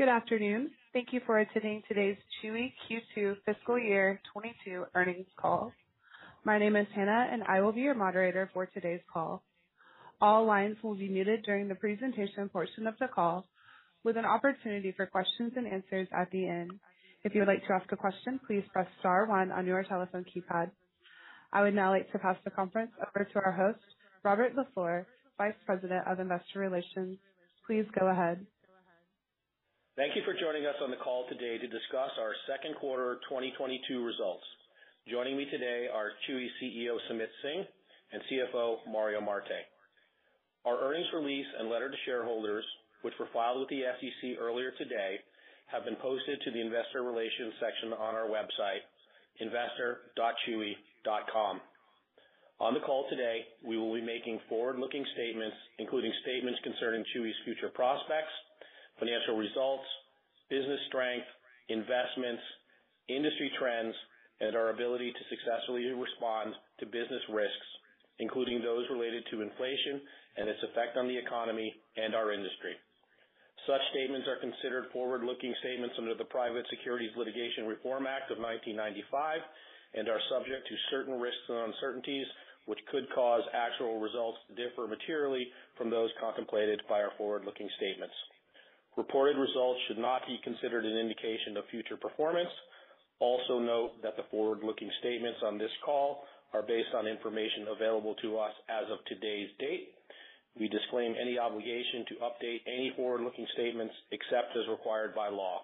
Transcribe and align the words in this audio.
Good 0.00 0.08
afternoon. 0.08 0.70
Thank 0.94 1.08
you 1.12 1.20
for 1.26 1.40
attending 1.40 1.82
today's 1.86 2.16
Chewy 2.42 2.72
Q2 2.88 3.36
fiscal 3.44 3.78
year 3.78 4.18
2022 4.32 4.86
earnings 4.94 5.26
call. 5.38 5.74
My 6.42 6.58
name 6.58 6.74
is 6.74 6.86
Hannah, 6.94 7.28
and 7.30 7.42
I 7.46 7.60
will 7.60 7.72
be 7.72 7.82
your 7.82 7.94
moderator 7.94 8.48
for 8.54 8.64
today's 8.64 9.02
call. 9.12 9.42
All 10.18 10.46
lines 10.46 10.78
will 10.82 10.94
be 10.94 11.10
muted 11.10 11.42
during 11.42 11.68
the 11.68 11.74
presentation 11.74 12.48
portion 12.48 12.86
of 12.86 12.94
the 12.98 13.08
call, 13.08 13.44
with 14.02 14.16
an 14.16 14.24
opportunity 14.24 14.90
for 14.96 15.04
questions 15.04 15.52
and 15.54 15.66
answers 15.66 16.08
at 16.18 16.30
the 16.30 16.48
end. 16.48 16.70
If 17.22 17.34
you 17.34 17.42
would 17.42 17.48
like 17.48 17.66
to 17.66 17.74
ask 17.74 17.92
a 17.92 17.96
question, 17.98 18.40
please 18.46 18.64
press 18.72 18.88
star 19.00 19.26
one 19.26 19.52
on 19.52 19.66
your 19.66 19.82
telephone 19.84 20.24
keypad. 20.24 20.70
I 21.52 21.60
would 21.60 21.74
now 21.74 21.90
like 21.90 22.10
to 22.12 22.18
pass 22.18 22.36
the 22.42 22.50
conference 22.50 22.92
over 23.06 23.28
to 23.30 23.38
our 23.44 23.52
host, 23.52 23.84
Robert 24.24 24.54
LaFleur, 24.56 25.04
Vice 25.36 25.52
President 25.66 26.06
of 26.08 26.20
Investor 26.20 26.58
Relations. 26.58 27.18
Please 27.66 27.84
go 28.00 28.08
ahead. 28.08 28.46
Thank 30.00 30.16
you 30.16 30.24
for 30.24 30.32
joining 30.32 30.64
us 30.64 30.80
on 30.80 30.88
the 30.88 30.96
call 30.96 31.28
today 31.28 31.60
to 31.60 31.68
discuss 31.68 32.08
our 32.16 32.32
second 32.48 32.72
quarter 32.80 33.20
2022 33.28 34.00
results. 34.00 34.48
Joining 35.04 35.36
me 35.36 35.44
today 35.52 35.92
are 35.92 36.16
Chewy 36.24 36.48
CEO, 36.56 36.96
Sumit 37.04 37.28
Singh, 37.44 37.68
and 38.08 38.24
CFO, 38.24 38.80
Mario 38.88 39.20
Marte. 39.20 39.60
Our 40.64 40.80
earnings 40.80 41.12
release 41.12 41.44
and 41.52 41.68
letter 41.68 41.92
to 41.92 41.96
shareholders, 42.08 42.64
which 43.04 43.12
were 43.20 43.28
filed 43.34 43.60
with 43.60 43.68
the 43.68 43.84
SEC 44.00 44.40
earlier 44.40 44.72
today, 44.80 45.20
have 45.68 45.84
been 45.84 46.00
posted 46.00 46.40
to 46.48 46.50
the 46.50 46.64
investor 46.64 47.04
relations 47.04 47.52
section 47.60 47.92
on 47.92 48.16
our 48.16 48.24
website, 48.24 48.80
investor.chewy.com. 49.36 51.60
On 52.58 52.72
the 52.72 52.80
call 52.80 53.04
today, 53.12 53.44
we 53.60 53.76
will 53.76 53.92
be 53.92 54.00
making 54.00 54.40
forward-looking 54.48 55.04
statements, 55.12 55.60
including 55.76 56.16
statements 56.24 56.56
concerning 56.64 57.04
Chewy's 57.12 57.36
future 57.44 57.68
prospects, 57.68 58.32
financial 59.00 59.40
results, 59.40 59.88
business 60.52 60.78
strength, 60.92 61.26
investments, 61.72 62.42
industry 63.08 63.50
trends, 63.58 63.96
and 64.40 64.54
our 64.54 64.70
ability 64.70 65.12
to 65.12 65.22
successfully 65.28 65.88
respond 65.92 66.54
to 66.78 66.86
business 66.86 67.24
risks, 67.32 67.68
including 68.20 68.62
those 68.62 68.84
related 68.92 69.24
to 69.32 69.42
inflation 69.42 70.00
and 70.36 70.48
its 70.48 70.60
effect 70.70 70.96
on 70.96 71.08
the 71.08 71.16
economy 71.16 71.74
and 71.96 72.14
our 72.14 72.32
industry. 72.32 72.76
Such 73.68 73.80
statements 73.92 74.24
are 74.28 74.40
considered 74.40 74.88
forward-looking 74.92 75.52
statements 75.60 75.94
under 76.00 76.16
the 76.16 76.24
Private 76.32 76.64
Securities 76.72 77.12
Litigation 77.16 77.68
Reform 77.68 78.08
Act 78.08 78.32
of 78.32 78.40
1995 78.40 79.40
and 79.94 80.08
are 80.08 80.22
subject 80.32 80.64
to 80.64 80.84
certain 80.88 81.20
risks 81.20 81.44
and 81.48 81.68
uncertainties, 81.68 82.26
which 82.64 82.80
could 82.88 83.04
cause 83.12 83.42
actual 83.52 84.00
results 84.00 84.38
to 84.48 84.56
differ 84.56 84.86
materially 84.88 85.44
from 85.76 85.90
those 85.90 86.08
contemplated 86.20 86.80
by 86.88 87.02
our 87.04 87.12
forward-looking 87.18 87.68
statements. 87.76 88.14
Reported 88.96 89.38
results 89.38 89.80
should 89.86 89.98
not 89.98 90.22
be 90.26 90.40
considered 90.42 90.84
an 90.84 90.98
indication 90.98 91.56
of 91.56 91.64
future 91.70 91.96
performance. 91.96 92.50
Also 93.20 93.58
note 93.58 94.02
that 94.02 94.16
the 94.16 94.26
forward-looking 94.30 94.90
statements 95.00 95.38
on 95.44 95.58
this 95.58 95.70
call 95.84 96.24
are 96.52 96.62
based 96.62 96.90
on 96.96 97.06
information 97.06 97.68
available 97.70 98.14
to 98.22 98.38
us 98.38 98.52
as 98.68 98.90
of 98.90 98.98
today's 99.06 99.50
date. 99.58 99.94
We 100.58 100.66
disclaim 100.68 101.14
any 101.20 101.38
obligation 101.38 102.04
to 102.08 102.14
update 102.26 102.66
any 102.66 102.92
forward-looking 102.96 103.46
statements 103.54 103.94
except 104.10 104.56
as 104.58 104.66
required 104.68 105.14
by 105.14 105.28
law. 105.28 105.62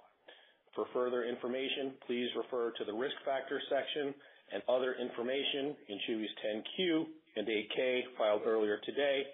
For 0.77 0.87
further 0.93 1.25
information, 1.25 1.99
please 2.07 2.29
refer 2.37 2.71
to 2.79 2.85
the 2.85 2.93
Risk 2.93 3.17
Factors 3.25 3.63
section 3.69 4.15
and 4.53 4.63
other 4.69 4.95
information 4.95 5.75
in 5.89 5.99
Chewy's 6.07 6.31
10-Q 6.45 7.07
and 7.37 7.49
8-K 7.49 8.05
filed 8.17 8.43
earlier 8.47 8.79
today 8.85 9.25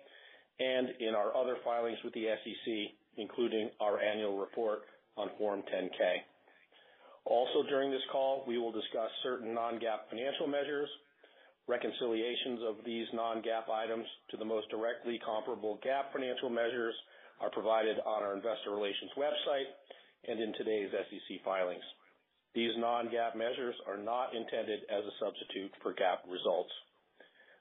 and 0.59 0.89
in 1.01 1.15
our 1.15 1.37
other 1.37 1.57
filings 1.65 1.99
with 2.05 2.15
the 2.15 2.27
SEC, 2.31 2.95
including 3.17 3.71
our 3.81 4.01
annual 4.01 4.39
report 4.39 4.83
on 5.17 5.29
Form 5.39 5.61
10-K. 5.61 6.23
Also, 7.25 7.63
during 7.69 7.91
this 7.91 8.03
call, 8.11 8.45
we 8.47 8.59
will 8.59 8.73
discuss 8.73 9.11
certain 9.23 9.55
non-GAAP 9.55 10.11
financial 10.11 10.47
measures. 10.47 10.89
Reconciliations 11.69 12.61
of 12.67 12.85
these 12.85 13.07
non-GAAP 13.15 13.71
items 13.71 14.07
to 14.31 14.37
the 14.37 14.45
most 14.45 14.69
directly 14.71 15.21
comparable 15.25 15.79
GAAP 15.87 16.13
financial 16.13 16.51
measures 16.51 16.95
are 17.41 17.51
provided 17.51 17.99
on 18.05 18.23
our 18.23 18.35
investor 18.35 18.71
relations 18.71 19.11
website 19.17 19.71
and 20.27 20.41
in 20.41 20.53
today's 20.55 20.91
SEC 20.91 21.39
filings. 21.45 21.85
These 22.55 22.73
non-GAAP 22.77 23.37
measures 23.37 23.75
are 23.87 23.97
not 23.97 24.35
intended 24.35 24.81
as 24.91 25.05
a 25.05 25.17
substitute 25.23 25.73
for 25.83 25.95
GAAP 25.95 26.27
results. 26.31 26.71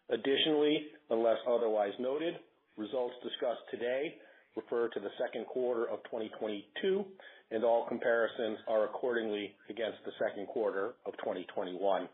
Additionally, 0.10 0.88
unless 1.10 1.38
otherwise 1.48 1.94
noted, 2.00 2.36
results 2.78 3.16
discussed 3.24 3.64
today 3.70 4.16
refer 4.56 4.90
to 4.90 5.00
the 5.00 5.12
second 5.20 5.46
quarter 5.48 5.86
of 5.90 6.04
2022, 6.06 7.06
and 7.52 7.64
all 7.64 7.88
comparisons 7.88 8.58
are 8.68 8.86
accordingly 8.86 9.52
against 9.70 10.00
the 10.06 10.12
second 10.20 10.48
quarter 10.48 10.96
of 11.06 11.14
2021. 11.20 12.08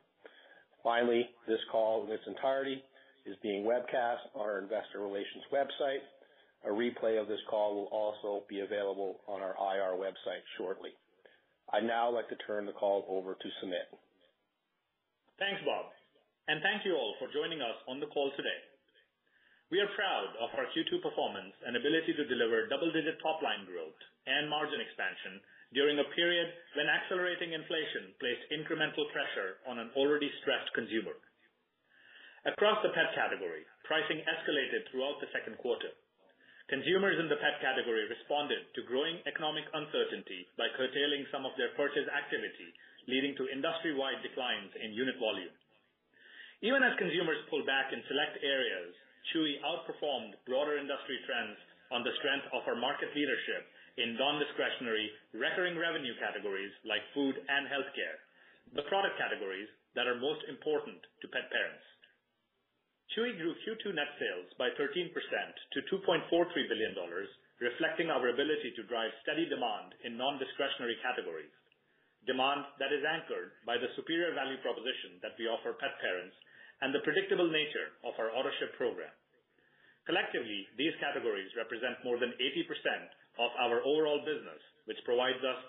Finally, 0.84 1.30
this 1.48 1.60
call 1.72 2.06
in 2.06 2.12
its 2.12 2.24
entirety 2.28 2.84
is 3.26 3.36
being 3.44 3.64
webcast 3.64 4.24
on 4.36 4.42
our 4.42 4.60
investor 4.60 5.00
relations 5.00 5.44
website. 5.52 6.02
A 6.66 6.70
replay 6.70 7.20
of 7.20 7.28
this 7.28 7.42
call 7.50 7.76
will 7.76 7.92
also 7.92 8.46
be 8.50 8.62
available 8.62 9.20
on 9.28 9.42
our 9.42 9.54
IR 9.60 9.98
website 9.98 10.42
shortly. 10.58 10.92
I'd 11.74 11.84
now 11.84 12.10
like 12.10 12.30
to 12.30 12.40
turn 12.48 12.66
the 12.66 12.72
call 12.72 13.06
over 13.10 13.34
to 13.34 13.48
Sumit. 13.60 13.92
Thanks, 15.38 15.62
Bob, 15.66 15.86
and 16.48 16.62
thank 16.64 16.86
you 16.86 16.96
all 16.96 17.14
for 17.20 17.28
joining 17.30 17.62
us 17.62 17.78
on 17.88 18.00
the 18.00 18.08
call 18.08 18.32
today. 18.38 18.67
We 19.68 19.84
are 19.84 19.98
proud 20.00 20.32
of 20.40 20.56
our 20.56 20.64
Q2 20.72 21.04
performance 21.04 21.52
and 21.68 21.76
ability 21.76 22.16
to 22.16 22.32
deliver 22.32 22.72
double-digit 22.72 23.20
top-line 23.20 23.68
growth 23.68 24.00
and 24.24 24.48
margin 24.48 24.80
expansion 24.80 25.44
during 25.76 26.00
a 26.00 26.08
period 26.16 26.48
when 26.80 26.88
accelerating 26.88 27.52
inflation 27.52 28.16
placed 28.16 28.48
incremental 28.56 29.04
pressure 29.12 29.60
on 29.68 29.84
an 29.84 29.92
already 30.00 30.32
stressed 30.40 30.72
consumer. 30.72 31.20
Across 32.48 32.80
the 32.80 32.96
pet 32.96 33.12
category, 33.12 33.68
pricing 33.84 34.24
escalated 34.24 34.88
throughout 34.88 35.20
the 35.20 35.28
second 35.36 35.60
quarter. 35.60 35.92
Consumers 36.72 37.20
in 37.20 37.28
the 37.28 37.36
pet 37.44 37.60
category 37.60 38.08
responded 38.08 38.72
to 38.72 38.88
growing 38.88 39.20
economic 39.28 39.68
uncertainty 39.76 40.48
by 40.56 40.72
curtailing 40.80 41.28
some 41.28 41.44
of 41.44 41.52
their 41.60 41.76
purchase 41.76 42.08
activity, 42.08 42.72
leading 43.12 43.36
to 43.36 43.52
industry-wide 43.52 44.24
declines 44.24 44.72
in 44.80 44.96
unit 44.96 45.20
volume. 45.20 45.52
Even 46.64 46.88
as 46.88 46.96
consumers 46.96 47.44
pull 47.52 47.68
back 47.68 47.92
in 47.92 48.00
select 48.08 48.40
areas, 48.40 48.96
Chewy 49.32 49.60
outperformed 49.64 50.40
broader 50.48 50.78
industry 50.80 51.20
trends 51.28 51.60
on 51.92 52.04
the 52.04 52.16
strength 52.20 52.48
of 52.56 52.64
our 52.68 52.80
market 52.80 53.12
leadership 53.16 53.64
in 53.98 54.16
non-discretionary 54.16 55.10
recurring 55.34 55.76
revenue 55.76 56.14
categories 56.22 56.72
like 56.86 57.02
food 57.14 57.36
and 57.36 57.66
healthcare, 57.68 58.18
the 58.76 58.86
product 58.88 59.18
categories 59.18 59.68
that 59.96 60.06
are 60.06 60.22
most 60.22 60.46
important 60.46 61.02
to 61.24 61.32
pet 61.34 61.50
parents. 61.50 61.84
Chewy 63.16 63.34
grew 63.40 63.56
Q2 63.66 63.96
net 63.96 64.12
sales 64.20 64.50
by 64.60 64.70
13% 64.76 65.10
to 65.10 65.80
$2.43 65.90 66.28
billion, 66.70 66.94
reflecting 67.64 68.12
our 68.14 68.28
ability 68.30 68.76
to 68.78 68.86
drive 68.86 69.10
steady 69.24 69.50
demand 69.50 69.96
in 70.06 70.20
non-discretionary 70.20 71.00
categories, 71.02 71.52
demand 72.28 72.68
that 72.78 72.94
is 72.94 73.02
anchored 73.08 73.56
by 73.66 73.80
the 73.80 73.90
superior 73.96 74.36
value 74.36 74.60
proposition 74.62 75.18
that 75.24 75.34
we 75.40 75.50
offer 75.50 75.74
pet 75.80 75.96
parents 76.04 76.36
and 76.82 76.94
the 76.94 77.02
predictable 77.02 77.50
nature 77.50 77.98
of 78.06 78.14
our 78.22 78.30
Autoship 78.34 78.74
program. 78.78 79.12
Collectively, 80.06 80.64
these 80.80 80.96
categories 81.04 81.52
represent 81.60 82.00
more 82.06 82.16
than 82.16 82.32
80% 82.40 83.44
of 83.44 83.52
our 83.60 83.84
overall 83.84 84.24
business, 84.24 84.62
which 84.88 85.02
provides 85.04 85.42
us 85.44 85.62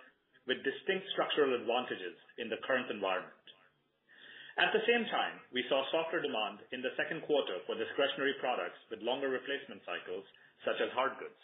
with 0.46 0.64
distinct 0.64 1.04
structural 1.12 1.58
advantages 1.58 2.16
in 2.40 2.48
the 2.48 2.60
current 2.64 2.88
environment. 2.88 3.34
At 4.58 4.74
the 4.74 4.82
same 4.90 5.06
time, 5.06 5.38
we 5.54 5.62
saw 5.70 5.86
softer 5.90 6.18
demand 6.18 6.62
in 6.74 6.82
the 6.82 6.94
second 6.98 7.22
quarter 7.26 7.62
for 7.66 7.78
discretionary 7.78 8.34
products 8.42 8.78
with 8.90 9.06
longer 9.06 9.30
replacement 9.30 9.82
cycles, 9.86 10.26
such 10.66 10.78
as 10.82 10.90
hard 10.98 11.14
goods, 11.22 11.38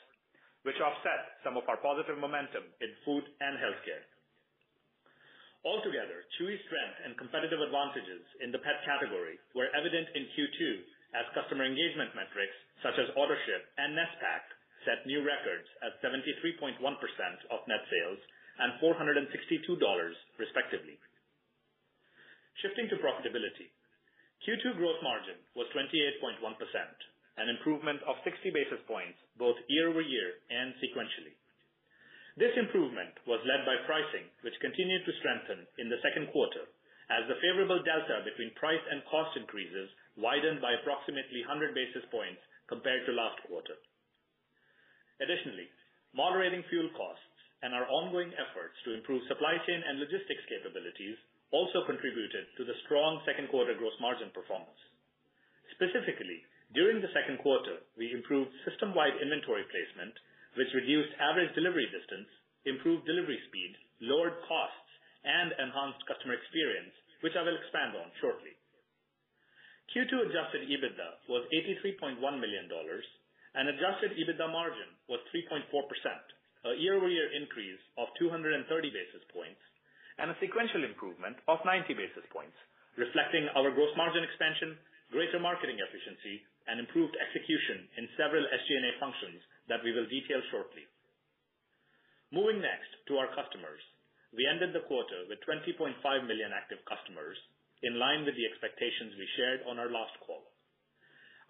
which 0.67 0.81
offset 0.83 1.39
some 1.47 1.55
of 1.55 1.63
our 1.71 1.79
positive 1.79 2.19
momentum 2.19 2.67
in 2.83 2.91
food 3.07 3.23
and 3.39 3.55
healthcare. 3.61 4.03
Altogether, 5.65 6.29
Chewy's 6.37 6.61
strength 6.69 6.99
and 7.09 7.17
competitive 7.17 7.57
advantages 7.57 8.21
in 8.45 8.53
the 8.53 8.61
pet 8.61 8.85
category 8.85 9.41
were 9.57 9.73
evident 9.73 10.13
in 10.13 10.29
Q2 10.37 10.61
as 11.17 11.25
customer 11.33 11.65
engagement 11.65 12.13
metrics 12.13 12.53
such 12.85 13.01
as 13.01 13.09
Autoship 13.17 13.65
and 13.81 13.97
NSPAC 13.97 14.45
set 14.85 15.09
new 15.09 15.25
records 15.25 15.65
at 15.81 15.97
73.1% 16.05 16.77
of 17.49 17.65
net 17.65 17.81
sales 17.89 18.21
and 18.61 18.77
$462 18.77 19.25
respectively. 20.37 21.01
Shifting 22.61 22.93
to 22.93 23.01
profitability. 23.01 23.73
Q2 24.45 24.77
gross 24.77 25.01
margin 25.01 25.41
was 25.57 25.67
28.1%, 25.73 26.45
an 27.41 27.49
improvement 27.49 28.05
of 28.05 28.21
60 28.23 28.53
basis 28.53 28.85
points 28.85 29.17
both 29.41 29.57
year-over-year 29.73 30.29
and 30.53 30.77
sequentially. 30.85 31.33
This 32.35 32.55
improvement 32.59 33.15
was 33.31 33.39
led 33.47 33.63
by 33.63 33.79
pricing, 33.87 34.27
which 34.43 34.59
continued 34.59 35.07
to 35.07 35.19
strengthen 35.23 35.67
in 35.79 35.87
the 35.87 36.03
second 36.03 36.35
quarter 36.35 36.67
as 37.13 37.29
the 37.31 37.39
favorable 37.39 37.79
delta 37.85 38.27
between 38.27 38.51
price 38.59 38.83
and 38.91 39.07
cost 39.07 39.37
increases 39.39 39.87
widened 40.19 40.59
by 40.59 40.75
approximately 40.75 41.47
100 41.47 41.75
basis 41.77 42.03
points 42.11 42.41
compared 42.67 43.07
to 43.07 43.15
last 43.15 43.39
quarter. 43.47 43.77
Additionally, 45.23 45.71
moderating 46.11 46.65
fuel 46.67 46.91
costs 46.99 47.23
and 47.63 47.71
our 47.71 47.87
ongoing 47.87 48.35
efforts 48.35 48.75
to 48.83 48.99
improve 48.99 49.23
supply 49.31 49.55
chain 49.63 49.81
and 49.87 50.03
logistics 50.03 50.43
capabilities 50.51 51.17
also 51.55 51.87
contributed 51.87 52.51
to 52.59 52.67
the 52.67 52.75
strong 52.83 53.23
second 53.23 53.47
quarter 53.47 53.79
gross 53.79 53.95
margin 54.03 54.29
performance. 54.35 54.81
Specifically, 55.79 56.43
during 56.75 56.99
the 56.99 57.15
second 57.15 57.39
quarter, 57.39 57.79
we 57.95 58.11
improved 58.11 58.51
system-wide 58.67 59.23
inventory 59.23 59.63
placement, 59.71 60.19
which 60.57 60.73
reduced 60.75 61.13
average 61.19 61.53
delivery 61.55 61.87
distance, 61.91 62.29
improved 62.65 63.07
delivery 63.07 63.39
speed, 63.51 63.75
lowered 64.03 64.39
costs, 64.47 64.91
and 65.25 65.53
enhanced 65.57 66.05
customer 66.07 66.37
experience, 66.37 66.93
which 67.25 67.35
I 67.35 67.43
will 67.43 67.57
expand 67.57 67.97
on 67.97 68.13
shortly. 68.21 68.53
Q2 69.93 70.31
adjusted 70.31 70.69
EBITDA 70.69 71.29
was 71.29 71.45
$83.1 71.53 72.21
million, 72.21 72.67
and 72.71 73.65
adjusted 73.69 74.17
EBITDA 74.17 74.49
margin 74.49 74.91
was 75.09 75.21
3.4%, 75.33 75.65
a 76.65 76.81
year-over-year 76.81 77.37
increase 77.37 77.81
of 78.01 78.09
230 78.19 78.65
basis 78.91 79.25
points 79.33 79.61
and 80.19 80.31
a 80.31 80.39
sequential 80.39 80.87
improvement 80.87 81.35
of 81.51 81.59
90 81.67 81.91
basis 81.95 82.23
points, 82.31 82.55
reflecting 82.95 83.51
our 83.59 83.75
gross 83.75 83.91
margin 83.99 84.23
expansion, 84.23 84.79
greater 85.15 85.39
marketing 85.39 85.79
efficiency, 85.79 86.43
and 86.67 86.83
improved 86.83 87.15
execution 87.15 87.87
in 88.03 88.11
several 88.19 88.43
SG&A 88.43 88.99
functions 88.99 89.39
that 89.71 89.85
we 89.87 89.95
will 89.95 90.11
detail 90.11 90.43
shortly. 90.51 90.83
Moving 92.35 92.59
next 92.59 92.91
to 93.07 93.23
our 93.23 93.31
customers. 93.31 93.79
We 94.35 94.51
ended 94.51 94.75
the 94.75 94.83
quarter 94.91 95.31
with 95.31 95.39
20.5 95.47 96.03
million 96.27 96.51
active 96.51 96.83
customers, 96.91 97.39
in 97.87 98.01
line 98.01 98.27
with 98.27 98.35
the 98.35 98.49
expectations 98.49 99.15
we 99.15 99.29
shared 99.39 99.63
on 99.71 99.79
our 99.79 99.93
last 99.93 100.19
call. 100.25 100.51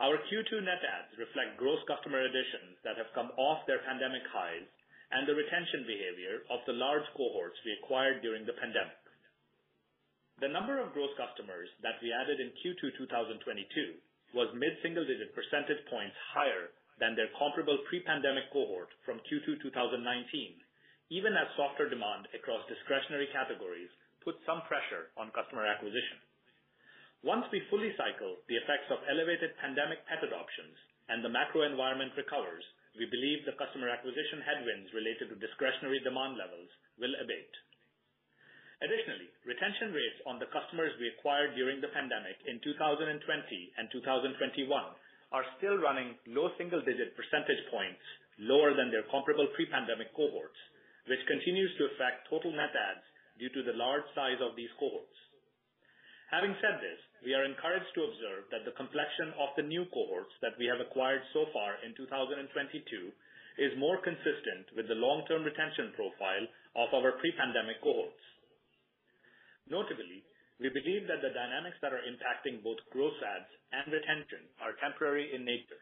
Our 0.03 0.19
Q2 0.27 0.67
net 0.67 0.83
adds 0.83 1.15
reflect 1.17 1.57
gross 1.57 1.79
customer 1.87 2.27
additions 2.27 2.77
that 2.83 2.99
have 2.99 3.15
come 3.15 3.31
off 3.39 3.63
their 3.65 3.81
pandemic 3.87 4.27
highs 4.29 4.67
and 5.15 5.25
the 5.25 5.39
retention 5.39 5.87
behavior 5.87 6.43
of 6.51 6.67
the 6.67 6.75
large 6.75 7.07
cohorts 7.15 7.57
we 7.63 7.79
acquired 7.79 8.19
during 8.21 8.43
the 8.43 8.59
pandemic. 8.59 9.04
The 10.45 10.53
number 10.53 10.77
of 10.77 10.93
gross 10.93 11.09
customers 11.17 11.73
that 11.81 11.97
we 12.05 12.13
added 12.13 12.37
in 12.37 12.53
Q2 12.61 13.01
2022 13.01 13.97
was 14.37 14.53
mid-single-digit 14.53 15.33
percentage 15.33 15.81
points 15.89 16.13
higher 16.37 16.69
than 17.01 17.17
their 17.17 17.33
comparable 17.41 17.81
pre-pandemic 17.89 18.53
cohort 18.53 18.93
from 19.09 19.25
Q2 19.25 19.65
2019, 19.65 20.05
even 21.09 21.33
as 21.33 21.49
softer 21.57 21.89
demand 21.89 22.29
across 22.37 22.61
discretionary 22.69 23.33
categories 23.33 23.89
put 24.21 24.37
some 24.45 24.61
pressure 24.69 25.09
on 25.17 25.33
customer 25.33 25.65
acquisition. 25.65 26.21
Once 27.25 27.49
we 27.49 27.65
fully 27.73 27.97
cycle 27.97 28.37
the 28.45 28.61
effects 28.61 28.93
of 28.93 29.01
elevated 29.09 29.57
pandemic 29.65 30.05
pet 30.05 30.21
adoptions 30.21 30.77
and 31.09 31.25
the 31.25 31.33
macro 31.33 31.65
environment 31.65 32.13
recovers, 32.21 32.69
we 33.01 33.09
believe 33.09 33.49
the 33.49 33.57
customer 33.57 33.89
acquisition 33.89 34.45
headwinds 34.45 34.93
related 34.93 35.33
to 35.33 35.41
discretionary 35.41 36.05
demand 36.05 36.37
levels 36.37 36.69
will 37.01 37.17
abate. 37.17 37.57
Additionally, 38.83 39.31
retention 39.47 39.95
rates 39.95 40.19
on 40.27 40.43
the 40.43 40.51
customers 40.51 40.91
we 40.99 41.13
acquired 41.15 41.55
during 41.55 41.79
the 41.79 41.93
pandemic 41.95 42.35
in 42.51 42.59
2020 42.59 43.07
and 43.15 43.87
2021 43.93 44.67
are 45.31 45.47
still 45.59 45.79
running 45.79 46.19
low 46.31 46.51
single-digit 46.59 47.15
percentage 47.15 47.63
points 47.71 48.03
lower 48.39 48.75
than 48.75 48.91
their 48.91 49.07
comparable 49.15 49.47
pre-pandemic 49.55 50.11
cohorts, 50.19 50.59
which 51.07 51.23
continues 51.31 51.71
to 51.79 51.87
affect 51.95 52.27
total 52.27 52.51
net 52.51 52.75
adds 52.75 53.07
due 53.39 53.51
to 53.51 53.63
the 53.63 53.79
large 53.79 54.07
size 54.15 54.39
of 54.43 54.59
these 54.59 54.71
cohorts. 54.79 55.19
Having 56.35 56.59
said 56.59 56.83
this, 56.83 56.99
we 57.23 57.31
are 57.31 57.47
encouraged 57.47 57.95
to 57.95 58.11
observe 58.11 58.51
that 58.51 58.67
the 58.67 58.75
complexion 58.75 59.31
of 59.39 59.55
the 59.55 59.63
new 59.63 59.87
cohorts 59.95 60.35
that 60.43 60.59
we 60.59 60.67
have 60.67 60.83
acquired 60.83 61.23
so 61.31 61.47
far 61.55 61.79
in 61.87 61.95
2022 61.95 62.51
is 63.59 63.79
more 63.79 64.03
consistent 64.03 64.67
with 64.75 64.91
the 64.91 64.99
long-term 64.99 65.47
retention 65.47 65.95
profile 65.95 66.47
of 66.75 66.91
our 66.91 67.15
pre-pandemic 67.23 67.79
cohorts. 67.87 68.19
Notably, 69.69 70.25
we 70.61 70.71
believe 70.71 71.09
that 71.11 71.25
the 71.25 71.35
dynamics 71.35 71.81
that 71.83 71.93
are 71.93 72.05
impacting 72.07 72.63
both 72.63 72.79
gross 72.95 73.17
adds 73.25 73.51
and 73.75 73.91
retention 73.91 74.47
are 74.63 74.79
temporary 74.79 75.35
in 75.35 75.43
nature. 75.43 75.81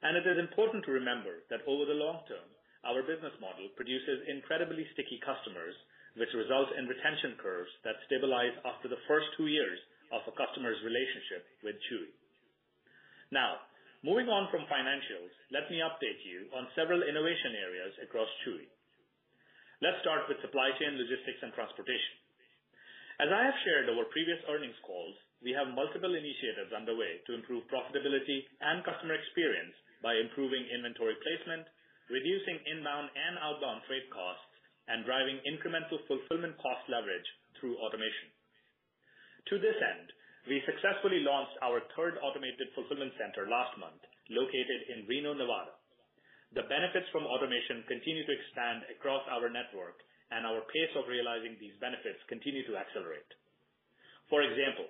And 0.00 0.16
it 0.16 0.24
is 0.24 0.38
important 0.38 0.86
to 0.86 0.94
remember 0.94 1.42
that 1.50 1.66
over 1.66 1.84
the 1.84 1.98
long 1.98 2.22
term, 2.30 2.46
our 2.86 3.02
business 3.02 3.34
model 3.42 3.68
produces 3.74 4.30
incredibly 4.30 4.86
sticky 4.94 5.18
customers, 5.26 5.74
which 6.14 6.30
result 6.38 6.70
in 6.78 6.86
retention 6.86 7.34
curves 7.42 7.70
that 7.82 7.98
stabilize 8.06 8.54
after 8.62 8.86
the 8.86 9.02
first 9.10 9.26
two 9.36 9.50
years 9.50 9.78
of 10.14 10.22
a 10.24 10.36
customer's 10.38 10.78
relationship 10.86 11.44
with 11.66 11.76
Chewy. 11.90 12.14
Now, 13.34 13.60
moving 14.00 14.30
on 14.30 14.48
from 14.48 14.64
financials, 14.70 15.34
let 15.52 15.68
me 15.68 15.82
update 15.84 16.22
you 16.24 16.48
on 16.54 16.70
several 16.78 17.02
innovation 17.02 17.58
areas 17.58 17.92
across 18.00 18.30
Chewy. 18.46 18.70
Let's 19.82 20.00
start 20.00 20.26
with 20.30 20.40
supply 20.40 20.70
chain, 20.78 20.96
logistics, 20.96 21.42
and 21.42 21.52
transportation. 21.52 22.14
As 23.18 23.34
I 23.34 23.50
have 23.50 23.62
shared 23.66 23.90
over 23.90 24.06
previous 24.14 24.38
earnings 24.46 24.78
calls, 24.86 25.18
we 25.42 25.50
have 25.50 25.74
multiple 25.74 26.14
initiatives 26.14 26.70
underway 26.70 27.18
to 27.26 27.34
improve 27.34 27.66
profitability 27.66 28.46
and 28.62 28.86
customer 28.86 29.18
experience 29.18 29.74
by 30.02 30.14
improving 30.14 30.62
inventory 30.70 31.18
placement, 31.18 31.66
reducing 32.06 32.62
inbound 32.70 33.10
and 33.10 33.34
outbound 33.42 33.82
freight 33.90 34.06
costs, 34.14 34.46
and 34.86 35.02
driving 35.02 35.42
incremental 35.50 35.98
fulfillment 36.06 36.54
cost 36.62 36.86
leverage 36.86 37.26
through 37.58 37.74
automation. 37.82 38.30
To 39.50 39.58
this 39.58 39.76
end, 39.82 40.06
we 40.46 40.62
successfully 40.62 41.18
launched 41.26 41.58
our 41.58 41.82
third 41.98 42.22
automated 42.22 42.70
fulfillment 42.78 43.12
center 43.18 43.50
last 43.50 43.74
month, 43.82 43.98
located 44.30 44.94
in 44.94 45.10
Reno, 45.10 45.34
Nevada. 45.34 45.74
The 46.54 46.70
benefits 46.70 47.10
from 47.10 47.26
automation 47.26 47.82
continue 47.90 48.22
to 48.24 48.36
expand 48.38 48.86
across 48.94 49.26
our 49.28 49.50
network, 49.50 49.98
and 50.30 50.44
our 50.44 50.60
pace 50.68 50.92
of 50.96 51.08
realizing 51.08 51.56
these 51.56 51.76
benefits 51.80 52.20
continue 52.28 52.64
to 52.68 52.76
accelerate. 52.76 53.28
For 54.28 54.44
example, 54.44 54.88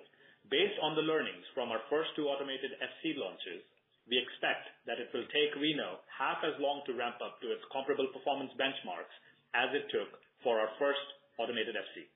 based 0.51 0.75
on 0.83 0.95
the 0.95 1.05
learnings 1.05 1.45
from 1.55 1.71
our 1.71 1.79
first 1.87 2.11
two 2.15 2.27
automated 2.27 2.75
FC 2.79 3.15
launches, 3.15 3.63
we 4.09 4.17
expect 4.17 4.65
that 4.89 4.97
it 4.97 5.13
will 5.13 5.27
take 5.29 5.53
Reno 5.55 6.01
half 6.09 6.41
as 6.41 6.57
long 6.57 6.81
to 6.89 6.97
ramp 6.97 7.21
up 7.21 7.37
to 7.39 7.53
its 7.53 7.63
comparable 7.69 8.09
performance 8.09 8.51
benchmarks 8.57 9.13
as 9.53 9.69
it 9.77 9.85
took 9.93 10.09
for 10.41 10.57
our 10.57 10.73
first 10.81 11.05
automated 11.37 11.77
FC. 11.77 12.09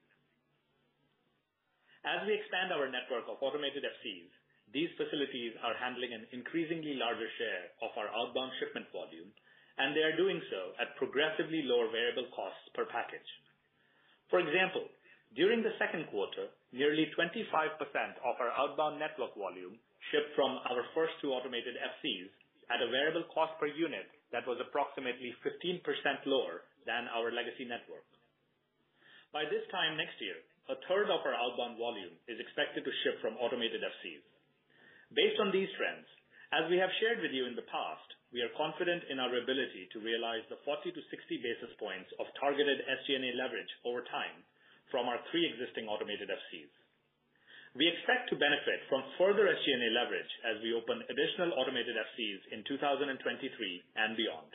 As 2.03 2.25
we 2.27 2.35
expand 2.35 2.75
our 2.75 2.91
network 2.91 3.29
of 3.31 3.39
automated 3.39 3.87
FCs, 3.87 4.31
these 4.73 4.91
facilities 4.97 5.53
are 5.61 5.77
handling 5.77 6.11
an 6.11 6.25
increasingly 6.33 6.97
larger 6.97 7.29
share 7.37 7.71
of 7.85 7.93
our 7.95 8.09
outbound 8.11 8.51
shipment 8.59 8.89
volume, 8.91 9.29
and 9.77 9.95
they 9.95 10.05
are 10.05 10.17
doing 10.19 10.37
so 10.53 10.77
at 10.77 10.97
progressively 11.01 11.65
lower 11.65 11.89
variable 11.89 12.29
costs 12.35 12.65
per 12.77 12.85
package. 12.85 13.25
For 14.29 14.37
example, 14.41 14.85
during 15.33 15.65
the 15.65 15.73
second 15.81 16.05
quarter, 16.13 16.53
nearly 16.69 17.09
25% 17.17 17.41
of 18.21 18.35
our 18.37 18.53
outbound 18.53 19.01
network 19.01 19.33
volume 19.33 19.81
shipped 20.13 20.33
from 20.37 20.61
our 20.69 20.85
first 20.93 21.17
two 21.21 21.33
automated 21.33 21.73
FCs 21.73 22.29
at 22.69 22.85
a 22.85 22.91
variable 22.93 23.25
cost 23.33 23.57
per 23.57 23.69
unit 23.69 24.05
that 24.29 24.45
was 24.45 24.61
approximately 24.61 25.33
15% 25.41 25.81
lower 26.29 26.65
than 26.85 27.09
our 27.13 27.33
legacy 27.33 27.65
network. 27.65 28.05
By 29.33 29.49
this 29.49 29.65
time 29.73 29.97
next 29.97 30.21
year, 30.21 30.37
a 30.69 30.77
third 30.85 31.09
of 31.09 31.25
our 31.25 31.33
outbound 31.33 31.81
volume 31.81 32.13
is 32.29 32.37
expected 32.37 32.85
to 32.85 32.99
ship 33.01 33.17
from 33.19 33.37
automated 33.41 33.81
FCs. 33.81 34.25
Based 35.17 35.37
on 35.41 35.49
these 35.49 35.69
trends, 35.75 36.05
as 36.53 36.69
we 36.69 36.77
have 36.77 36.93
shared 37.01 37.19
with 37.21 37.33
you 37.33 37.49
in 37.49 37.57
the 37.57 37.65
past, 37.67 38.07
we 38.33 38.41
are 38.41 38.57
confident 38.57 39.05
in 39.13 39.21
our 39.21 39.29
ability 39.29 39.85
to 39.93 40.01
realize 40.01 40.41
the 40.49 40.57
40-60 40.65 40.97
basis 41.37 41.69
points 41.77 42.09
of 42.17 42.25
targeted 42.41 42.81
SG&A 42.81 43.37
leverage 43.37 43.69
over 43.85 44.01
time 44.09 44.41
from 44.89 45.05
our 45.05 45.21
three 45.29 45.45
existing 45.45 45.85
automated 45.85 46.33
FCs. 46.33 46.73
We 47.77 47.85
expect 47.89 48.33
to 48.33 48.41
benefit 48.41 48.89
from 48.89 49.05
further 49.21 49.45
SG&A 49.49 49.89
leverage 49.93 50.33
as 50.49 50.57
we 50.65 50.73
open 50.73 51.05
additional 51.09 51.57
automated 51.61 51.93
FCs 51.93 52.41
in 52.57 52.65
2023 52.69 53.13
and 54.01 54.17
beyond. 54.17 54.49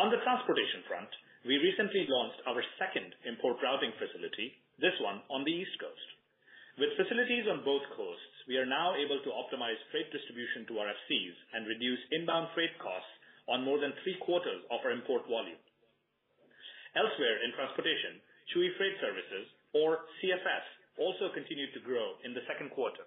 On 0.00 0.08
the 0.08 0.20
transportation 0.24 0.84
front, 0.88 1.08
we 1.44 1.60
recently 1.60 2.08
launched 2.08 2.40
our 2.48 2.64
second 2.80 3.12
import 3.28 3.60
routing 3.60 3.92
facility, 4.00 4.56
this 4.80 4.96
one 5.04 5.20
on 5.28 5.44
the 5.44 5.52
East 5.52 5.76
Coast. 5.80 6.08
With 6.80 6.96
facilities 6.96 7.44
on 7.46 7.64
both 7.64 7.84
coasts, 7.92 8.33
we 8.46 8.60
are 8.60 8.68
now 8.68 8.92
able 8.92 9.20
to 9.24 9.32
optimize 9.32 9.80
freight 9.88 10.12
distribution 10.12 10.68
to 10.68 10.78
our 10.80 10.88
FCs 10.88 11.36
and 11.56 11.64
reduce 11.64 12.00
inbound 12.12 12.52
freight 12.52 12.76
costs 12.76 13.14
on 13.48 13.64
more 13.64 13.80
than 13.80 13.96
three-quarters 14.04 14.64
of 14.68 14.80
our 14.84 14.92
import 14.92 15.24
volume. 15.28 15.60
Elsewhere 16.96 17.42
in 17.44 17.56
transportation, 17.56 18.20
Chewy 18.52 18.70
Freight 18.76 18.96
Services, 19.00 19.46
or 19.74 20.06
CFS, 20.20 20.66
also 21.00 21.32
continued 21.34 21.74
to 21.74 21.82
grow 21.82 22.20
in 22.22 22.36
the 22.36 22.44
second 22.46 22.70
quarter. 22.70 23.02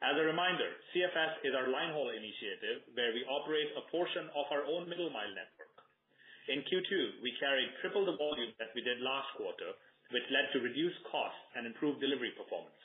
As 0.00 0.16
a 0.16 0.24
reminder, 0.24 0.70
CFS 0.94 1.44
is 1.44 1.52
our 1.52 1.68
line 1.68 1.92
haul 1.92 2.08
initiative 2.08 2.88
where 2.96 3.12
we 3.12 3.26
operate 3.28 3.68
a 3.76 3.84
portion 3.92 4.32
of 4.32 4.48
our 4.48 4.64
own 4.64 4.88
middle 4.88 5.12
mile 5.12 5.28
network. 5.28 5.76
In 6.48 6.64
Q2, 6.64 7.20
we 7.20 7.36
carried 7.36 7.68
triple 7.84 8.08
the 8.08 8.16
volume 8.16 8.56
that 8.56 8.72
we 8.72 8.80
did 8.80 9.04
last 9.04 9.28
quarter, 9.36 9.76
which 10.08 10.24
led 10.32 10.48
to 10.56 10.64
reduced 10.64 10.98
costs 11.12 11.44
and 11.52 11.68
improved 11.68 12.00
delivery 12.00 12.32
performance. 12.32 12.80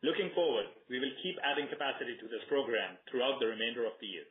Looking 0.00 0.32
forward, 0.32 0.64
we 0.88 0.96
will 0.96 1.12
keep 1.20 1.36
adding 1.44 1.68
capacity 1.68 2.16
to 2.16 2.28
this 2.28 2.44
program 2.48 2.96
throughout 3.08 3.36
the 3.36 3.52
remainder 3.52 3.84
of 3.84 3.96
the 4.00 4.08
year. 4.08 4.24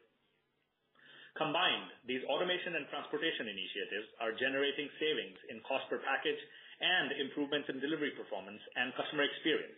Combined, 1.38 1.94
these 2.10 2.26
automation 2.26 2.74
and 2.74 2.90
transportation 2.90 3.46
initiatives 3.46 4.10
are 4.18 4.34
generating 4.34 4.90
savings 4.98 5.38
in 5.54 5.62
cost 5.62 5.86
per 5.88 6.02
package 6.02 6.42
and 6.82 7.14
improvements 7.22 7.70
in 7.70 7.78
delivery 7.78 8.12
performance 8.18 8.60
and 8.76 8.98
customer 8.98 9.24
experience. 9.24 9.78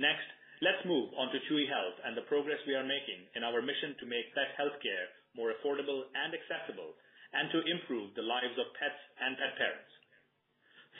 Next, 0.00 0.24
let's 0.64 0.88
move 0.88 1.12
on 1.20 1.28
to 1.30 1.42
Chewy 1.46 1.68
Health 1.68 2.00
and 2.08 2.16
the 2.16 2.24
progress 2.32 2.58
we 2.64 2.72
are 2.72 2.86
making 2.86 3.28
in 3.36 3.44
our 3.44 3.60
mission 3.60 3.92
to 4.00 4.08
make 4.08 4.32
pet 4.32 4.56
healthcare 4.56 5.12
more 5.36 5.52
affordable 5.52 6.04
and 6.12 6.32
accessible, 6.32 6.92
and 7.32 7.48
to 7.48 7.64
improve 7.64 8.12
the 8.12 8.24
lives 8.24 8.56
of 8.60 8.68
pets 8.76 9.00
and 9.24 9.36
pet 9.40 9.56
parents. 9.56 9.92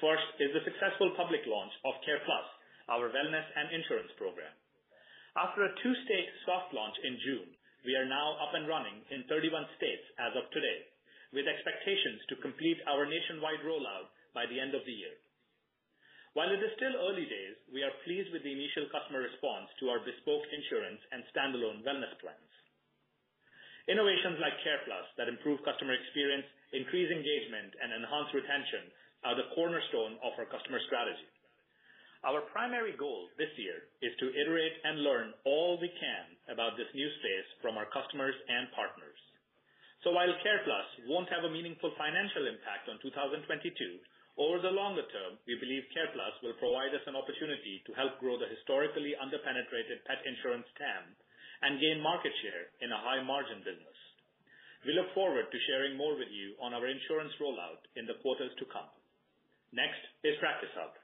First 0.00 0.25
is 0.41 0.50
the 0.57 0.64
successful 0.64 1.12
public 1.14 1.45
launch 1.45 1.73
of 1.85 2.00
CarePlus, 2.02 2.49
our 2.88 3.10
wellness 3.10 3.48
and 3.58 3.70
insurance 3.74 4.10
program. 4.18 4.52
After 5.36 5.64
a 5.64 5.74
two-state 5.80 6.30
soft 6.44 6.74
launch 6.74 6.96
in 7.02 7.16
June, 7.24 7.50
we 7.82 7.96
are 7.98 8.06
now 8.06 8.38
up 8.38 8.54
and 8.54 8.68
running 8.70 9.02
in 9.10 9.26
31 9.26 9.66
states 9.78 10.06
as 10.18 10.32
of 10.38 10.46
today, 10.54 10.86
with 11.34 11.50
expectations 11.50 12.22
to 12.28 12.44
complete 12.44 12.78
our 12.86 13.08
nationwide 13.08 13.64
rollout 13.66 14.12
by 14.36 14.46
the 14.46 14.60
end 14.60 14.76
of 14.76 14.84
the 14.86 14.94
year. 14.94 15.16
While 16.32 16.48
it 16.48 16.64
is 16.64 16.72
still 16.80 16.96
early 16.96 17.28
days, 17.28 17.56
we 17.68 17.84
are 17.84 18.02
pleased 18.08 18.32
with 18.32 18.40
the 18.40 18.54
initial 18.54 18.88
customer 18.88 19.20
response 19.20 19.68
to 19.80 19.92
our 19.92 20.00
bespoke 20.00 20.48
insurance 20.48 21.00
and 21.12 21.20
standalone 21.28 21.84
wellness 21.84 22.16
plans. 22.24 22.52
Innovations 23.84 24.38
like 24.40 24.56
CarePlus 24.62 25.08
that 25.18 25.28
improve 25.28 25.60
customer 25.66 25.92
experience, 25.92 26.46
increase 26.72 27.10
engagement, 27.10 27.76
and 27.82 27.90
enhance 27.92 28.30
retention 28.32 28.88
are 29.28 29.36
the 29.36 29.50
cornerstone 29.52 30.16
of 30.22 30.32
our 30.38 30.48
customer 30.48 30.80
strategy. 30.88 31.28
Our 32.23 32.47
primary 32.55 32.95
goal 32.95 33.26
this 33.35 33.50
year 33.59 33.91
is 33.99 34.14
to 34.23 34.31
iterate 34.31 34.79
and 34.87 35.02
learn 35.02 35.35
all 35.43 35.75
we 35.83 35.91
can 35.91 36.26
about 36.55 36.79
this 36.79 36.87
new 36.95 37.11
space 37.19 37.49
from 37.59 37.75
our 37.75 37.91
customers 37.91 38.38
and 38.47 38.71
partners. 38.79 39.19
So 40.07 40.14
while 40.14 40.31
CarePlus 40.31 41.11
won't 41.11 41.26
have 41.35 41.43
a 41.43 41.50
meaningful 41.50 41.91
financial 41.99 42.47
impact 42.47 42.87
on 42.87 43.02
2022, 43.02 43.43
over 44.38 44.62
the 44.62 44.71
longer 44.71 45.02
term, 45.11 45.35
we 45.50 45.59
believe 45.59 45.83
CarePlus 45.91 46.38
will 46.47 46.55
provide 46.62 46.95
us 46.95 47.02
an 47.11 47.19
opportunity 47.19 47.83
to 47.91 47.99
help 47.99 48.23
grow 48.23 48.38
the 48.38 48.47
historically 48.55 49.19
under-penetrated 49.19 50.07
pet 50.07 50.23
insurance 50.23 50.71
TAM 50.79 51.05
and 51.67 51.83
gain 51.83 51.99
market 51.99 52.33
share 52.38 52.71
in 52.87 52.95
a 52.95 53.02
high-margin 53.02 53.67
business. 53.67 53.99
We 54.87 54.95
look 54.95 55.11
forward 55.11 55.50
to 55.50 55.67
sharing 55.67 55.99
more 55.99 56.14
with 56.14 56.31
you 56.31 56.55
on 56.62 56.71
our 56.71 56.87
insurance 56.87 57.35
rollout 57.43 57.83
in 57.99 58.07
the 58.07 58.19
quarters 58.23 58.55
to 58.62 58.67
come. 58.71 58.91
Next 59.75 60.02
is 60.23 60.38
Practice 60.38 60.71
Hub. 60.79 61.01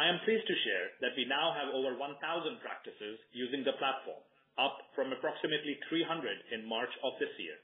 I 0.00 0.08
am 0.08 0.24
pleased 0.24 0.48
to 0.48 0.62
share 0.64 0.96
that 1.04 1.12
we 1.12 1.28
now 1.28 1.52
have 1.52 1.76
over 1.76 1.92
1,000 1.92 2.16
practices 2.64 3.20
using 3.36 3.60
the 3.60 3.76
platform, 3.76 4.24
up 4.56 4.80
from 4.96 5.12
approximately 5.12 5.76
300 5.92 6.56
in 6.56 6.64
March 6.64 6.88
of 7.04 7.20
this 7.20 7.28
year. 7.36 7.60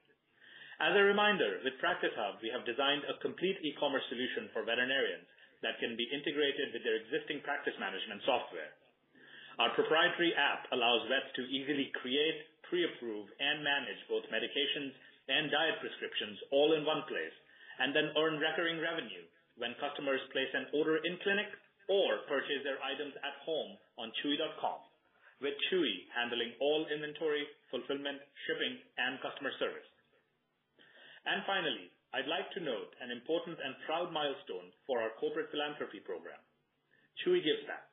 As 0.77 0.93
a 0.93 1.09
reminder, 1.09 1.65
with 1.65 1.81
Practice 1.81 2.13
Hub, 2.13 2.37
we 2.45 2.53
have 2.53 2.69
designed 2.69 3.09
a 3.09 3.17
complete 3.25 3.57
e-commerce 3.65 4.05
solution 4.13 4.53
for 4.53 4.69
veterinarians 4.69 5.25
that 5.65 5.81
can 5.81 5.97
be 5.97 6.13
integrated 6.13 6.77
with 6.77 6.85
their 6.85 7.01
existing 7.01 7.41
practice 7.41 7.73
management 7.81 8.21
software. 8.29 8.77
Our 9.57 9.73
proprietary 9.73 10.37
app 10.37 10.69
allows 10.77 11.09
vets 11.09 11.33
to 11.41 11.49
easily 11.49 11.89
create, 12.05 12.53
pre-approve, 12.69 13.33
and 13.41 13.65
manage 13.65 14.05
both 14.13 14.29
medications 14.29 14.93
and 15.33 15.49
diet 15.49 15.81
prescriptions 15.81 16.37
all 16.53 16.77
in 16.77 16.85
one 16.85 17.01
place, 17.09 17.37
and 17.81 17.97
then 17.97 18.13
earn 18.21 18.37
recurring 18.37 18.77
revenue 18.77 19.25
when 19.57 19.73
customers 19.81 20.21
place 20.37 20.53
an 20.53 20.69
order 20.77 21.01
in 21.01 21.17
clinic 21.25 21.49
or 21.89 22.27
purchase 22.27 22.63
their 22.67 22.83
items 22.83 23.15
at 23.23 23.43
home 23.47 23.79
on 23.99 24.13
chewy.com, 24.23 24.81
with 25.41 25.55
Chewy 25.69 26.11
handling 26.15 26.55
all 26.59 26.87
inventory, 26.91 27.47
fulfillment, 27.71 28.19
shipping, 28.47 28.79
and 28.99 29.21
customer 29.23 29.53
service. 29.59 29.87
And 31.27 31.43
finally, 31.47 31.91
I'd 32.15 32.31
like 32.31 32.49
to 32.55 32.63
note 32.63 32.95
an 33.03 33.11
important 33.11 33.59
and 33.59 33.75
proud 33.85 34.15
milestone 34.15 34.71
for 34.87 35.03
our 35.03 35.13
corporate 35.19 35.51
philanthropy 35.51 36.01
program, 36.01 36.39
Chewy 37.23 37.43
Gives 37.43 37.67
Back. 37.67 37.87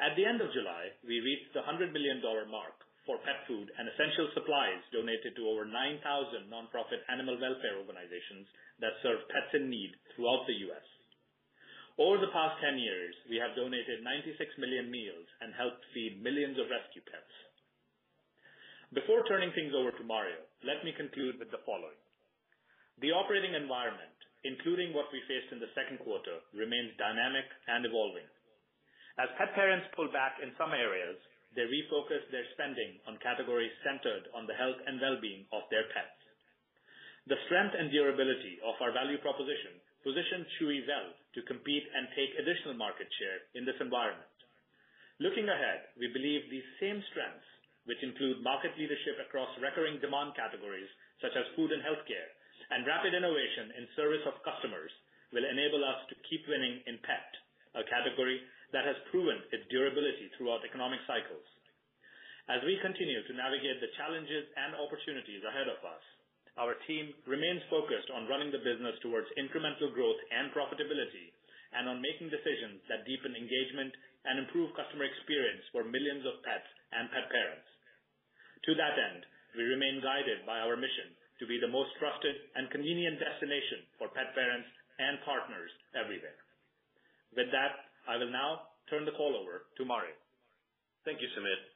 At 0.00 0.18
the 0.18 0.26
end 0.26 0.42
of 0.42 0.50
July, 0.50 0.90
we 1.06 1.22
reached 1.22 1.54
the 1.54 1.62
$100 1.62 1.94
million 1.94 2.18
mark 2.50 2.74
for 3.06 3.20
pet 3.20 3.44
food 3.46 3.68
and 3.76 3.84
essential 3.86 4.32
supplies 4.32 4.80
donated 4.90 5.36
to 5.36 5.46
over 5.50 5.68
9,000 5.68 6.48
nonprofit 6.48 7.04
animal 7.12 7.36
welfare 7.36 7.76
organizations 7.78 8.48
that 8.80 8.96
serve 9.04 9.22
pets 9.28 9.52
in 9.54 9.68
need 9.68 9.92
throughout 10.14 10.48
the 10.48 10.58
U.S. 10.72 10.86
Over 11.94 12.18
the 12.18 12.34
past 12.34 12.58
10 12.58 12.74
years, 12.82 13.14
we 13.30 13.38
have 13.38 13.54
donated 13.54 14.02
96 14.02 14.34
million 14.58 14.90
meals 14.90 15.30
and 15.38 15.54
helped 15.54 15.78
feed 15.94 16.18
millions 16.18 16.58
of 16.58 16.66
rescue 16.66 17.06
pets. 17.06 17.34
Before 18.90 19.22
turning 19.30 19.54
things 19.54 19.70
over 19.70 19.94
to 19.94 20.02
Mario, 20.02 20.42
let 20.66 20.82
me 20.82 20.90
conclude 20.90 21.38
with 21.38 21.54
the 21.54 21.62
following. 21.62 21.98
The 22.98 23.14
operating 23.14 23.54
environment, 23.54 24.18
including 24.42 24.90
what 24.90 25.06
we 25.14 25.22
faced 25.30 25.54
in 25.54 25.62
the 25.62 25.70
second 25.78 26.02
quarter, 26.02 26.42
remains 26.50 26.98
dynamic 26.98 27.46
and 27.70 27.86
evolving. 27.86 28.26
As 29.14 29.30
pet 29.38 29.54
parents 29.54 29.86
pull 29.94 30.10
back 30.10 30.42
in 30.42 30.50
some 30.58 30.74
areas, 30.74 31.14
they 31.54 31.62
refocus 31.70 32.26
their 32.34 32.46
spending 32.58 32.98
on 33.06 33.22
categories 33.22 33.70
centered 33.86 34.26
on 34.34 34.50
the 34.50 34.58
health 34.58 34.82
and 34.90 34.98
well-being 34.98 35.46
of 35.54 35.62
their 35.70 35.86
pets. 35.94 36.18
The 37.30 37.38
strength 37.46 37.78
and 37.78 37.94
durability 37.94 38.58
of 38.66 38.74
our 38.82 38.90
value 38.90 39.22
proposition 39.22 39.78
positions 40.04 40.46
Chewy 40.60 40.84
well 40.84 41.10
to 41.34 41.48
compete 41.50 41.88
and 41.90 42.06
take 42.12 42.36
additional 42.36 42.76
market 42.76 43.08
share 43.18 43.40
in 43.56 43.64
this 43.64 43.80
environment. 43.80 44.28
Looking 45.18 45.48
ahead, 45.48 45.88
we 45.96 46.12
believe 46.12 46.46
these 46.46 46.66
same 46.78 47.00
strengths, 47.10 47.48
which 47.88 48.04
include 48.04 48.44
market 48.44 48.76
leadership 48.76 49.16
across 49.24 49.50
recurring 49.58 49.98
demand 50.04 50.36
categories 50.36 50.88
such 51.24 51.32
as 51.32 51.48
food 51.56 51.72
and 51.72 51.80
healthcare, 51.80 52.30
and 52.70 52.84
rapid 52.84 53.16
innovation 53.16 53.72
in 53.80 53.96
service 53.96 54.24
of 54.28 54.40
customers, 54.44 54.92
will 55.32 55.44
enable 55.48 55.82
us 55.82 56.04
to 56.12 56.20
keep 56.28 56.44
winning 56.46 56.84
in 56.86 57.00
pet, 57.02 57.28
a 57.74 57.82
category 57.88 58.38
that 58.76 58.86
has 58.86 58.98
proven 59.10 59.40
its 59.50 59.66
durability 59.72 60.30
throughout 60.36 60.66
economic 60.66 61.00
cycles. 61.08 61.46
As 62.50 62.60
we 62.68 62.76
continue 62.84 63.24
to 63.24 63.38
navigate 63.38 63.80
the 63.80 63.94
challenges 63.96 64.44
and 64.58 64.76
opportunities 64.76 65.40
ahead 65.48 65.70
of 65.70 65.80
us, 65.80 66.04
our 66.58 66.78
team 66.86 67.10
remains 67.26 67.62
focused 67.66 68.10
on 68.14 68.30
running 68.30 68.54
the 68.54 68.62
business 68.62 68.94
towards 69.02 69.26
incremental 69.34 69.90
growth 69.90 70.20
and 70.30 70.54
profitability, 70.54 71.34
and 71.74 71.90
on 71.90 71.98
making 71.98 72.30
decisions 72.30 72.78
that 72.86 73.02
deepen 73.02 73.34
engagement 73.34 73.90
and 74.30 74.38
improve 74.38 74.70
customer 74.78 75.04
experience 75.04 75.66
for 75.74 75.82
millions 75.82 76.22
of 76.22 76.38
pets 76.46 76.68
and 76.94 77.10
pet 77.10 77.26
parents. 77.28 77.66
To 78.70 78.72
that 78.78 78.94
end, 78.94 79.26
we 79.58 79.66
remain 79.66 79.98
guided 79.98 80.46
by 80.46 80.62
our 80.62 80.78
mission 80.78 81.10
to 81.42 81.50
be 81.50 81.58
the 81.58 81.70
most 81.70 81.90
trusted 81.98 82.34
and 82.54 82.70
convenient 82.70 83.18
destination 83.18 83.82
for 83.98 84.06
pet 84.14 84.30
parents 84.38 84.70
and 85.02 85.18
partners 85.26 85.70
everywhere. 85.98 86.38
With 87.34 87.50
that, 87.50 87.90
I 88.06 88.14
will 88.22 88.30
now 88.30 88.70
turn 88.86 89.02
the 89.02 89.16
call 89.18 89.34
over 89.34 89.66
to 89.74 89.82
Mario. 89.82 90.14
Thank 91.02 91.18
you, 91.18 91.28
Sumit. 91.34 91.73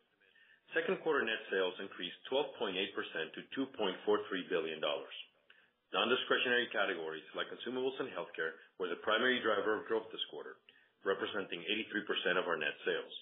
Second 0.76 1.00
quarter 1.00 1.24
net 1.24 1.40
sales 1.48 1.72
increased 1.80 2.20
12.8% 2.28 2.76
to 2.76 3.40
$2.43 3.56 4.52
billion. 4.52 4.76
Non-discretionary 4.80 6.68
categories 6.68 7.24
like 7.32 7.48
consumables 7.48 7.96
and 7.96 8.12
healthcare 8.12 8.52
were 8.76 8.92
the 8.92 9.00
primary 9.00 9.40
driver 9.40 9.80
of 9.80 9.88
growth 9.88 10.04
this 10.12 10.20
quarter, 10.28 10.60
representing 11.08 11.64
83% 11.96 12.36
of 12.36 12.44
our 12.44 12.60
net 12.60 12.76
sales. 12.84 13.14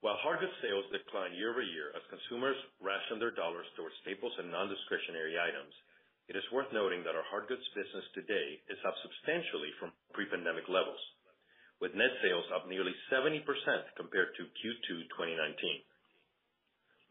While 0.00 0.16
hard 0.24 0.40
goods 0.40 0.56
sales 0.64 0.88
declined 0.88 1.36
year-over-year 1.36 1.92
as 1.92 2.12
consumers 2.12 2.56
rationed 2.80 3.20
their 3.20 3.36
dollars 3.36 3.68
towards 3.76 3.96
staples 4.00 4.32
and 4.40 4.48
non-discretionary 4.48 5.36
items, 5.36 5.72
it 6.32 6.36
is 6.36 6.48
worth 6.48 6.72
noting 6.72 7.04
that 7.04 7.12
our 7.14 7.28
hard 7.28 7.44
goods 7.44 7.64
business 7.76 8.08
today 8.16 8.56
is 8.72 8.80
up 8.88 8.96
substantially 9.04 9.72
from 9.76 9.92
pre-pandemic 10.16 10.64
levels, 10.72 11.00
with 11.84 11.92
net 11.92 12.12
sales 12.24 12.48
up 12.56 12.64
nearly 12.72 12.96
70% 13.12 13.44
compared 14.00 14.32
to 14.40 14.48
Q2 14.48 15.12
2019. 15.12 15.84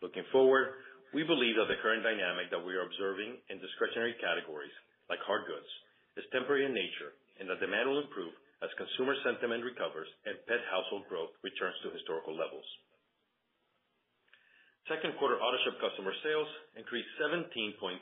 Looking 0.06 0.30
forward, 0.30 0.86
we 1.18 1.26
believe 1.26 1.58
that 1.58 1.66
the 1.66 1.82
current 1.82 2.06
dynamic 2.06 2.54
that 2.54 2.62
we 2.62 2.78
are 2.78 2.86
observing 2.86 3.42
in 3.50 3.58
discretionary 3.58 4.14
categories 4.22 4.70
like 5.10 5.18
hard 5.26 5.50
goods 5.50 5.66
is 6.14 6.30
temporary 6.30 6.62
in 6.70 6.78
nature, 6.78 7.18
and 7.42 7.50
that 7.50 7.58
demand 7.58 7.90
will 7.90 8.06
improve 8.06 8.30
as 8.62 8.70
consumer 8.78 9.18
sentiment 9.26 9.66
recovers 9.66 10.06
and 10.30 10.38
pet 10.46 10.62
household 10.70 11.10
growth 11.10 11.34
returns 11.42 11.74
to 11.82 11.90
historical 11.90 12.38
levels. 12.38 12.70
Second 14.86 15.18
quarter 15.18 15.42
Autoship 15.42 15.82
customer 15.82 16.14
sales 16.22 16.52
increased 16.78 17.10
17.3% 17.18 17.98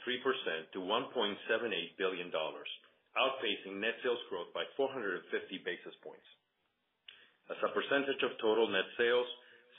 to 0.75 0.83
$1.78 0.83 1.95
billion, 1.95 2.27
outpacing 2.27 3.79
net 3.79 3.95
sales 4.03 4.19
growth 4.27 4.51
by 4.51 4.67
450 4.75 5.24
basis 5.63 5.95
points. 6.03 6.27
As 7.48 7.55
a 7.63 7.72
percentage 7.72 8.19
of 8.27 8.36
total 8.43 8.67
net 8.67 8.91
sales, 9.00 9.29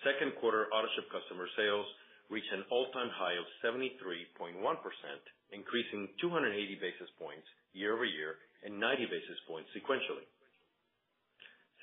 second 0.01 0.33
quarter 0.41 0.73
Autoship 0.73 1.05
customer 1.13 1.45
sales 1.61 1.85
reached 2.31 2.53
an 2.53 2.65
all-time 2.73 3.13
high 3.13 3.37
of 3.37 3.47
73.1%, 3.61 4.57
increasing 5.53 6.09
280 6.21 6.79
basis 6.81 7.11
points 7.21 7.47
year-over-year 7.77 8.37
and 8.65 8.81
90 8.81 9.07
basis 9.07 9.39
points 9.47 9.69
sequentially. 9.77 10.25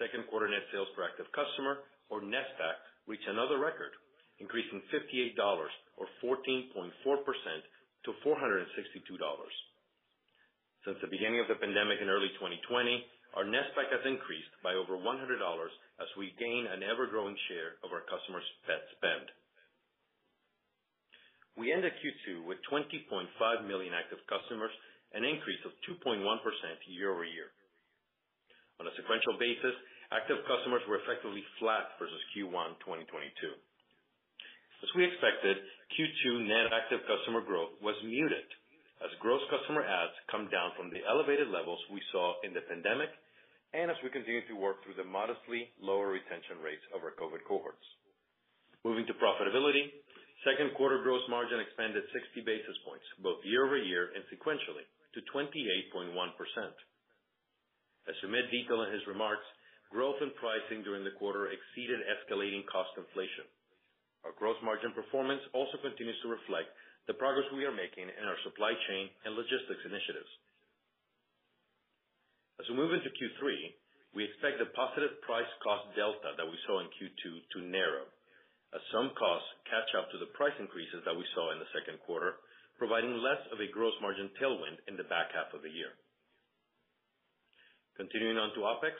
Second 0.01 0.25
quarter 0.31 0.49
net 0.49 0.65
sales 0.73 0.89
per 0.97 1.05
active 1.05 1.29
customer, 1.29 1.85
or 2.09 2.25
NSPAC, 2.25 2.77
reached 3.05 3.29
another 3.29 3.61
record, 3.61 3.93
increasing 4.41 4.81
$58 4.89 5.37
or 5.37 6.07
14.4% 6.25 6.89
to 6.89 8.11
$462. 8.25 8.65
Since 10.81 10.97
the 10.97 11.13
beginning 11.13 11.37
of 11.37 11.45
the 11.45 11.61
pandemic 11.61 12.01
in 12.01 12.09
early 12.09 12.33
2020, 12.41 13.05
our 13.37 13.45
NSPAC 13.45 13.93
has 13.93 14.03
increased 14.09 14.51
by 14.65 14.73
over 14.73 14.97
$100 14.97 15.37
as 16.01 16.09
we 16.17 16.33
gain 16.41 16.65
an 16.65 16.81
ever-growing 16.81 17.37
share 17.47 17.77
of 17.85 17.93
our 17.93 18.01
customers' 18.09 18.49
pet 18.65 18.81
spend. 18.97 19.29
We 21.59 21.71
ended 21.71 21.91
Q2 21.99 22.47
with 22.47 22.63
20.5 22.71 23.27
million 23.67 23.91
active 23.91 24.23
customers, 24.31 24.71
an 25.11 25.27
increase 25.27 25.59
of 25.67 25.75
2.1% 25.83 26.23
year-over-year. 26.87 27.49
On 28.79 28.87
a 28.87 28.95
sequential 28.95 29.35
basis, 29.35 29.75
active 30.15 30.39
customers 30.47 30.81
were 30.87 31.03
effectively 31.03 31.43
flat 31.59 31.95
versus 31.99 32.21
Q1 32.33 32.79
2022. 32.81 33.29
As 34.81 34.89
we 34.97 35.05
expected, 35.05 35.61
Q2 35.93 36.47
net 36.47 36.73
active 36.73 37.03
customer 37.05 37.43
growth 37.43 37.75
was 37.83 37.99
muted 38.01 38.47
as 39.01 39.09
gross 39.17 39.41
customer 39.49 39.81
adds 39.81 40.13
come 40.29 40.45
down 40.53 40.77
from 40.77 40.93
the 40.93 41.01
elevated 41.09 41.49
levels 41.49 41.81
we 41.89 42.01
saw 42.13 42.37
in 42.45 42.53
the 42.53 42.61
pandemic 42.69 43.09
and 43.73 43.89
as 43.89 43.97
we 44.05 44.13
continue 44.13 44.45
to 44.45 44.57
work 44.57 44.83
through 44.85 44.97
the 44.97 45.05
modestly 45.05 45.73
lower 45.81 46.13
retention 46.13 46.61
rates 46.61 46.85
of 46.93 47.01
our 47.01 47.17
COVID 47.17 47.41
cohorts. 47.49 47.81
Moving 48.85 49.05
to 49.09 49.17
profitability, 49.17 50.00
second 50.45 50.73
quarter 50.73 51.01
gross 51.05 51.21
margin 51.29 51.61
expanded 51.61 52.01
60 52.09 52.41
basis 52.41 52.77
points, 52.85 53.05
both 53.21 53.41
year-over-year 53.45 54.13
and 54.17 54.25
sequentially, 54.33 54.85
to 55.13 55.19
28.1%. 55.29 56.13
As 58.09 58.15
Sumit 58.23 58.49
detailed 58.49 58.89
in 58.89 58.93
his 58.95 59.05
remarks, 59.05 59.45
growth 59.93 60.17
in 60.23 60.33
pricing 60.39 60.81
during 60.81 61.03
the 61.05 61.13
quarter 61.19 61.51
exceeded 61.53 62.01
escalating 62.07 62.65
cost 62.65 62.89
inflation. 62.97 63.45
Our 64.25 64.33
gross 64.37 64.57
margin 64.65 64.93
performance 64.93 65.41
also 65.53 65.77
continues 65.81 66.17
to 66.23 66.33
reflect 66.33 66.71
the 67.05 67.17
progress 67.17 67.45
we 67.53 67.65
are 67.65 67.73
making 67.73 68.09
in 68.09 68.25
our 68.25 68.39
supply 68.45 68.73
chain 68.87 69.09
and 69.25 69.33
logistics 69.33 69.83
initiatives. 69.85 70.29
As 72.61 72.69
we 72.69 72.77
move 72.77 72.93
into 72.93 73.09
Q3, 73.09 73.41
we 74.13 74.25
expect 74.25 74.61
the 74.61 74.69
positive 74.77 75.17
price 75.25 75.49
cost 75.65 75.89
delta 75.97 76.37
that 76.37 76.45
we 76.45 76.57
saw 76.65 76.79
in 76.81 76.89
Q2 76.93 77.23
to 77.57 77.59
narrow 77.65 78.05
as 78.71 78.81
some 78.91 79.11
costs 79.19 79.51
catch 79.67 79.91
up 79.99 80.07
to 80.11 80.19
the 80.19 80.31
price 80.35 80.55
increases 80.59 81.03
that 81.03 81.15
we 81.15 81.27
saw 81.35 81.51
in 81.51 81.59
the 81.59 81.73
second 81.75 81.99
quarter, 82.07 82.39
providing 82.79 83.19
less 83.19 83.41
of 83.51 83.59
a 83.59 83.71
gross 83.71 83.93
margin 83.99 84.31
tailwind 84.39 84.79
in 84.87 84.95
the 84.95 85.07
back 85.11 85.29
half 85.35 85.51
of 85.53 85.61
the 85.61 85.69
year. 85.69 85.91
Continuing 87.99 88.39
on 88.39 88.55
to 88.55 88.63
OpEx. 88.65 88.95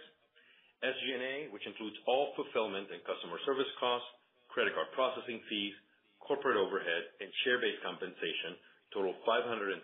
SG&A, 0.81 1.53
which 1.53 1.65
includes 1.69 1.95
all 2.09 2.33
fulfillment 2.33 2.89
and 2.89 3.05
customer 3.05 3.37
service 3.45 3.69
costs, 3.77 4.07
credit 4.49 4.73
card 4.73 4.89
processing 4.97 5.39
fees, 5.45 5.73
corporate 6.19 6.57
overhead, 6.57 7.03
and 7.21 7.29
share-based 7.45 7.85
compensation, 7.85 8.57
totaled 8.89 9.17
$517 9.23 9.77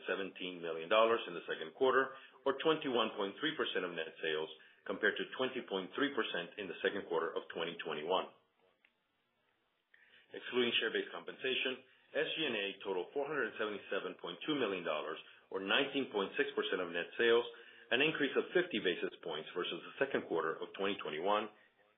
million 0.59 0.89
in 0.89 1.33
the 1.33 1.45
second 1.47 1.71
quarter, 1.77 2.17
or 2.45 2.57
21.3% 2.59 3.33
of 3.85 3.91
net 3.93 4.11
sales, 4.19 4.49
compared 4.85 5.15
to 5.21 5.25
20.3% 5.37 5.85
in 6.57 6.65
the 6.67 6.77
second 6.81 7.05
quarter 7.07 7.29
of 7.37 7.45
2021. 7.53 8.03
Excluding 10.37 10.69
share-based 10.77 11.09
compensation, 11.09 11.81
SG&A 12.13 12.65
totaled 12.85 13.09
$477.2 13.17 14.21
million, 14.53 14.85
or 14.85 15.59
19.6% 15.59 16.29
of 16.77 16.93
net 16.93 17.09
sales, 17.17 17.45
an 17.89 18.05
increase 18.05 18.35
of 18.37 18.45
50 18.53 18.69
basis 18.85 19.13
points 19.25 19.49
versus 19.57 19.81
the 19.81 19.97
second 19.97 20.29
quarter 20.29 20.61
of 20.61 20.69
2021, 20.77 21.17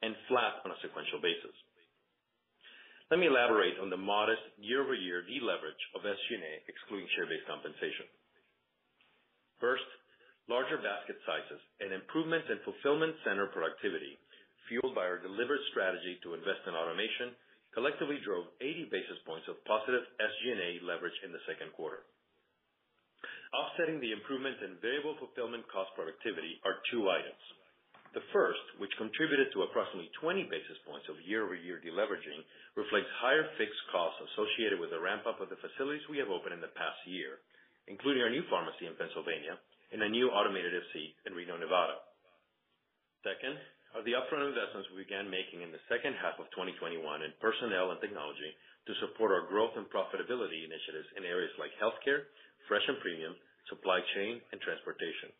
and 0.01 0.15
flat 0.31 0.63
on 0.63 0.71
a 0.71 0.79
sequential 0.79 1.19
basis. 1.19 1.51
Let 3.11 3.19
me 3.19 3.27
elaborate 3.27 3.81
on 3.81 3.89
the 3.89 3.97
modest 3.99 4.41
year-over-year 4.61 5.25
deleverage 5.25 5.83
of 5.97 6.05
SG&A, 6.05 6.53
excluding 6.69 7.09
share-based 7.17 7.49
compensation. 7.49 8.05
First, 9.57 9.89
larger 10.45 10.77
basket 10.77 11.17
sizes 11.25 11.61
and 11.81 11.89
improvements 11.91 12.47
in 12.53 12.61
fulfillment 12.63 13.17
center 13.25 13.49
productivity, 13.49 14.21
fueled 14.69 14.93
by 14.93 15.09
our 15.09 15.17
deliberate 15.17 15.65
strategy 15.73 16.21
to 16.21 16.37
invest 16.37 16.61
in 16.69 16.77
automation, 16.77 17.33
collectively 17.73 18.17
drove 18.25 18.49
80 18.61 18.89
basis 18.89 19.19
points 19.25 19.45
of 19.47 19.61
positive 19.65 20.05
SG&A 20.17 20.81
leverage 20.85 21.15
in 21.25 21.31
the 21.31 21.43
second 21.45 21.71
quarter. 21.73 22.05
Offsetting 23.53 23.97
the 23.97 24.13
improvement 24.13 24.61
in 24.61 24.77
variable 24.77 25.17
fulfillment 25.17 25.65
cost 25.73 25.89
productivity 25.97 26.61
are 26.65 26.81
two 26.93 27.09
items. 27.09 27.41
The 28.13 28.25
first, 28.33 28.61
which 28.81 28.93
contributed 28.97 29.53
to 29.53 29.65
approximately 29.69 30.09
20 30.17 30.49
basis 30.49 30.77
points 30.85 31.05
of 31.09 31.21
year-over-year 31.21 31.81
deleveraging, 31.85 32.41
reflects 32.73 33.09
higher 33.21 33.45
fixed 33.57 33.83
costs 33.93 34.17
associated 34.33 34.81
with 34.81 34.89
the 34.89 35.01
ramp-up 35.01 35.37
of 35.41 35.49
the 35.53 35.61
facilities 35.61 36.05
we 36.09 36.17
have 36.17 36.33
opened 36.33 36.57
in 36.57 36.61
the 36.61 36.73
past 36.73 36.97
year, 37.05 37.37
including 37.85 38.25
our 38.25 38.33
new 38.33 38.41
pharmacy 38.49 38.89
in 38.89 38.97
Pennsylvania 38.97 39.61
and 39.93 40.01
a 40.01 40.09
new 40.09 40.29
automated 40.29 40.73
FC 40.73 41.13
in 41.29 41.37
Reno, 41.37 41.57
Nevada. 41.57 42.01
Second 43.21 43.57
are 43.97 44.05
the 44.05 44.13
upfront 44.13 44.45
investments 44.45 44.89
we 44.93 45.01
began 45.01 45.25
making 45.25 45.65
in 45.65 45.73
the 45.73 45.81
second 45.89 46.13
half 46.21 46.37
of 46.37 46.45
2021 46.53 47.01
in 47.25 47.33
personnel 47.41 47.89
and 47.89 47.99
technology 47.99 48.53
to 48.85 48.93
support 49.01 49.33
our 49.33 49.49
growth 49.49 49.73
and 49.77 49.89
profitability 49.89 50.61
initiatives 50.61 51.09
in 51.17 51.25
areas 51.25 51.53
like 51.57 51.73
healthcare, 51.81 52.29
fresh 52.69 52.85
and 52.85 53.01
premium, 53.01 53.33
supply 53.69 53.97
chain, 54.13 54.37
and 54.53 54.61
transportation. 54.61 55.33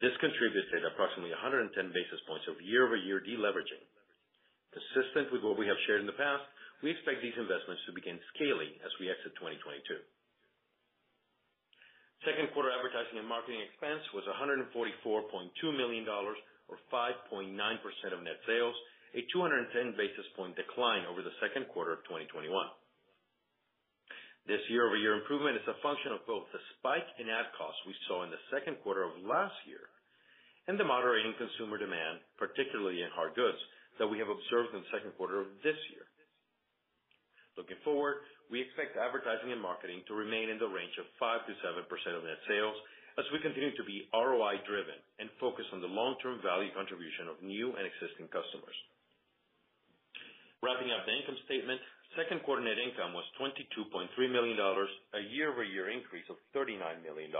This 0.00 0.16
contributed 0.20 0.84
approximately 0.88 1.32
110 1.36 1.72
basis 1.92 2.20
points 2.28 2.48
of 2.48 2.60
year-over-year 2.60 3.24
deleveraging. 3.24 3.84
Consistent 4.74 5.30
with 5.30 5.46
what 5.46 5.60
we 5.60 5.70
have 5.70 5.78
shared 5.86 6.02
in 6.02 6.10
the 6.10 6.18
past, 6.18 6.42
we 6.82 6.90
expect 6.90 7.22
these 7.22 7.36
investments 7.38 7.80
to 7.86 7.96
begin 7.96 8.18
scaling 8.34 8.74
as 8.82 8.92
we 8.98 9.08
exit 9.08 9.32
2022. 9.38 9.80
Second 12.26 12.48
quarter 12.56 12.72
advertising 12.72 13.20
and 13.20 13.28
marketing 13.28 13.60
expense 13.62 14.02
was 14.16 14.24
$144.2 14.28 14.72
million, 15.76 16.04
or 16.74 16.82
5.9% 16.90 17.54
of 17.54 18.20
net 18.26 18.42
sales, 18.50 18.74
a 19.14 19.22
210 19.30 19.94
basis 19.94 20.26
point 20.34 20.58
decline 20.58 21.06
over 21.06 21.22
the 21.22 21.34
second 21.38 21.70
quarter 21.70 21.94
of 21.94 22.02
2021. 22.10 22.50
This 24.44 24.60
year-over-year 24.68 25.22
improvement 25.22 25.56
is 25.56 25.64
a 25.70 25.80
function 25.80 26.12
of 26.12 26.26
both 26.26 26.44
the 26.50 26.60
spike 26.76 27.06
in 27.22 27.30
ad 27.30 27.48
costs 27.56 27.80
we 27.86 27.96
saw 28.10 28.26
in 28.26 28.34
the 28.34 28.42
second 28.52 28.76
quarter 28.82 29.06
of 29.06 29.16
last 29.22 29.56
year 29.64 29.88
and 30.66 30.76
the 30.76 30.84
moderating 30.84 31.32
consumer 31.38 31.78
demand, 31.78 32.20
particularly 32.36 33.00
in 33.00 33.12
hard 33.14 33.32
goods, 33.38 33.56
that 33.96 34.10
we 34.10 34.18
have 34.18 34.28
observed 34.28 34.74
in 34.74 34.82
the 34.82 34.92
second 34.92 35.14
quarter 35.14 35.40
of 35.40 35.48
this 35.62 35.78
year. 35.94 36.04
Looking 37.54 37.78
forward, 37.86 38.26
we 38.50 38.60
expect 38.60 38.98
advertising 38.98 39.54
and 39.54 39.62
marketing 39.62 40.02
to 40.10 40.18
remain 40.18 40.50
in 40.50 40.58
the 40.58 40.68
range 40.68 40.96
of 40.98 41.06
5%-7% 41.22 41.86
of 42.18 42.26
net 42.26 42.42
sales 42.50 42.76
as 43.14 43.26
we 43.30 43.38
continue 43.38 43.70
to 43.78 43.86
be 43.86 44.10
ROI 44.10 44.62
driven 44.66 44.98
and 45.22 45.30
focused 45.38 45.70
on 45.70 45.78
the 45.78 45.90
long-term 45.90 46.42
value 46.42 46.74
contribution 46.74 47.30
of 47.30 47.38
new 47.42 47.70
and 47.78 47.86
existing 47.86 48.26
customers. 48.30 48.74
Wrapping 50.64 50.90
up 50.90 51.04
the 51.06 51.14
income 51.14 51.38
statement, 51.46 51.78
second 52.18 52.42
quarter 52.42 52.64
net 52.64 52.80
income 52.80 53.12
was 53.14 53.28
$22.3 53.38 54.10
million, 54.32 54.56
a 54.58 55.22
year-over-year 55.30 55.92
increase 55.92 56.26
of 56.32 56.40
$39 56.56 56.80
million. 57.04 57.30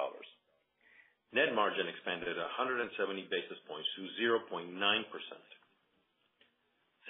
Net 1.35 1.51
margin 1.51 1.91
expanded 1.91 2.39
170 2.39 2.95
basis 3.27 3.59
points 3.67 3.89
to 3.99 4.07
0.9%. 4.23 4.71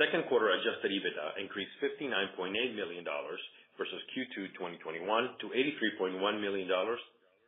Second 0.01 0.25
quarter 0.27 0.51
adjusted 0.51 0.91
EBITDA 0.91 1.39
increased 1.39 1.71
$59.8 1.79 2.51
million 2.75 3.05
versus 3.77 4.01
Q2 4.17 4.57
2021 4.57 5.07
to 5.39 5.47
$83.1 5.53 6.19
million, 6.41 6.67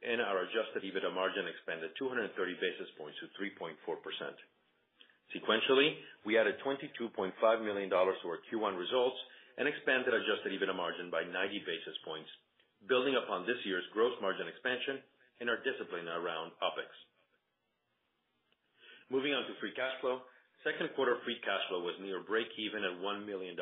and 0.05 0.21
our 0.21 0.45
adjusted 0.45 0.85
EBITDA 0.85 1.09
margin 1.13 1.49
expanded 1.49 1.93
230 1.97 2.33
basis 2.61 2.91
points 3.01 3.17
to 3.23 3.31
3.4%. 3.41 3.77
Sequentially, 5.35 5.99
we 6.25 6.39
added 6.39 6.61
$22.5 6.63 7.35
million 7.65 7.91
to 7.91 8.27
our 8.29 8.41
Q1 8.47 8.79
results 8.79 9.19
and 9.59 9.67
expanded 9.67 10.13
adjusted 10.13 10.53
EBITDA 10.53 10.77
margin 10.77 11.09
by 11.09 11.25
90 11.25 11.65
basis 11.65 11.97
points, 12.05 12.29
building 12.87 13.17
upon 13.17 13.49
this 13.49 13.59
year's 13.65 13.87
gross 13.97 14.15
margin 14.21 14.47
expansion 14.47 15.01
and 15.41 15.49
our 15.51 15.61
discipline 15.65 16.07
around 16.09 16.53
OpEx. 16.63 16.89
Moving 19.09 19.35
on 19.35 19.47
to 19.49 19.55
free 19.61 19.75
cash 19.75 19.97
flow. 20.01 20.23
Second 20.65 20.91
quarter 20.99 21.19
free 21.23 21.39
cash 21.47 21.63
flow 21.71 21.83
was 21.85 21.95
near 22.03 22.27
breakeven 22.27 22.83
at 22.83 22.99
$1 22.99 23.27
million, 23.27 23.55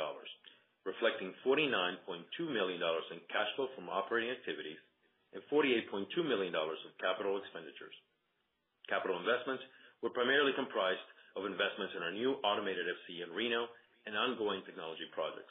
reflecting 0.88 1.36
$49.2 1.44 2.00
million 2.48 2.80
in 2.80 3.18
cash 3.28 3.50
flow 3.56 3.68
from 3.76 3.92
operating 3.92 4.32
activities 4.32 4.80
and 5.34 5.42
$48.2 5.50 6.08
million 6.22 6.54
of 6.54 6.92
capital 7.02 7.36
expenditures. 7.42 7.94
Capital 8.86 9.18
investments 9.18 9.66
were 10.00 10.14
primarily 10.14 10.54
comprised 10.54 11.04
of 11.34 11.44
investments 11.44 11.92
in 11.98 12.02
our 12.06 12.14
new 12.14 12.38
automated 12.46 12.86
FC 12.86 13.26
in 13.26 13.34
Reno 13.34 13.66
and 14.06 14.14
ongoing 14.14 14.62
technology 14.62 15.10
projects. 15.10 15.50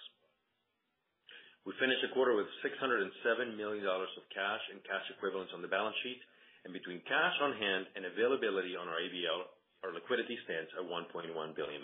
We 1.67 1.71
finished 1.79 2.03
the 2.03 2.11
quarter 2.11 2.35
with 2.35 2.47
$607 2.63 3.11
million 3.55 3.87
of 3.87 4.23
cash 4.35 4.63
and 4.71 4.83
cash 4.83 5.07
equivalents 5.15 5.55
on 5.55 5.63
the 5.63 5.71
balance 5.71 5.95
sheet, 6.03 6.19
and 6.63 6.71
between 6.71 7.03
cash 7.07 7.35
on 7.43 7.55
hand 7.55 7.87
and 7.95 8.07
availability 8.07 8.75
on 8.75 8.87
our 8.87 8.99
ABL, 8.99 9.41
our 9.83 9.91
liquidity 9.91 10.39
stands 10.47 10.71
at 10.79 10.83
$1.1 10.87 11.31
billion. 11.31 11.83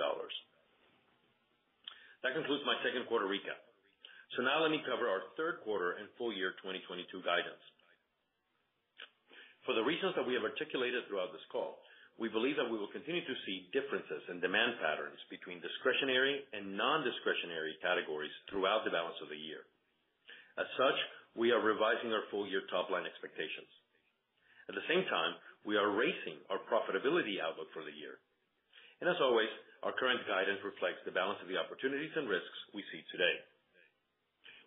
That 2.23 2.35
concludes 2.35 2.63
my 2.67 2.75
second 2.83 3.07
quarter 3.07 3.27
recap. 3.27 3.59
So 4.35 4.43
now 4.43 4.59
let 4.63 4.71
me 4.71 4.83
cover 4.83 5.07
our 5.07 5.31
third 5.35 5.63
quarter 5.63 5.99
and 5.99 6.07
full 6.19 6.31
year 6.35 6.55
2022 6.63 7.07
guidance. 7.23 7.63
For 9.69 9.77
the 9.77 9.85
reasons 9.85 10.17
that 10.17 10.25
we 10.25 10.33
have 10.33 10.41
articulated 10.41 11.05
throughout 11.05 11.29
this 11.29 11.45
call, 11.53 11.77
we 12.17 12.25
believe 12.25 12.57
that 12.57 12.65
we 12.65 12.81
will 12.81 12.89
continue 12.89 13.21
to 13.21 13.41
see 13.45 13.69
differences 13.69 14.25
in 14.33 14.41
demand 14.41 14.81
patterns 14.81 15.21
between 15.29 15.61
discretionary 15.61 16.41
and 16.57 16.73
non-discretionary 16.73 17.77
categories 17.77 18.33
throughout 18.49 18.81
the 18.81 18.89
balance 18.89 19.21
of 19.21 19.29
the 19.29 19.37
year. 19.37 19.69
As 20.57 20.65
such, 20.73 20.97
we 21.37 21.53
are 21.53 21.61
revising 21.61 22.09
our 22.09 22.25
full 22.33 22.49
year 22.49 22.65
top 22.73 22.89
line 22.89 23.05
expectations. 23.05 23.69
At 24.65 24.73
the 24.73 24.89
same 24.89 25.05
time, 25.05 25.37
we 25.61 25.77
are 25.77 25.93
raising 25.93 26.41
our 26.49 26.65
profitability 26.65 27.37
outlook 27.37 27.69
for 27.69 27.85
the 27.85 27.93
year. 27.93 28.17
And 29.05 29.05
as 29.05 29.21
always, 29.21 29.53
our 29.85 29.93
current 29.93 30.25
guidance 30.25 30.65
reflects 30.65 31.05
the 31.05 31.13
balance 31.13 31.45
of 31.45 31.47
the 31.47 31.61
opportunities 31.61 32.17
and 32.17 32.25
risks 32.25 32.57
we 32.73 32.81
see 32.89 33.05
today. 33.13 33.37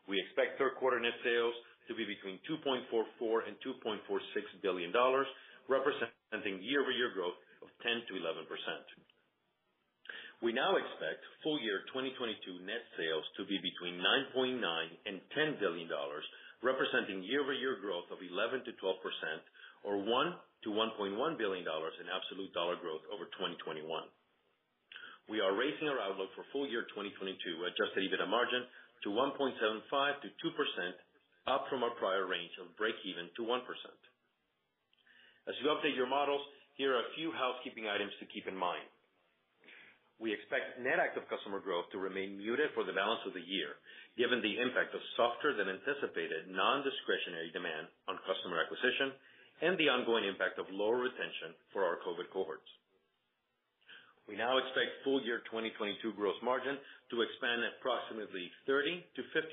We 0.07 0.23
expect 0.23 0.63
third 0.63 0.79
quarter 0.79 1.03
net 1.03 1.19
sales 1.27 1.59
to 1.89 1.95
be 1.95 2.05
between 2.07 2.39
$2.44 2.47 2.87
billion 3.19 3.49
and 3.49 3.57
$2.46 3.63 4.03
billion, 4.63 4.93
representing 5.69 6.63
year-over-year 6.63 7.13
growth 7.15 7.39
of 7.63 7.69
10%-11%. 7.83 8.47
We 10.43 10.51
now 10.51 10.75
expect 10.75 11.23
full 11.47 11.63
year 11.63 11.87
2022 11.95 12.67
net 12.67 12.83
sales 12.99 13.23
to 13.39 13.47
be 13.47 13.63
between 13.63 14.03
$9.9 14.03 14.35
billion 14.35 14.59
and 15.07 15.23
$10 15.39 15.63
billion, 15.63 15.87
representing 16.67 17.23
year-over-year 17.23 17.79
growth 17.79 18.11
of 18.11 18.19
11%-12% 18.19 18.67
or 19.87 20.03
$1 20.03 20.07
billion-$1.1 20.07 21.39
billion 21.39 21.63
in 21.67 22.07
absolute 22.11 22.51
dollar 22.55 22.75
growth 22.79 23.03
over 23.11 23.27
2021. 23.39 23.87
We 25.31 25.39
are 25.39 25.55
raising 25.55 25.87
our 25.87 26.03
outlook 26.03 26.35
for 26.35 26.43
full 26.51 26.67
year 26.67 26.87
2022 26.91 27.39
adjusted 27.67 28.03
EBITDA 28.03 28.27
margin 28.27 28.67
to 29.07 29.15
1.75%-2%, 29.15 30.27
up 31.47 31.67
from 31.71 31.83
our 31.83 31.95
prior 31.99 32.27
range 32.27 32.55
of 32.61 32.75
breakeven 32.79 33.31
to 33.37 33.43
1%. 33.43 33.61
As 35.49 35.55
you 35.59 35.71
update 35.75 35.97
your 35.97 36.07
models, 36.11 36.43
here 36.79 36.95
are 36.95 37.03
a 37.03 37.15
few 37.19 37.33
housekeeping 37.33 37.89
items 37.91 38.13
to 38.21 38.31
keep 38.31 38.47
in 38.47 38.57
mind. 38.57 38.87
We 40.23 40.31
expect 40.31 40.79
net 40.79 41.03
active 41.03 41.27
customer 41.27 41.59
growth 41.59 41.91
to 41.91 41.99
remain 41.99 42.39
muted 42.39 42.71
for 42.79 42.87
the 42.87 42.95
balance 42.95 43.27
of 43.27 43.35
the 43.35 43.43
year, 43.43 43.75
given 44.15 44.39
the 44.39 44.63
impact 44.63 44.95
of 44.95 45.03
softer 45.19 45.51
than 45.59 45.67
anticipated 45.67 46.47
non-discretionary 46.47 47.51
demand 47.51 47.91
on 48.07 48.23
customer 48.23 48.63
acquisition 48.63 49.19
and 49.67 49.75
the 49.79 49.91
ongoing 49.91 50.23
impact 50.27 50.63
of 50.63 50.71
lower 50.71 51.03
retention 51.03 51.59
for 51.75 51.83
our 51.83 51.99
COVID 52.07 52.31
cohorts. 52.31 52.69
We 54.33 54.41
now 54.41 54.57
expect 54.57 55.05
full 55.05 55.21
year 55.21 55.45
2022 55.53 56.17
gross 56.17 56.41
margin 56.41 56.81
to 57.13 57.21
expand 57.21 57.69
approximately 57.69 58.49
30-50 58.65 59.05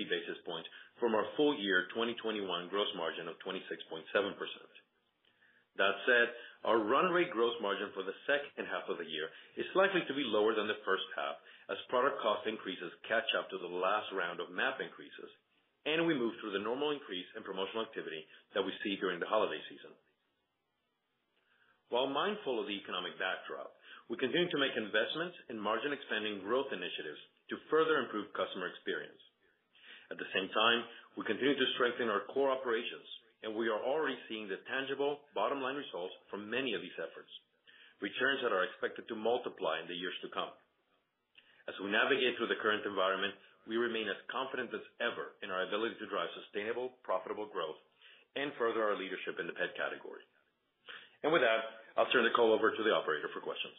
basis 0.08 0.40
points 0.48 0.72
from 1.04 1.20
our 1.20 1.28
full 1.36 1.52
year 1.60 1.92
2021 1.92 2.48
gross 2.72 2.88
margin 2.96 3.28
of 3.28 3.36
26.7%. 3.44 3.76
That 5.76 5.96
said, 6.08 6.32
our 6.64 6.80
run 6.80 7.12
rate 7.12 7.28
gross 7.28 7.60
margin 7.60 7.92
for 7.92 8.08
the 8.08 8.16
second 8.24 8.72
half 8.72 8.88
of 8.88 9.04
the 9.04 9.12
year 9.12 9.28
is 9.60 9.68
likely 9.76 10.08
to 10.08 10.16
be 10.16 10.24
lower 10.24 10.56
than 10.56 10.72
the 10.72 10.80
first 10.88 11.12
half 11.12 11.36
as 11.68 11.92
product 11.92 12.24
cost 12.24 12.48
increases 12.48 12.96
catch 13.04 13.28
up 13.36 13.52
to 13.52 13.60
the 13.60 13.68
last 13.84 14.08
round 14.16 14.40
of 14.40 14.48
MAP 14.48 14.80
increases, 14.80 15.28
and 15.92 16.08
we 16.08 16.16
move 16.16 16.40
through 16.40 16.56
the 16.56 16.64
normal 16.64 16.96
increase 16.96 17.28
in 17.36 17.44
promotional 17.44 17.84
activity 17.84 18.24
that 18.56 18.64
we 18.64 18.72
see 18.80 18.96
during 19.04 19.20
the 19.20 19.28
holiday 19.28 19.60
season. 19.68 19.92
While 21.92 22.08
mindful 22.08 22.64
of 22.64 22.70
the 22.72 22.80
economic 22.80 23.20
backdrop, 23.20 23.76
we 24.10 24.18
continue 24.18 24.50
to 24.50 24.58
make 24.58 24.74
investments 24.74 25.38
in 25.54 25.62
margin 25.62 25.94
expanding 25.94 26.42
growth 26.42 26.74
initiatives 26.74 27.22
to 27.54 27.62
further 27.70 28.02
improve 28.02 28.34
customer 28.34 28.66
experience. 28.66 29.22
At 30.10 30.18
the 30.18 30.34
same 30.34 30.50
time, 30.50 30.82
we 31.14 31.30
continue 31.30 31.54
to 31.54 31.74
strengthen 31.78 32.10
our 32.10 32.26
core 32.34 32.50
operations, 32.50 33.06
and 33.46 33.54
we 33.54 33.70
are 33.70 33.78
already 33.78 34.18
seeing 34.26 34.50
the 34.50 34.58
tangible 34.66 35.22
bottom 35.38 35.62
line 35.62 35.78
results 35.78 36.18
from 36.34 36.50
many 36.50 36.74
of 36.74 36.82
these 36.82 36.98
efforts, 36.98 37.30
returns 38.02 38.42
that 38.42 38.50
are 38.50 38.66
expected 38.66 39.06
to 39.06 39.16
multiply 39.16 39.78
in 39.78 39.86
the 39.86 39.94
years 39.94 40.18
to 40.26 40.34
come. 40.34 40.50
As 41.70 41.78
we 41.78 41.94
navigate 41.94 42.34
through 42.42 42.50
the 42.50 42.58
current 42.66 42.90
environment, 42.90 43.38
we 43.70 43.78
remain 43.78 44.10
as 44.10 44.18
confident 44.34 44.74
as 44.74 44.82
ever 44.98 45.38
in 45.46 45.54
our 45.54 45.70
ability 45.70 46.02
to 46.02 46.10
drive 46.10 46.34
sustainable, 46.34 46.98
profitable 47.06 47.46
growth 47.46 47.78
and 48.34 48.50
further 48.58 48.82
our 48.82 48.98
leadership 48.98 49.38
in 49.38 49.46
the 49.46 49.54
pet 49.54 49.78
category. 49.78 50.26
And 51.22 51.30
with 51.30 51.46
that, 51.46 51.62
I'll 51.94 52.10
turn 52.10 52.26
the 52.26 52.34
call 52.34 52.50
over 52.50 52.74
to 52.74 52.82
the 52.82 52.96
operator 52.96 53.30
for 53.30 53.46
questions. 53.46 53.78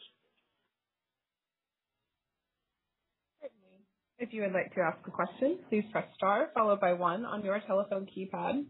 If 4.21 4.33
you 4.33 4.43
would 4.43 4.53
like 4.53 4.71
to 4.75 4.81
ask 4.81 4.99
a 5.07 5.09
question, 5.09 5.57
please 5.67 5.83
press 5.91 6.05
star 6.15 6.51
followed 6.53 6.79
by 6.79 6.93
one 6.93 7.25
on 7.25 7.43
your 7.43 7.59
telephone 7.65 8.05
keypad. 8.05 8.65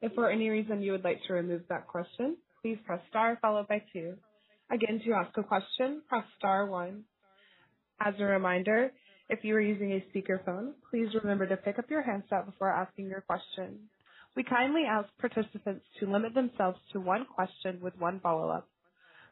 If 0.00 0.14
for 0.14 0.30
any 0.30 0.48
reason 0.48 0.80
you 0.80 0.92
would 0.92 1.04
like 1.04 1.20
to 1.26 1.34
remove 1.34 1.60
that 1.68 1.86
question, 1.88 2.38
please 2.62 2.78
press 2.86 3.00
star 3.10 3.38
followed 3.42 3.68
by 3.68 3.82
two. 3.92 4.14
Again, 4.72 5.02
to 5.04 5.12
ask 5.12 5.36
a 5.36 5.42
question, 5.42 6.00
press 6.08 6.24
star 6.38 6.64
one. 6.64 7.04
As 8.00 8.14
a 8.18 8.24
reminder, 8.24 8.92
if 9.28 9.40
you 9.44 9.54
are 9.54 9.60
using 9.60 9.92
a 9.92 10.02
speakerphone, 10.10 10.72
please 10.90 11.08
remember 11.22 11.46
to 11.48 11.58
pick 11.58 11.78
up 11.78 11.90
your 11.90 12.00
handset 12.00 12.46
before 12.46 12.70
asking 12.70 13.08
your 13.08 13.20
question. 13.20 13.80
We 14.34 14.42
kindly 14.42 14.84
ask 14.90 15.10
participants 15.20 15.84
to 16.00 16.10
limit 16.10 16.32
themselves 16.32 16.78
to 16.94 17.00
one 17.00 17.26
question 17.26 17.78
with 17.82 17.92
one 17.98 18.20
follow-up. 18.20 18.66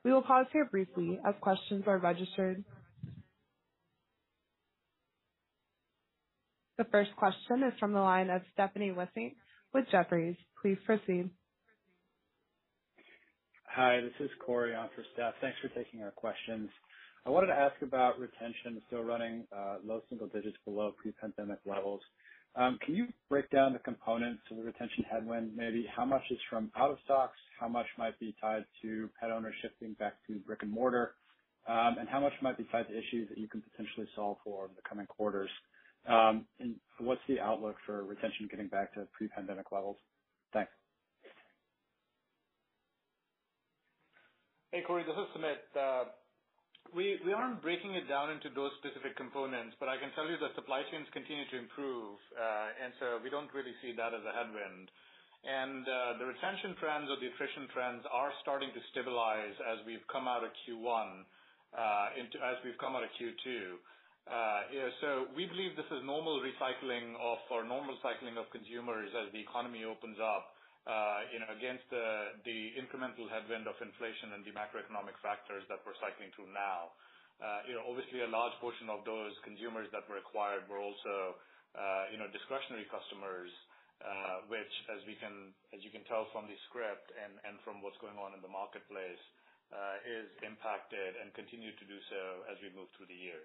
We 0.05 0.13
will 0.13 0.21
pause 0.21 0.47
here 0.53 0.67
briefly 0.67 1.19
as 1.27 1.35
questions 1.41 1.85
are 1.87 1.97
registered. 1.97 2.63
The 6.83 6.91
first 6.91 7.15
question 7.15 7.63
is 7.63 7.79
from 7.79 7.93
the 7.93 8.01
line 8.01 8.29
of 8.29 8.43
Stephanie 8.55 8.91
Wissink 8.91 9.37
with 9.73 9.85
Jefferies. 9.93 10.35
Please 10.61 10.79
proceed. 10.85 11.31
Hi, 13.67 14.01
this 14.01 14.19
is 14.19 14.29
Corey 14.45 14.75
on 14.75 14.89
for 14.97 15.05
Steph. 15.15 15.35
Thanks 15.41 15.57
for 15.63 15.69
taking 15.81 16.03
our 16.03 16.11
questions. 16.11 16.69
I 17.25 17.31
wanted 17.31 17.47
to 17.47 17.53
ask 17.53 17.81
about 17.83 18.19
retention 18.19 18.83
still 18.89 19.05
running 19.05 19.47
uh, 19.57 19.77
low 19.85 20.01
single 20.09 20.27
digits 20.27 20.57
below 20.65 20.93
pre-pandemic 21.01 21.61
levels. 21.65 22.01
Um, 22.57 22.81
can 22.85 22.97
you 22.97 23.07
break 23.31 23.49
down 23.51 23.75
the 23.75 23.79
components 23.79 24.43
of 24.51 24.57
the 24.57 24.65
retention 24.65 25.05
headwind? 25.09 25.57
Maybe 25.57 25.87
how 25.97 26.05
much 26.05 26.25
is 26.33 26.39
from 26.51 26.73
out 26.77 26.91
of 26.91 26.99
stocks, 27.05 27.39
how 27.61 27.69
much 27.69 27.87
might 27.97 28.19
be 28.19 28.35
tied 28.41 28.65
to 28.83 29.09
pet 29.21 29.31
owners 29.31 29.55
shifting 29.63 29.93
back 30.01 30.15
to 30.27 30.41
brick 30.41 30.63
and 30.63 30.71
mortar, 30.73 31.15
um, 31.69 31.95
and 32.01 32.09
how 32.09 32.19
much 32.19 32.33
might 32.43 32.59
be 32.59 32.67
tied 32.73 32.89
to 32.89 32.99
issues 32.99 33.29
that 33.29 33.39
you 33.39 33.47
can 33.47 33.63
potentially 33.63 34.09
solve 34.17 34.39
for 34.43 34.65
in 34.65 34.73
the 34.75 34.83
coming 34.83 35.07
quarters? 35.07 35.49
And 36.07 36.77
what's 36.99 37.21
the 37.29 37.41
outlook 37.41 37.77
for 37.87 38.05
retention 38.05 38.49
getting 38.51 38.69
back 38.69 38.95
to 38.95 39.07
pre-pandemic 39.13 39.73
levels? 39.73 39.97
Thanks. 40.53 40.71
Hey, 44.73 44.83
Corey, 44.87 45.05
this 45.05 45.13
is 45.13 45.29
Sumit. 45.37 45.61
We 46.91 47.17
we 47.25 47.33
aren't 47.33 47.63
breaking 47.63 47.95
it 47.95 48.09
down 48.11 48.29
into 48.35 48.51
those 48.53 48.75
specific 48.83 49.17
components, 49.17 49.77
but 49.79 49.89
I 49.89 49.97
can 49.97 50.11
tell 50.13 50.29
you 50.29 50.37
that 50.43 50.53
supply 50.59 50.83
chains 50.91 51.07
continue 51.15 51.47
to 51.49 51.57
improve, 51.57 52.19
and 52.83 52.93
so 53.01 53.21
we 53.23 53.31
don't 53.31 53.49
really 53.55 53.73
see 53.81 53.95
that 53.97 54.13
as 54.13 54.21
a 54.27 54.33
headwind. 54.35 54.91
And 55.45 55.85
uh 55.89 56.19
the 56.19 56.27
retention 56.27 56.77
trends 56.79 57.11
or 57.11 57.17
the 57.19 57.29
attrition 57.33 57.67
trends 57.73 58.05
are 58.13 58.31
starting 58.43 58.71
to 58.75 58.81
stabilize 58.93 59.57
as 59.73 59.83
we've 59.87 60.05
come 60.13 60.29
out 60.29 60.45
of 60.45 60.51
Q1 60.63 61.25
uh 61.75 62.07
into 62.21 62.39
as 62.43 62.61
we've 62.65 62.79
come 62.79 62.95
out 62.95 63.03
of 63.03 63.11
Q2. 63.19 63.77
Uh, 64.23 64.63
we 65.35 65.51
believe 65.51 65.75
this 65.75 65.89
is 65.91 66.01
normal 66.07 66.39
recycling 66.39 67.19
of 67.19 67.43
or 67.51 67.67
normal 67.67 67.99
cycling 68.07 68.39
of 68.39 68.47
consumers 68.55 69.11
as 69.19 69.27
the 69.35 69.43
economy 69.43 69.83
opens 69.83 70.15
up, 70.23 70.55
uh, 70.87 71.27
you 71.35 71.43
know, 71.43 71.51
against 71.51 71.83
the 71.91 72.59
incremental 72.79 73.27
headwind 73.27 73.67
of 73.67 73.75
inflation 73.83 74.31
and 74.39 74.47
the 74.47 74.55
macroeconomic 74.55 75.19
factors 75.19 75.67
that 75.67 75.83
we're 75.83 75.99
cycling 75.99 76.31
through 76.39 76.51
now. 76.55 76.95
Uh, 77.43 77.67
you 77.67 77.75
know, 77.75 77.83
obviously 77.91 78.23
a 78.23 78.31
large 78.31 78.55
portion 78.63 78.87
of 78.87 79.03
those 79.03 79.35
consumers 79.43 79.91
that 79.91 80.07
were 80.07 80.23
acquired 80.23 80.63
were 80.71 80.79
also, 80.79 81.35
you 82.15 82.19
know, 82.19 82.31
discretionary 82.31 82.87
customers, 82.95 83.51
which 84.47 84.75
as 84.95 85.03
we 85.11 85.19
can 85.19 85.51
as 85.75 85.83
you 85.83 85.91
can 85.91 86.07
tell 86.07 86.31
from 86.31 86.47
the 86.47 86.55
script 86.71 87.11
and 87.19 87.59
from 87.67 87.83
what's 87.83 87.99
going 87.99 88.15
on 88.23 88.39
in 88.39 88.41
the 88.45 88.53
marketplace, 88.53 89.23
is 90.07 90.31
impacted 90.47 91.19
and 91.19 91.35
continue 91.35 91.75
to 91.75 91.85
do 91.91 91.99
so 92.07 92.47
as 92.47 92.55
we 92.63 92.71
move 92.79 92.87
through 92.95 93.11
the 93.11 93.19
year. 93.19 93.43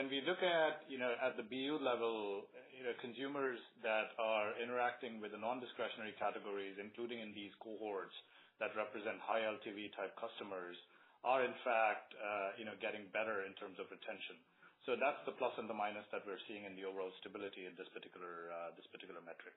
When 0.00 0.08
we 0.08 0.24
look 0.24 0.40
at, 0.40 0.88
you 0.88 0.98
know, 0.98 1.12
at 1.20 1.36
the 1.36 1.44
BU 1.44 1.78
level, 1.84 2.48
you 2.74 2.82
know, 2.88 2.94
consumers 3.04 3.60
that 3.84 4.16
are 4.16 4.56
interacting 4.56 5.20
with 5.20 5.36
the 5.36 5.40
non-discretionary 5.40 6.16
categories, 6.16 6.80
including 6.80 7.20
in 7.20 7.36
these 7.36 7.52
cohorts 7.60 8.14
that 8.58 8.72
represent 8.74 9.20
high 9.20 9.44
LTV 9.44 9.92
type 9.92 10.16
customers, 10.16 10.74
are 11.22 11.44
in 11.44 11.52
fact, 11.60 12.16
uh, 12.16 12.56
you 12.56 12.64
know, 12.64 12.74
getting 12.80 13.04
better 13.12 13.44
in 13.44 13.52
terms 13.60 13.76
of 13.76 13.86
retention. 13.92 14.40
So 14.88 14.96
that's 14.96 15.20
the 15.28 15.36
plus 15.36 15.52
and 15.60 15.68
the 15.68 15.76
minus 15.76 16.08
that 16.16 16.24
we're 16.24 16.40
seeing 16.48 16.64
in 16.64 16.72
the 16.72 16.88
overall 16.88 17.12
stability 17.20 17.68
in 17.68 17.76
this 17.76 17.88
particular 17.92 18.48
uh, 18.48 18.72
this 18.80 18.88
particular 18.88 19.20
metric. 19.20 19.52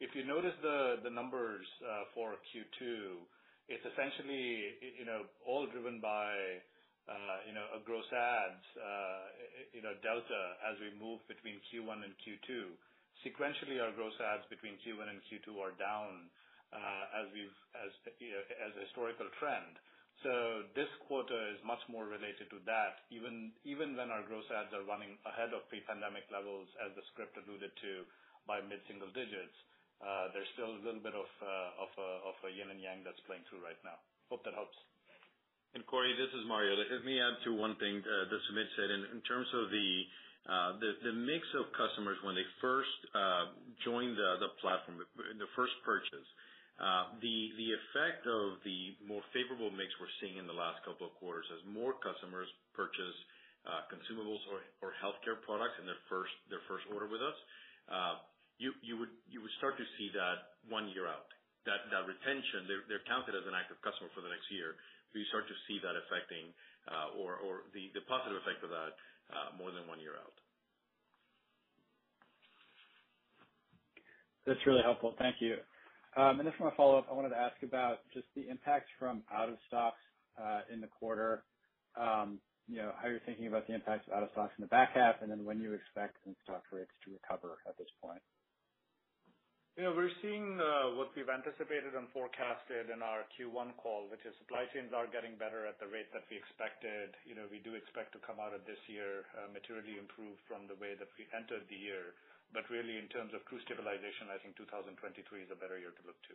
If 0.00 0.16
you 0.16 0.24
notice 0.24 0.56
the 0.64 1.12
numbers 1.12 1.66
uh, 1.84 2.08
for 2.16 2.40
Q2, 2.54 3.18
it's 3.68 3.84
essentially, 3.84 4.78
you 4.96 5.04
know, 5.04 5.28
all 5.44 5.68
driven 5.68 6.00
by 6.00 6.32
Uh, 7.08 7.40
you 7.48 7.56
know, 7.56 7.64
a 7.72 7.80
gross 7.88 8.04
adds, 8.12 8.64
uh, 8.76 9.24
you 9.72 9.80
know, 9.80 9.96
delta 10.04 10.42
as 10.68 10.76
we 10.76 10.92
move 11.00 11.24
between 11.24 11.56
Q1 11.72 12.04
and 12.04 12.12
Q2. 12.20 12.68
Sequentially, 13.24 13.80
our 13.80 13.96
gross 13.96 14.12
adds 14.20 14.44
between 14.52 14.76
Q1 14.84 15.08
and 15.08 15.18
Q2 15.24 15.56
are 15.56 15.72
down, 15.80 16.28
uh, 16.70 17.20
as 17.24 17.32
we've, 17.32 17.56
you 18.20 18.36
know, 18.36 18.44
as 18.60 18.76
a 18.76 18.82
historical 18.84 19.26
trend. 19.40 19.80
So 20.20 20.68
this 20.76 20.90
quarter 21.08 21.38
is 21.54 21.58
much 21.64 21.80
more 21.88 22.04
related 22.04 22.50
to 22.52 22.58
that. 22.68 23.06
Even 23.08 23.54
even 23.64 23.94
when 23.94 24.10
our 24.10 24.26
gross 24.26 24.44
adds 24.50 24.74
are 24.74 24.82
running 24.84 25.14
ahead 25.24 25.54
of 25.54 25.64
pre-pandemic 25.70 26.26
levels, 26.28 26.68
as 26.82 26.92
the 26.98 27.06
script 27.14 27.38
alluded 27.38 27.70
to, 27.70 28.02
by 28.44 28.58
mid-single 28.60 29.14
digits, 29.14 29.54
there's 30.34 30.50
still 30.58 30.74
a 30.74 30.82
little 30.82 31.00
bit 31.00 31.14
of 31.14 31.30
of 31.78 31.90
a 32.44 32.50
yin 32.50 32.68
and 32.74 32.82
yang 32.82 33.06
that's 33.06 33.22
playing 33.30 33.46
through 33.46 33.62
right 33.62 33.78
now. 33.86 33.96
Hope 34.28 34.42
that 34.44 34.58
helps. 34.58 34.76
Cory, 35.76 36.16
this 36.16 36.32
is 36.32 36.48
Mario. 36.48 36.80
Let 36.80 37.04
me 37.04 37.20
add 37.20 37.36
to 37.44 37.52
one 37.52 37.76
thing 37.76 38.00
that 38.00 38.40
Sumit 38.48 38.68
said. 38.76 38.88
In 38.88 39.20
terms 39.28 39.48
of 39.52 39.68
the 39.68 39.88
uh 40.48 40.70
the 40.80 41.12
mix 41.12 41.44
of 41.60 41.68
customers 41.76 42.16
when 42.24 42.32
they 42.32 42.46
first 42.64 42.96
join 43.84 44.16
the 44.16 44.48
platform, 44.64 45.04
the 45.20 45.50
first 45.52 45.76
purchase, 45.84 46.24
uh 46.80 47.12
the 47.20 47.68
effect 47.76 48.24
of 48.24 48.64
the 48.64 48.96
more 49.04 49.20
favorable 49.36 49.68
mix 49.68 49.92
we're 50.00 50.12
seeing 50.24 50.40
in 50.40 50.48
the 50.48 50.56
last 50.56 50.80
couple 50.88 51.04
of 51.04 51.12
quarters 51.20 51.44
as 51.52 51.60
more 51.68 51.92
customers 52.00 52.48
purchase 52.72 53.16
consumables 53.92 54.40
or 54.48 54.64
or 54.80 54.96
healthcare 55.04 55.36
products 55.44 55.76
in 55.78 55.84
their 55.84 56.00
first 56.08 56.84
order 56.88 57.06
with 57.12 57.20
us, 57.20 57.38
uh 57.92 58.14
you 58.56 58.72
you 58.80 58.96
would 58.96 59.12
you 59.28 59.44
would 59.44 59.52
start 59.60 59.76
to 59.76 59.84
see 60.00 60.08
that 60.16 60.56
one 60.72 60.88
year 60.96 61.06
out. 61.06 61.28
That 61.68 61.84
that 61.92 62.08
retention, 62.08 62.64
they're 62.88 63.04
counted 63.04 63.36
as 63.36 63.44
an 63.44 63.52
active 63.52 63.76
customer 63.84 64.08
for 64.16 64.24
the 64.24 64.32
next 64.32 64.48
year. 64.48 64.74
You 65.14 65.24
start 65.32 65.48
to 65.48 65.56
see 65.68 65.80
that 65.82 65.96
affecting 65.96 66.52
uh, 66.88 67.18
or 67.18 67.36
or 67.40 67.68
the 67.74 67.90
positive 68.08 68.38
effect 68.42 68.62
of 68.64 68.70
that 68.70 68.92
uh, 69.32 69.50
more 69.58 69.72
than 69.72 69.88
one 69.88 70.00
year 70.00 70.16
out. 70.18 70.34
That's 74.46 74.60
really 74.66 74.82
helpful. 74.82 75.14
Thank 75.18 75.36
you. 75.40 75.56
Um, 76.16 76.40
and 76.40 76.46
then 76.46 76.54
for 76.56 76.64
my 76.64 76.76
follow-up, 76.76 77.06
I 77.10 77.14
wanted 77.14 77.30
to 77.30 77.38
ask 77.38 77.62
about 77.62 77.98
just 78.14 78.26
the 78.34 78.48
impact 78.48 78.88
from 78.98 79.22
out 79.32 79.48
of 79.48 79.56
stocks 79.68 80.00
uh, 80.40 80.62
in 80.72 80.80
the 80.80 80.88
quarter. 80.88 81.44
Um, 81.96 82.40
you 82.66 82.76
know, 82.76 82.92
how 83.00 83.08
you're 83.08 83.20
thinking 83.26 83.46
about 83.46 83.66
the 83.66 83.74
impact 83.74 84.08
of 84.08 84.14
out 84.14 84.22
of 84.22 84.30
stocks 84.32 84.54
in 84.58 84.62
the 84.62 84.68
back 84.68 84.90
half, 84.94 85.16
and 85.22 85.30
then 85.30 85.44
when 85.44 85.60
you 85.60 85.74
expect 85.74 86.16
in-stock 86.26 86.64
rates 86.72 86.90
to 87.04 87.12
recover 87.12 87.58
at 87.68 87.76
this 87.78 87.88
point. 88.02 88.22
You 89.78 89.86
know, 89.86 89.94
we're 89.94 90.10
seeing 90.26 90.58
uh, 90.58 90.98
what 90.98 91.14
we've 91.14 91.30
anticipated 91.30 91.94
and 91.94 92.10
forecasted 92.10 92.90
in 92.90 92.98
our 92.98 93.22
Q1 93.38 93.78
call, 93.78 94.10
which 94.10 94.26
is 94.26 94.34
supply 94.42 94.66
chains 94.74 94.90
are 94.90 95.06
getting 95.06 95.38
better 95.38 95.70
at 95.70 95.78
the 95.78 95.86
rate 95.86 96.10
that 96.10 96.26
we 96.26 96.34
expected. 96.34 97.14
You 97.22 97.38
know, 97.38 97.46
we 97.46 97.62
do 97.62 97.78
expect 97.78 98.10
to 98.18 98.20
come 98.26 98.42
out 98.42 98.50
of 98.50 98.66
this 98.66 98.82
year 98.90 99.22
uh, 99.38 99.46
materially 99.54 99.94
improved 99.94 100.42
from 100.50 100.66
the 100.66 100.74
way 100.82 100.98
that 100.98 101.06
we 101.14 101.30
entered 101.30 101.62
the 101.70 101.78
year. 101.78 102.18
But 102.50 102.66
really, 102.74 102.98
in 102.98 103.06
terms 103.14 103.30
of 103.38 103.46
true 103.46 103.62
stabilization, 103.70 104.26
I 104.34 104.42
think 104.42 104.58
2023 104.58 104.98
is 105.46 105.50
a 105.54 105.58
better 105.62 105.78
year 105.78 105.94
to 105.94 106.02
look 106.10 106.18
to. 106.26 106.34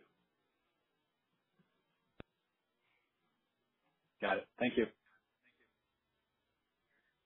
Got 4.24 4.40
it. 4.40 4.48
Thank 4.56 4.80
you. 4.80 4.88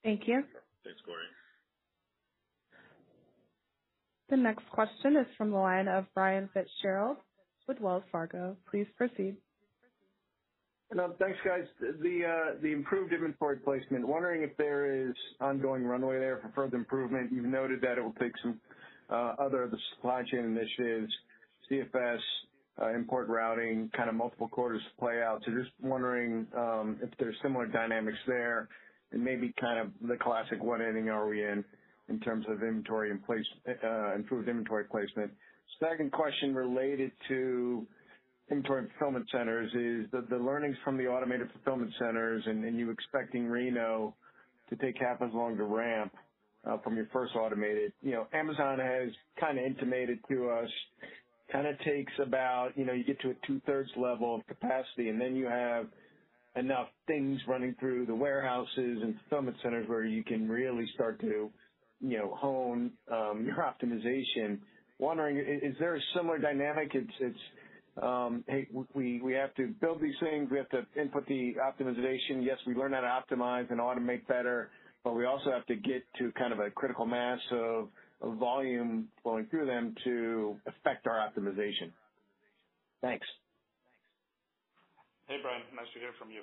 Thank 0.02 0.26
you. 0.26 0.42
Thanks, 0.82 0.98
Cory. 1.06 1.30
The 4.30 4.36
next 4.36 4.68
question 4.70 5.16
is 5.16 5.26
from 5.38 5.50
the 5.50 5.56
line 5.56 5.88
of 5.88 6.04
Brian 6.14 6.50
Fitzgerald 6.52 7.16
with 7.66 7.80
Wells 7.80 8.02
Fargo. 8.12 8.56
Please 8.70 8.86
proceed. 8.96 9.36
Thanks, 11.18 11.38
guys. 11.44 11.64
Uh, 11.82 12.54
the 12.62 12.72
improved 12.72 13.12
inventory 13.12 13.56
placement, 13.56 14.06
wondering 14.06 14.42
if 14.42 14.56
there 14.56 15.08
is 15.08 15.14
ongoing 15.40 15.84
runway 15.84 16.18
there 16.18 16.38
for 16.38 16.50
further 16.54 16.76
improvement. 16.76 17.30
You've 17.30 17.44
noted 17.44 17.80
that 17.82 17.98
it 17.98 18.02
will 18.02 18.14
take 18.20 18.32
some 18.42 18.58
uh, 19.10 19.34
other 19.38 19.64
of 19.64 19.70
the 19.70 19.78
supply 19.94 20.22
chain 20.30 20.40
initiatives, 20.44 21.12
CFS, 21.70 22.18
uh, 22.80 22.94
import 22.94 23.28
routing, 23.28 23.90
kind 23.96 24.08
of 24.08 24.14
multiple 24.14 24.48
quarters 24.48 24.80
to 24.82 25.00
play 25.00 25.22
out. 25.22 25.42
So 25.44 25.52
just 25.52 25.70
wondering 25.82 26.46
um, 26.56 26.98
if 27.02 27.10
there's 27.18 27.36
similar 27.42 27.66
dynamics 27.66 28.18
there 28.26 28.68
and 29.12 29.22
maybe 29.22 29.52
kind 29.60 29.78
of 29.78 30.08
the 30.08 30.16
classic 30.16 30.62
what 30.62 30.80
inning 30.80 31.08
are 31.08 31.28
we 31.28 31.42
in 31.44 31.64
terms 32.20 32.46
of 32.48 32.62
inventory 32.62 33.10
in 33.10 33.18
place, 33.18 33.44
uh, 33.84 34.14
improved 34.14 34.48
inventory 34.48 34.84
placement. 34.84 35.30
Second 35.80 36.10
question 36.12 36.54
related 36.54 37.12
to 37.28 37.86
inventory 38.50 38.88
fulfillment 38.90 39.26
centers 39.30 39.70
is 39.74 40.10
the 40.30 40.36
learnings 40.36 40.76
from 40.84 40.96
the 40.96 41.06
automated 41.06 41.48
fulfillment 41.52 41.92
centers 41.98 42.42
and 42.46 42.64
you 42.78 42.90
expecting 42.90 43.46
Reno 43.46 44.14
to 44.70 44.76
take 44.76 44.96
half 44.98 45.20
as 45.22 45.30
long 45.34 45.56
to 45.56 45.64
ramp 45.64 46.12
uh, 46.66 46.78
from 46.78 46.96
your 46.96 47.06
first 47.12 47.34
automated. 47.36 47.92
You 48.02 48.12
know, 48.12 48.26
Amazon 48.32 48.78
has 48.78 49.10
kind 49.40 49.58
of 49.58 49.64
intimated 49.64 50.18
to 50.30 50.50
us, 50.50 50.68
kind 51.52 51.66
of 51.66 51.78
takes 51.80 52.12
about, 52.22 52.70
you 52.76 52.84
know, 52.84 52.92
you 52.92 53.04
get 53.04 53.20
to 53.20 53.30
a 53.30 53.34
two-thirds 53.46 53.90
level 53.96 54.34
of 54.34 54.46
capacity, 54.46 55.08
and 55.08 55.20
then 55.20 55.36
you 55.36 55.46
have 55.46 55.86
enough 56.56 56.88
things 57.06 57.40
running 57.46 57.74
through 57.78 58.06
the 58.06 58.14
warehouses 58.14 58.68
and 58.76 59.14
fulfillment 59.20 59.56
centers 59.62 59.88
where 59.88 60.04
you 60.04 60.24
can 60.24 60.48
really 60.48 60.86
start 60.94 61.20
to, 61.20 61.50
you 62.00 62.18
know, 62.18 62.34
hone 62.34 62.92
your 63.08 63.56
optimization. 63.56 64.58
Wondering, 64.98 65.38
is 65.38 65.74
there 65.78 65.94
a 65.94 66.00
similar 66.16 66.38
dynamic? 66.38 66.90
It's 66.94 67.10
it's 67.20 67.38
um 68.02 68.44
hey, 68.48 68.68
we 68.94 69.20
we 69.20 69.32
have 69.34 69.54
to 69.54 69.68
build 69.80 70.00
these 70.00 70.14
things, 70.20 70.48
we 70.50 70.58
have 70.58 70.68
to 70.70 70.86
input 71.00 71.26
the 71.26 71.54
optimization. 71.60 72.44
Yes, 72.44 72.58
we 72.66 72.74
learn 72.74 72.92
how 72.92 73.00
to 73.00 73.36
optimize 73.36 73.70
and 73.70 73.80
automate 73.80 74.26
better, 74.26 74.70
but 75.04 75.14
we 75.14 75.24
also 75.24 75.50
have 75.50 75.66
to 75.66 75.76
get 75.76 76.02
to 76.18 76.32
kind 76.32 76.52
of 76.52 76.60
a 76.60 76.70
critical 76.70 77.06
mass 77.06 77.40
of 77.52 77.88
volume 78.38 79.08
flowing 79.22 79.46
through 79.46 79.66
them 79.66 79.94
to 80.04 80.56
affect 80.66 81.06
our 81.06 81.18
optimization. 81.18 81.92
Thanks. 83.00 83.26
Hey, 85.28 85.36
Brian. 85.42 85.62
Nice 85.76 85.86
to 85.94 86.00
hear 86.00 86.10
from 86.18 86.30
you. 86.30 86.42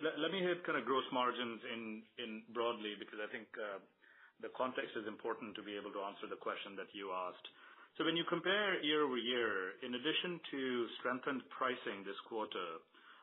Let 0.00 0.32
me 0.32 0.40
hit 0.40 0.64
kind 0.64 0.80
of 0.80 0.88
gross 0.88 1.04
margins 1.12 1.60
in 1.68 2.42
broadly, 2.56 2.96
because 2.96 3.20
I 3.20 3.28
think 3.28 3.46
uh, 3.60 3.78
the 4.40 4.48
context 4.56 4.96
is 4.96 5.04
important 5.04 5.52
to 5.56 5.62
be 5.62 5.76
able 5.76 5.92
to 5.92 6.00
answer 6.00 6.24
the 6.24 6.40
question 6.40 6.76
that 6.80 6.88
you 6.96 7.12
asked. 7.12 7.44
So 7.98 8.08
when 8.08 8.16
you 8.16 8.24
compare 8.24 8.80
year-over-year, 8.80 9.84
in 9.84 9.92
addition 9.92 10.40
to 10.50 10.60
strengthened 11.02 11.44
pricing 11.52 12.00
this 12.06 12.16
quarter, 12.24 12.80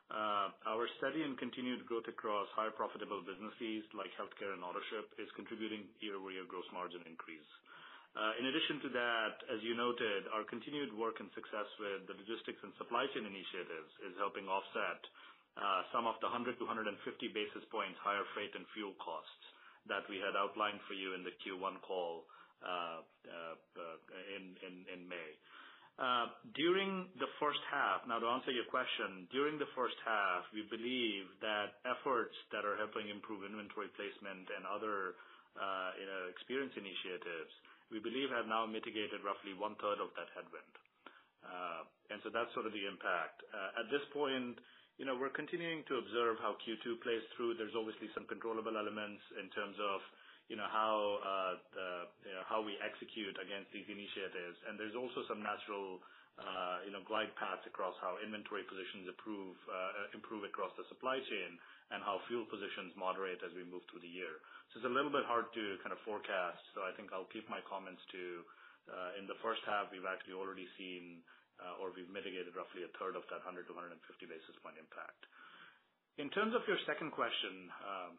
uh, 0.08 0.54
our 0.70 0.86
steady 1.02 1.26
and 1.26 1.34
continued 1.36 1.84
growth 1.84 2.06
across 2.06 2.46
higher 2.54 2.72
profitable 2.72 3.20
businesses 3.26 3.84
like 3.92 4.08
healthcare 4.14 4.54
and 4.54 4.62
Autoship 4.62 5.10
is 5.18 5.28
contributing 5.34 5.84
year-over-year 6.00 6.46
gross 6.46 6.68
margin 6.72 7.02
increase. 7.04 7.50
Uh, 8.16 8.32
in 8.40 8.48
addition 8.48 8.80
to 8.80 8.88
that, 8.88 9.34
as 9.52 9.60
you 9.60 9.76
noted, 9.76 10.30
our 10.32 10.46
continued 10.48 10.94
work 10.96 11.20
and 11.20 11.28
success 11.36 11.68
with 11.76 12.08
the 12.08 12.16
logistics 12.16 12.62
and 12.64 12.72
supply 12.80 13.04
chain 13.12 13.28
initiatives 13.28 13.92
is 14.08 14.16
helping 14.16 14.48
offset 14.48 15.00
Uh, 15.58 15.82
some 15.90 16.06
of 16.06 16.14
the 16.22 16.30
100-150 16.30 16.54
basis 17.34 17.66
points 17.74 17.98
higher 17.98 18.22
freight 18.30 18.54
and 18.54 18.62
fuel 18.78 18.94
costs 19.02 19.42
that 19.90 20.06
we 20.06 20.22
had 20.22 20.38
outlined 20.38 20.78
for 20.86 20.94
you 20.94 21.18
in 21.18 21.26
the 21.26 21.34
Q1 21.42 21.82
call 21.82 22.22
uh, 22.62 23.02
uh, 23.02 23.56
in 24.38 24.54
in 24.86 25.02
May. 25.10 25.30
During 26.54 27.10
the 27.18 27.26
first 27.42 27.58
half. 27.70 28.06
Now, 28.06 28.22
to 28.22 28.28
answer 28.30 28.54
your 28.54 28.70
question, 28.70 29.26
during 29.34 29.58
the 29.58 29.66
first 29.74 29.98
half, 30.06 30.46
we 30.54 30.62
believe 30.70 31.26
that 31.42 31.82
efforts 31.82 32.34
that 32.54 32.62
are 32.62 32.78
helping 32.78 33.10
improve 33.10 33.42
inventory 33.42 33.90
placement 33.98 34.46
and 34.46 34.62
other, 34.66 35.18
you 35.98 36.06
know, 36.06 36.22
experience 36.30 36.74
initiatives, 36.78 37.50
we 37.90 37.98
believe 37.98 38.30
have 38.30 38.46
now 38.46 38.62
mitigated 38.66 39.22
roughly 39.26 39.58
one-third 39.58 39.98
of 39.98 40.10
that 40.14 40.30
headwind. 40.38 40.74
And 42.10 42.18
so 42.22 42.30
that's 42.30 42.50
sort 42.54 42.66
of 42.66 42.74
the 42.74 42.86
impact. 42.86 43.42
At 43.78 43.86
this 43.90 44.02
point, 44.14 44.58
you 44.98 45.06
know, 45.06 45.14
we're 45.14 45.32
continuing 45.32 45.86
to 45.86 46.02
observe 46.02 46.42
how 46.42 46.58
Q2 46.66 46.98
plays 47.06 47.22
through. 47.38 47.54
There's 47.54 47.78
obviously 47.78 48.10
some 48.18 48.26
controllable 48.26 48.74
elements 48.74 49.22
in 49.38 49.46
terms 49.54 49.78
of, 49.78 50.02
you 50.50 50.58
know, 50.58 50.66
how 50.66 51.22
how 52.50 52.64
we 52.64 52.74
execute 52.82 53.36
against 53.38 53.70
these 53.70 53.86
initiatives. 53.86 54.58
And 54.66 54.74
there's 54.74 54.98
also 54.98 55.22
some 55.30 55.44
natural, 55.44 56.02
uh, 56.40 56.82
you 56.82 56.90
know, 56.90 57.04
glide 57.06 57.30
paths 57.38 57.62
across 57.70 57.94
how 58.02 58.18
inventory 58.18 58.66
positions 58.66 59.06
improve 59.06 59.54
uh, 59.70 60.10
improve 60.16 60.42
across 60.42 60.74
the 60.74 60.84
supply 60.90 61.22
chain 61.22 61.60
and 61.94 62.04
how 62.04 62.20
fuel 62.28 62.44
positions 62.48 62.92
moderate 62.98 63.40
as 63.40 63.52
we 63.56 63.64
move 63.64 63.80
through 63.88 64.04
the 64.04 64.10
year. 64.10 64.40
So 64.72 64.82
it's 64.82 64.88
a 64.88 64.92
little 64.92 65.12
bit 65.12 65.24
hard 65.24 65.48
to 65.56 65.64
kind 65.80 65.92
of 65.92 66.00
forecast. 66.04 66.60
So 66.76 66.84
I 66.84 66.92
think 66.92 67.14
I'll 67.16 67.28
keep 67.32 67.48
my 67.48 67.64
comments 67.64 68.02
to, 68.12 68.44
uh, 68.92 69.20
in 69.20 69.24
the 69.24 69.38
first 69.40 69.64
half, 69.64 69.88
we've 69.88 70.04
actually 70.04 70.36
already 70.36 70.68
seen, 70.76 71.24
Uh, 71.58 71.82
or 71.82 71.90
we've 71.90 72.10
mitigated 72.10 72.54
roughly 72.54 72.86
a 72.86 72.90
third 73.02 73.18
of 73.18 73.26
that 73.34 73.42
100 73.42 73.66
to 73.66 73.74
150 73.74 73.98
basis 74.30 74.54
point 74.62 74.78
impact. 74.78 75.26
In 76.18 76.30
terms 76.30 76.54
of 76.54 76.62
your 76.70 76.78
second 76.86 77.10
question, 77.10 77.70
um, 77.82 78.10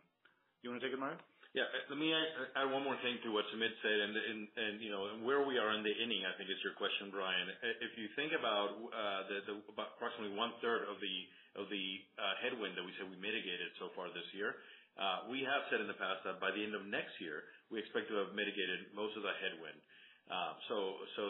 you 0.59 0.67
wanna 0.71 0.83
take 0.83 0.91
it, 0.91 0.99
Mario? 0.99 1.19
Yeah. 1.57 1.65
Uh, 1.65 1.89
let 1.89 1.97
me 1.97 2.13
add 2.13 2.69
one 2.69 2.85
more 2.85 2.99
thing 3.01 3.17
to 3.25 3.33
what 3.33 3.47
Sumit 3.49 3.73
said 3.81 3.99
and, 4.05 4.77
you 4.77 4.93
know, 4.93 5.17
where 5.25 5.41
we 5.41 5.57
are 5.57 5.73
in 5.73 5.81
the 5.81 5.95
inning, 5.97 6.21
I 6.21 6.37
think 6.37 6.45
is 6.51 6.61
your 6.61 6.77
question, 6.77 7.09
Brian. 7.09 7.49
Uh, 7.49 7.73
if 7.81 7.97
you 7.97 8.05
think 8.13 8.37
about 8.37 8.77
approximately 9.97 10.37
one-third 10.37 10.85
of 10.85 11.01
the 11.01 11.15
of 11.57 11.65
the 11.73 11.85
uh 12.21 12.37
headwind 12.45 12.77
that 12.77 12.85
we 12.85 12.93
said 12.95 13.09
we 13.09 13.17
mitigated 13.17 13.73
so 13.81 13.89
far 13.97 14.05
this 14.13 14.29
year, 14.37 14.61
we 15.25 15.41
have 15.41 15.65
said 15.73 15.81
in 15.81 15.89
the 15.89 15.97
past 15.97 16.21
that 16.23 16.37
by 16.37 16.53
the 16.53 16.61
end 16.61 16.77
of 16.77 16.85
next 16.85 17.17
year, 17.17 17.49
we 17.73 17.81
expect 17.81 18.05
to 18.13 18.15
have 18.21 18.37
mitigated 18.37 18.93
most 18.93 19.17
of 19.17 19.25
the 19.25 19.33
headwind. 19.41 19.81
Um, 20.29 20.55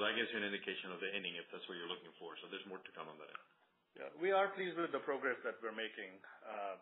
that 0.03 0.15
gives 0.19 0.27
you 0.35 0.43
an 0.43 0.47
indication 0.47 0.91
of 0.91 0.99
the 0.99 1.07
inning, 1.11 1.39
if 1.39 1.47
that's 1.51 1.63
what 1.71 1.79
you're 1.79 1.87
looking 1.87 2.11
for. 2.19 2.35
So 2.43 2.51
there's 2.51 2.63
more 2.67 2.83
to 2.83 2.91
come 2.91 3.07
on 3.07 3.15
that 3.19 3.31
end. 3.31 3.47
Yeah. 3.95 4.11
We 4.19 4.31
are 4.35 4.51
pleased 4.55 4.75
with 4.75 4.91
the 4.91 5.03
progress 5.03 5.39
that 5.47 5.59
we're 5.63 5.75
making, 5.75 6.19
uh, 6.43 6.75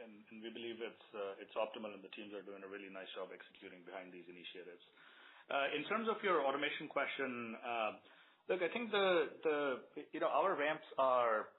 and 0.00 0.12
we 0.40 0.48
believe 0.52 0.80
it's 0.80 1.06
uh, 1.12 1.42
it's 1.42 1.52
optimal, 1.56 1.92
and 1.92 2.00
the 2.00 2.12
teams 2.16 2.32
are 2.32 2.44
doing 2.44 2.64
a 2.64 2.70
really 2.70 2.88
nice 2.88 3.08
job 3.16 3.32
executing 3.32 3.84
behind 3.84 4.12
these 4.12 4.24
initiatives. 4.28 4.84
Uh, 5.52 5.68
in 5.76 5.84
terms 5.88 6.08
of 6.08 6.16
your 6.24 6.44
automation 6.44 6.88
question, 6.88 7.56
look, 8.48 8.60
I 8.64 8.70
think 8.72 8.92
the 8.92 9.36
the 9.44 9.56
you 10.12 10.20
know, 10.20 10.32
our 10.32 10.56
ramps 10.56 10.86
are 10.96 11.52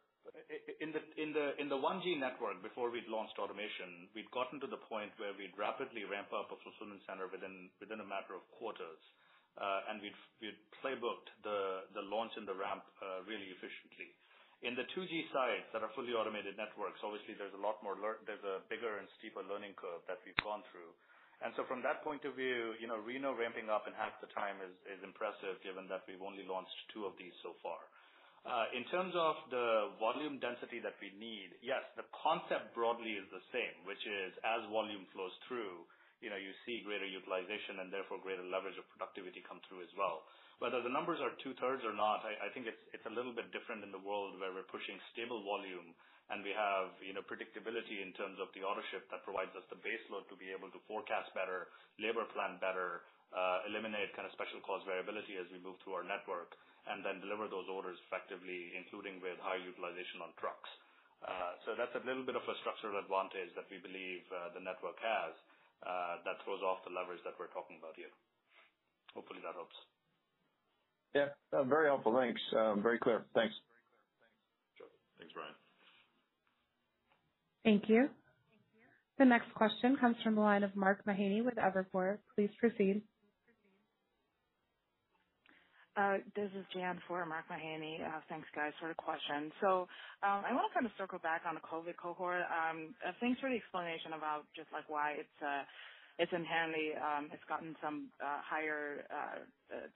in 0.80 0.95
the 0.95 1.02
in 1.19 1.30
the 1.36 1.58
in 1.60 1.67
the 1.67 1.78
1G 1.78 2.17
network 2.17 2.63
before 2.63 2.89
we'd 2.89 3.08
launched 3.12 3.36
automation, 3.38 4.08
we'd 4.15 4.30
gotten 4.32 4.58
to 4.63 4.69
the 4.69 4.80
point 4.88 5.12
where 5.19 5.36
we'd 5.36 5.54
rapidly 5.60 6.08
ramp 6.08 6.32
up 6.32 6.49
a 6.49 6.58
fulfillment 6.63 7.04
center 7.06 7.28
within 7.28 7.69
within 7.84 7.99
a 7.99 8.08
matter 8.08 8.34
of 8.38 8.43
quarters. 8.56 9.02
Uh, 9.54 9.89
and 9.94 10.02
we'd 10.02 10.58
playbooked 10.82 11.30
the 11.46 12.04
launch 12.10 12.34
and 12.36 12.50
the 12.50 12.58
ramp 12.58 12.84
uh, 13.00 13.22
really 13.30 13.54
efficiently. 13.54 14.10
In 14.63 14.80
the 14.80 14.88
2G 14.96 15.28
sites 15.36 15.68
that 15.76 15.84
are 15.84 15.92
fully 15.92 16.16
automated 16.16 16.56
networks, 16.56 17.04
obviously 17.04 17.36
there's 17.36 17.54
a 17.54 17.60
lot 17.60 17.84
more 17.84 18.00
there's 18.24 18.44
a 18.48 18.63
bigger 18.72 18.96
and 18.96 19.12
steeper 19.20 19.44
learning 19.44 19.76
curve 19.76 20.00
that 20.08 20.24
we've 20.24 20.39
gone 20.39 20.63
through. 20.72 20.88
And 21.44 21.52
so 21.60 21.68
from 21.68 21.84
that 21.84 22.00
point 22.08 22.24
of 22.24 22.39
view, 22.39 22.72
you 22.80 22.88
know, 22.88 22.96
Reno 22.96 23.36
ramping 23.36 23.68
up 23.68 23.92
in 23.92 23.94
half 24.00 24.16
the 24.24 24.32
time 24.32 24.63
is 24.63 25.04
impressive 25.04 25.60
given 25.60 25.92
that 25.92 26.08
we've 26.08 26.24
only 26.24 26.48
launched 26.48 26.74
two 26.96 27.04
of 27.04 27.20
these 27.20 27.36
so 27.44 27.60
far. 27.60 27.84
Uh, 28.44 28.68
in 28.76 28.84
terms 28.92 29.12
of 29.16 29.39
the 29.52 29.96
volume 30.00 30.39
density 30.39 30.80
that 30.80 30.96
we 31.00 31.12
need, 31.16 31.52
yes, 31.63 31.84
the 31.96 32.08
concept 32.12 32.76
broadly 32.76 33.16
is 33.20 33.28
the 33.32 33.44
same, 33.56 33.76
which 33.88 34.04
is 34.04 34.32
as 34.44 34.63
volume 34.68 35.08
flows 35.12 35.36
through, 35.48 35.84
you 36.23 36.31
know, 36.31 36.39
you 36.39 36.55
see 36.63 36.79
greater 36.88 37.05
utilization 37.05 37.83
and 37.83 37.91
therefore 37.91 38.23
greater 38.23 38.47
leverage 38.47 38.79
of 38.79 38.88
productivity 38.95 39.43
come 39.43 39.59
through 39.67 39.83
as 39.83 39.91
well. 39.99 40.23
Whether 40.63 40.79
the 40.79 40.93
numbers 40.93 41.19
are 41.19 41.36
two-thirds 41.43 41.83
or 41.83 41.91
not, 41.91 42.23
I 42.23 42.47
think 42.55 42.71
it's 42.71 42.79
it's 42.95 43.03
a 43.03 43.12
little 43.12 43.36
bit 43.36 43.51
different 43.51 43.83
in 43.83 43.91
the 43.91 43.99
world 43.99 44.39
where 44.39 44.55
we're 44.55 44.69
pushing 44.71 44.95
stable 45.12 45.43
volume 45.43 45.91
and 46.31 46.39
we 46.39 46.55
have, 46.55 46.95
you 47.03 47.12
know, 47.12 47.25
predictability 47.27 47.99
in 47.99 48.15
terms 48.15 48.39
of 48.39 48.47
the 48.55 48.63
Autoship 48.63 49.03
that 49.12 49.27
provides 49.27 49.51
us 49.59 49.67
the 49.67 49.79
base 49.83 49.99
load 50.07 50.23
to 50.31 50.39
be 50.39 50.55
able 50.55 50.71
to 50.71 50.79
forecast 50.88 51.27
better, 51.36 51.67
labor 51.99 52.23
plan 52.31 52.55
better, 52.63 53.03
uh, 53.36 53.67
eliminate 53.67 54.15
kind 54.15 54.23
of 54.23 54.31
special 54.31 54.63
cause 54.63 54.79
variability 54.88 55.36
as 55.36 55.49
we 55.51 55.59
move 55.59 55.75
through 55.83 55.99
our 55.99 56.07
network, 56.07 56.55
and 56.88 57.03
then 57.03 57.19
deliver 57.19 57.51
those 57.51 57.67
orders 57.67 57.99
effectively, 58.07 58.71
including 58.71 59.19
with 59.19 59.36
high 59.43 59.59
utilization 59.59 60.23
on 60.23 60.31
trucks. 60.39 60.71
Uh, 61.27 61.55
so 61.67 61.75
that's 61.75 61.95
a 61.95 62.03
little 62.07 62.23
bit 62.23 62.39
of 62.39 62.43
a 62.47 62.55
structural 62.63 62.99
advantage 62.99 63.51
that 63.55 63.67
we 63.67 63.79
believe 63.83 64.23
uh, 64.31 64.51
the 64.55 64.63
network 64.63 64.95
has 65.03 65.36
Uh, 65.84 66.24
that 66.24 66.39
throws 66.48 66.63
off 66.63 66.80
the 66.88 66.93
leverage 66.96 67.19
that 67.28 67.36
we're 67.38 67.52
talking 67.52 67.76
about 67.78 67.96
here. 68.00 68.12
Hopefully 69.15 69.39
that 69.43 69.54
helps. 69.54 69.76
Yeah. 71.13 71.36
Uh, 71.52 71.63
very 71.63 71.88
helpful. 71.88 72.15
Thanks. 72.15 72.41
Um, 72.56 72.82
very 72.82 72.98
clear. 72.98 73.26
Thanks. 73.36 73.54
Sure. 74.78 74.88
Thanks, 75.19 75.34
Brian. 75.34 75.54
Thank 77.63 77.89
you. 77.89 78.10
The 79.19 79.26
next 79.26 79.54
question 79.54 79.96
comes 80.00 80.15
from 80.24 80.36
the 80.36 80.41
line 80.41 80.63
of 80.63 80.76
Mark 80.76 81.06
Mahaney 81.06 81.43
with 81.46 81.56
Evercore. 81.56 82.17
Please 82.36 82.50
proceed. 82.60 83.02
Uh, 85.97 86.23
this 86.39 86.47
is 86.56 86.63
Jan 86.73 87.01
for 87.10 87.25
Mark 87.27 87.49
Mahaney. 87.51 87.99
Uh, 87.99 88.21
thanks, 88.29 88.47
guys, 88.56 88.71
for 88.79 88.88
the 88.89 88.95
question. 88.95 89.51
So 89.62 89.89
um 90.23 90.47
I 90.47 90.53
wanna 90.56 90.71
kind 90.73 90.88
of 90.88 90.93
circle 90.97 91.19
back 91.19 91.43
on 91.47 91.56
the 91.56 91.65
COVID 91.67 91.97
cohort. 91.97 92.47
Um, 92.47 92.95
uh, 93.03 93.12
thanks 93.19 93.41
for 93.41 93.49
the 93.51 93.58
explanation 93.58 94.13
about 94.15 94.47
just 94.56 94.71
like 94.71 94.88
why 94.89 95.19
it's 96.19 96.32
inherently 96.34 96.93
um, 96.95 97.29
it's 97.34 97.43
gotten 97.49 97.75
some 97.84 98.12
higher 98.21 99.03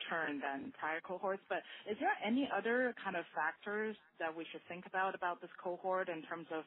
churn 0.09 0.41
than 0.41 0.73
prior 0.79 0.99
cohorts. 1.01 1.43
But 1.49 1.63
is 1.89 1.97
there 2.01 2.11
any 2.25 2.49
other 2.51 2.95
kind 3.03 3.15
of 3.15 3.25
factors 3.35 3.95
that 4.19 4.35
we 4.35 4.45
should 4.51 4.63
think 4.67 4.87
about 4.87 5.15
about 5.15 5.41
this 5.41 5.53
cohort 5.63 6.09
in 6.09 6.23
terms 6.27 6.47
of 6.51 6.65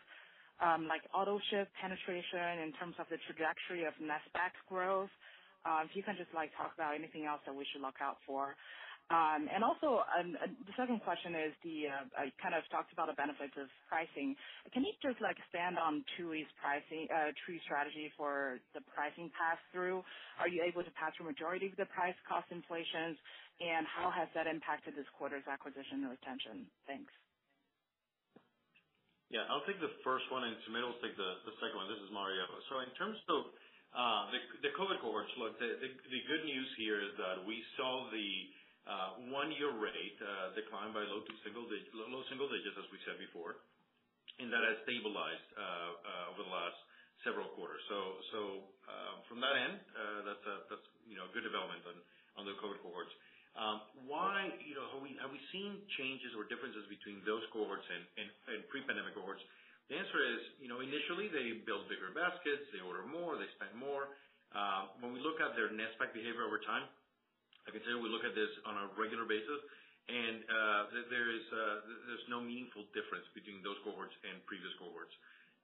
um, 0.62 0.88
like 0.88 1.02
Autoship 1.12 1.68
penetration, 1.82 2.62
in 2.64 2.72
terms 2.80 2.96
of 3.00 3.06
the 3.10 3.18
trajectory 3.28 3.84
of 3.84 3.94
NSPAC 4.00 4.54
growth? 4.70 5.10
If 5.84 5.96
you 5.96 6.02
can 6.04 6.16
just 6.16 6.32
like 6.34 6.50
talk 6.56 6.72
about 6.74 6.94
anything 6.96 7.26
else 7.26 7.42
that 7.46 7.54
we 7.54 7.66
should 7.72 7.82
look 7.82 7.98
out 8.00 8.18
for. 8.26 8.56
Um, 9.10 9.50
also, 9.66 10.06
um, 10.06 10.38
uh, 10.38 10.46
the 10.70 10.74
second 10.78 11.02
question 11.02 11.34
is 11.34 11.50
you 11.66 11.90
uh, 11.90 12.30
kind 12.38 12.54
of 12.54 12.62
talked 12.70 12.94
about 12.94 13.10
the 13.10 13.18
benefits 13.18 13.52
of 13.58 13.66
pricing. 13.90 14.38
Can 14.70 14.86
you 14.86 14.94
just 15.02 15.18
like 15.18 15.34
expand 15.34 15.82
on 15.82 16.06
Chewy's 16.14 16.46
pricing, 16.62 17.10
uh, 17.10 17.34
Chewy 17.42 17.58
strategy 17.66 18.14
for 18.14 18.62
the 18.70 18.80
pricing 18.94 19.26
pass-through? 19.34 20.06
Are 20.38 20.46
you 20.46 20.62
able 20.62 20.86
to 20.86 20.92
pass 20.94 21.10
through 21.18 21.26
majority 21.26 21.66
of 21.66 21.76
the 21.76 21.90
price 21.90 22.14
cost 22.24 22.46
inflations? 22.54 23.18
And 23.58 23.82
how 23.84 24.14
has 24.14 24.30
that 24.38 24.46
impacted 24.46 24.94
this 24.94 25.10
quarter's 25.18 25.44
acquisition 25.50 26.06
and 26.06 26.10
retention? 26.14 26.70
Thanks. 26.86 27.10
Yeah. 29.34 29.42
I'll 29.50 29.66
take 29.66 29.82
the 29.82 29.90
first 30.06 30.30
one, 30.30 30.46
and 30.46 30.54
Sumit 30.70 30.86
will 30.86 31.02
take 31.02 31.18
the 31.18 31.54
second 31.58 31.76
one. 31.76 31.90
This 31.90 32.02
is 32.06 32.14
Mario. 32.14 32.46
So 32.70 32.78
in 32.86 32.94
terms 32.94 33.18
of 33.26 33.50
the 34.62 34.70
COVID 34.78 35.02
cohorts, 35.02 35.34
look, 35.34 35.58
the 35.58 35.82
the 35.82 36.20
good 36.30 36.46
news 36.46 36.70
here 36.78 37.02
is 37.02 37.10
that 37.18 37.42
we 37.42 37.58
saw 37.74 38.06
the 38.14 38.28
Uh, 38.88 39.22
one-year 39.28 39.76
rate 39.76 40.18
uh, 40.24 40.56
declined 40.56 40.96
by 40.96 41.04
low 41.04 41.20
single 41.44 41.68
digits, 41.68 42.76
as 42.80 42.88
we 42.88 42.98
said 43.04 43.20
before, 43.20 43.60
and 44.40 44.48
that 44.48 44.64
has 44.64 44.80
stabilized 44.88 45.48
uh, 45.54 46.32
over 46.32 46.42
the 46.42 46.50
last 46.50 46.78
several 47.22 47.52
quarters. 47.52 47.78
So 47.92 48.64
um, 48.88 49.20
from 49.28 49.38
that 49.44 49.52
end, 49.52 49.76
that's 50.24 50.86
you 51.04 51.14
know, 51.14 51.28
a 51.28 51.32
good 51.36 51.44
development 51.44 51.84
on 52.40 52.48
the 52.48 52.56
COVID 52.56 52.80
cohorts. 52.80 53.12
Um, 53.52 53.82
why, 54.08 54.48
you 54.64 54.72
know, 54.78 54.86
have 54.88 55.30
we 55.30 55.40
seen 55.52 55.84
changes 56.00 56.32
or 56.38 56.48
differences 56.48 56.88
between 56.88 57.20
those 57.28 57.44
cohorts 57.52 57.84
and 57.92 58.58
pre-pandemic 58.72 59.12
cohorts? 59.12 59.44
The 59.92 59.98
answer 59.98 60.22
is, 60.22 60.40
you 60.62 60.70
know, 60.70 60.80
initially 60.80 61.28
they 61.28 61.60
build 61.66 61.90
bigger 61.90 62.14
baskets, 62.16 62.64
they 62.72 62.80
order 62.80 63.04
more, 63.04 63.36
they 63.36 63.50
spend 63.60 63.76
more. 63.76 64.16
When 65.04 65.12
we 65.12 65.20
look 65.20 65.36
at 65.42 65.52
their 65.52 65.68
NSPAC 65.68 66.16
behavior 66.16 66.48
over 66.48 66.62
time, 66.64 66.88
I 67.66 67.74
can 67.74 67.80
tell 67.84 67.96
you 67.96 68.00
we 68.00 68.12
look 68.12 68.24
at 68.24 68.36
this 68.36 68.50
on 68.64 68.76
a 68.76 68.86
regular 68.96 69.24
basis, 69.28 69.60
and 70.08 70.42
uh 70.48 70.90
uh 70.90 71.76
there's 72.08 72.26
no 72.32 72.40
meaningful 72.42 72.88
difference 72.96 73.26
between 73.36 73.62
those 73.62 73.78
cohorts 73.86 74.14
and 74.26 74.40
previous 74.48 74.72
cohorts. 74.80 75.12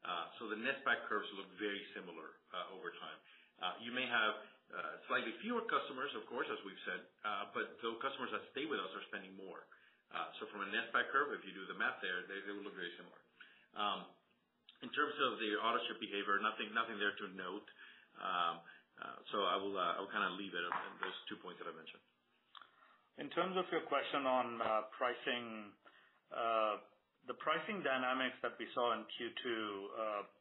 Uh, 0.07 0.31
so 0.39 0.47
the 0.47 0.55
NSPAC 0.55 1.11
curves 1.11 1.27
look 1.35 1.51
very 1.59 1.83
similar 1.97 2.39
uh, 2.55 2.77
over 2.79 2.95
time. 2.95 3.19
Uh, 3.59 3.75
you 3.83 3.91
may 3.91 4.07
have 4.07 4.39
slightly 5.07 5.31
fewer 5.43 5.63
customers, 5.71 6.11
of 6.19 6.27
course, 6.27 6.47
as 6.51 6.59
we've 6.67 6.79
said, 6.83 6.99
but 7.55 7.79
those 7.81 7.97
customers 8.03 8.35
that 8.35 8.43
stay 8.51 8.67
with 8.67 8.83
us 8.83 8.91
are 8.99 9.05
spending 9.09 9.31
more. 9.39 9.63
So 10.39 10.47
from 10.51 10.67
a 10.67 10.69
NSPAC 10.69 11.11
curve, 11.15 11.33
if 11.35 11.47
you 11.47 11.55
do 11.55 11.65
the 11.71 11.79
math 11.79 12.03
there, 12.03 12.27
they 12.27 12.39
will 12.51 12.67
look 12.67 12.75
very 12.75 12.91
similar. 12.99 13.21
Um, 13.79 14.11
in 14.85 14.91
terms 14.93 15.17
of 15.25 15.41
the 15.41 15.57
Autoship 15.63 16.03
behavior, 16.03 16.37
nothing 16.43 16.69
nothing 16.77 17.01
there 17.01 17.15
to 17.17 17.27
note. 17.33 17.67
Um, 18.21 18.61
Uh, 18.97 19.21
I 19.45 19.57
will 19.61 19.77
uh 19.77 20.01
I'll 20.01 20.09
kind 20.09 20.25
of 20.25 20.41
leave 20.41 20.57
it 20.57 20.65
at 20.65 20.73
those 21.05 21.19
two 21.29 21.37
points 21.45 21.61
that 21.61 21.69
I 21.69 21.75
mentioned. 21.77 22.01
In 23.21 23.29
terms 23.33 23.57
of 23.57 23.65
your 23.73 23.85
question 23.89 24.29
on 24.29 24.61
uh, 24.61 24.85
pricing, 24.93 25.73
uh, 26.29 26.85
the 27.25 27.37
pricing 27.41 27.81
dynamics 27.81 28.37
that 28.45 28.57
we 28.61 28.69
saw 28.77 28.93
in 28.93 29.09
Q2 29.17 29.45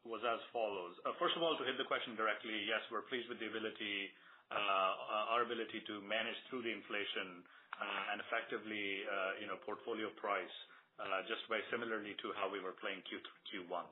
was 0.04 0.20
as 0.28 0.44
follows. 0.52 0.94
First 1.18 1.40
of 1.40 1.42
all, 1.42 1.56
to 1.56 1.64
hit 1.64 1.80
the 1.80 1.88
question 1.88 2.20
directly, 2.20 2.54
yes, 2.68 2.84
we're 2.92 3.08
pleased 3.08 3.32
with 3.32 3.40
the 3.40 3.48
ability, 3.48 4.12
uh 4.52 4.60
uh 4.60 5.34
our 5.34 5.42
ability 5.42 5.82
to 5.88 6.04
manage 6.06 6.38
through 6.52 6.62
the 6.68 6.70
inflation 6.70 7.42
and 8.12 8.22
effectively, 8.22 9.02
you 9.42 9.48
know, 9.48 9.58
portfolio 9.66 10.12
price 10.20 10.56
just 11.28 11.44
very 11.50 11.64
similarly 11.74 12.14
to 12.22 12.32
how 12.38 12.48
we 12.52 12.62
were 12.62 12.76
playing 12.80 13.02
Q1. 13.10 13.86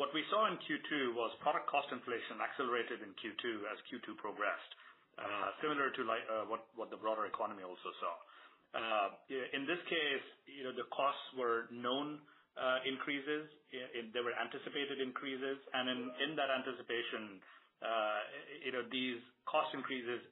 What 0.00 0.16
we 0.16 0.24
saw 0.32 0.48
in 0.48 0.56
Q2 0.64 1.12
was 1.12 1.28
product 1.44 1.68
cost 1.68 1.92
inflation 1.92 2.40
accelerated 2.40 3.04
in 3.04 3.12
Q2 3.20 3.68
as 3.68 3.76
Q2 3.92 4.16
progressed, 4.16 4.72
uh, 5.20 5.52
similar 5.60 5.92
to 5.92 6.00
like 6.08 6.24
uh, 6.24 6.48
what 6.48 6.88
the 6.88 6.96
broader 6.96 7.28
economy 7.28 7.60
also 7.60 7.92
saw. 8.00 8.14
Uh, 8.72 9.08
in 9.28 9.68
this 9.68 9.76
case, 9.92 10.24
you 10.48 10.64
know, 10.64 10.72
the 10.72 10.88
costs 10.88 11.20
were 11.36 11.68
known 11.68 12.16
increases. 12.88 13.44
They 13.68 14.24
were 14.24 14.32
anticipated 14.40 15.04
increases. 15.04 15.60
And 15.76 15.92
in 15.92 16.32
that 16.32 16.48
anticipation, 16.48 17.36
you 18.64 18.72
know, 18.72 18.88
these 18.88 19.20
cost 19.44 19.68
increases, 19.76 20.24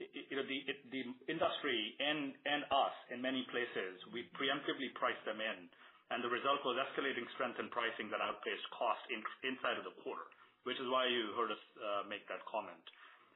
you 0.00 0.40
know, 0.40 0.46
the 0.48 0.58
the 0.88 1.04
industry 1.28 2.00
and 2.00 2.32
and 2.48 2.64
us 2.72 2.96
in 3.12 3.20
many 3.20 3.44
places, 3.52 4.00
we 4.08 4.24
preemptively 4.40 4.88
priced 4.96 5.20
them 5.28 5.36
in, 5.36 5.68
and 6.10 6.24
the 6.24 6.32
result 6.32 6.64
was 6.64 6.80
escalating 6.80 7.28
strength 7.36 7.60
in 7.60 7.68
pricing 7.68 8.08
that 8.08 8.24
outpaced 8.24 8.64
cost 8.72 9.04
inside 9.44 9.76
of 9.76 9.84
the 9.84 9.92
quarter, 10.00 10.24
which 10.64 10.80
is 10.80 10.88
why 10.88 11.04
you 11.04 11.32
heard 11.36 11.52
us 11.52 11.64
uh, 11.76 12.08
make 12.08 12.24
that 12.32 12.40
comment. 12.48 12.80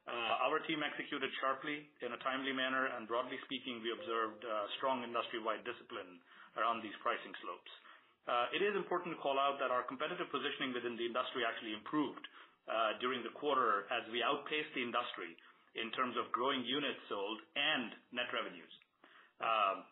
Uh, 0.08 0.50
our 0.50 0.58
team 0.66 0.82
executed 0.82 1.30
sharply 1.38 1.86
in 2.02 2.10
a 2.10 2.20
timely 2.26 2.50
manner, 2.50 2.90
and 2.96 3.06
broadly 3.06 3.38
speaking, 3.46 3.78
we 3.84 3.94
observed 3.94 4.42
uh, 4.42 4.66
strong 4.80 5.04
industry-wide 5.06 5.62
discipline 5.62 6.18
around 6.58 6.82
these 6.82 6.96
pricing 7.04 7.32
slopes. 7.44 7.72
It 8.54 8.62
is 8.62 8.78
important 8.78 9.14
to 9.14 9.18
call 9.18 9.34
out 9.34 9.58
that 9.58 9.74
our 9.74 9.82
competitive 9.82 10.30
positioning 10.30 10.70
within 10.70 10.94
the 10.94 11.06
industry 11.06 11.42
actually 11.42 11.74
improved 11.74 12.22
during 13.02 13.22
the 13.26 13.34
quarter 13.34 13.90
as 13.90 14.06
we 14.14 14.22
outpaced 14.22 14.70
the 14.78 14.84
industry 14.84 15.34
in 15.74 15.90
terms 15.96 16.14
of 16.14 16.30
growing 16.30 16.62
units 16.62 17.02
sold 17.10 17.38
and 17.56 17.90
net 18.14 18.30
revenues. 18.30 18.70
Um, 19.42 19.82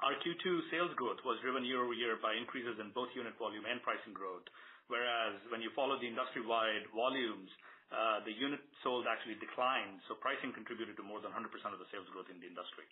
Our 0.00 0.16
Q2 0.24 0.72
sales 0.72 0.92
growth 0.96 1.20
was 1.28 1.36
driven 1.44 1.60
year-over-year 1.60 2.24
by 2.24 2.32
increases 2.32 2.80
in 2.80 2.88
both 2.96 3.12
unit 3.12 3.36
volume 3.36 3.68
and 3.68 3.84
pricing 3.84 4.16
growth. 4.16 4.48
Whereas 4.88 5.36
when 5.52 5.60
you 5.60 5.68
follow 5.76 6.00
the 6.00 6.08
industry-wide 6.08 6.88
volumes, 6.96 7.52
uh, 7.92 8.24
the 8.24 8.32
units 8.32 8.64
sold 8.80 9.04
actually 9.04 9.36
declined, 9.38 10.00
so 10.08 10.16
pricing 10.18 10.56
contributed 10.56 10.96
to 10.96 11.04
more 11.04 11.20
than 11.20 11.34
100% 11.36 11.46
of 11.74 11.78
the 11.78 11.88
sales 11.92 12.08
growth 12.14 12.32
in 12.32 12.40
the 12.40 12.48
industry. 12.48 12.88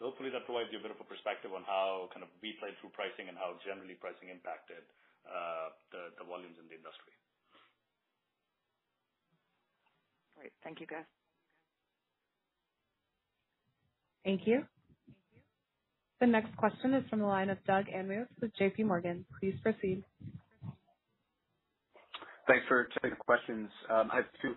So 0.00 0.10
hopefully 0.10 0.34
that 0.34 0.46
provides 0.50 0.70
you 0.74 0.78
a 0.78 0.84
bit 0.84 0.94
of 0.94 0.98
a 0.98 1.06
perspective 1.06 1.54
on 1.54 1.62
how 1.62 2.10
kind 2.10 2.26
of 2.26 2.30
we 2.42 2.58
played 2.58 2.74
through 2.82 2.90
pricing 2.94 3.30
and 3.30 3.36
how 3.38 3.54
generally 3.62 3.94
pricing 3.94 4.30
impacted 4.30 4.82
uh, 5.26 5.74
the 5.94 6.24
volumes 6.26 6.58
in 6.58 6.66
the 6.66 6.76
industry. 6.78 7.14
Great. 10.38 10.52
Thank 10.62 10.80
you, 10.80 10.86
guys. 10.86 11.06
Thank 14.24 14.46
you. 14.46 14.64
The 16.20 16.26
next 16.28 16.56
question 16.56 16.94
is 16.94 17.08
from 17.10 17.20
the 17.20 17.26
line 17.26 17.50
of 17.50 17.58
Doug 17.66 17.86
Anmuth 17.86 18.28
with 18.40 18.52
JPMorgan. 18.56 19.24
Please 19.40 19.54
proceed. 19.62 20.04
Thanks 22.48 22.66
for 22.68 22.86
taking 22.94 23.10
the 23.12 23.16
questions. 23.16 23.70
Um, 23.90 24.10
I 24.12 24.16
have 24.16 24.26
two. 24.42 24.54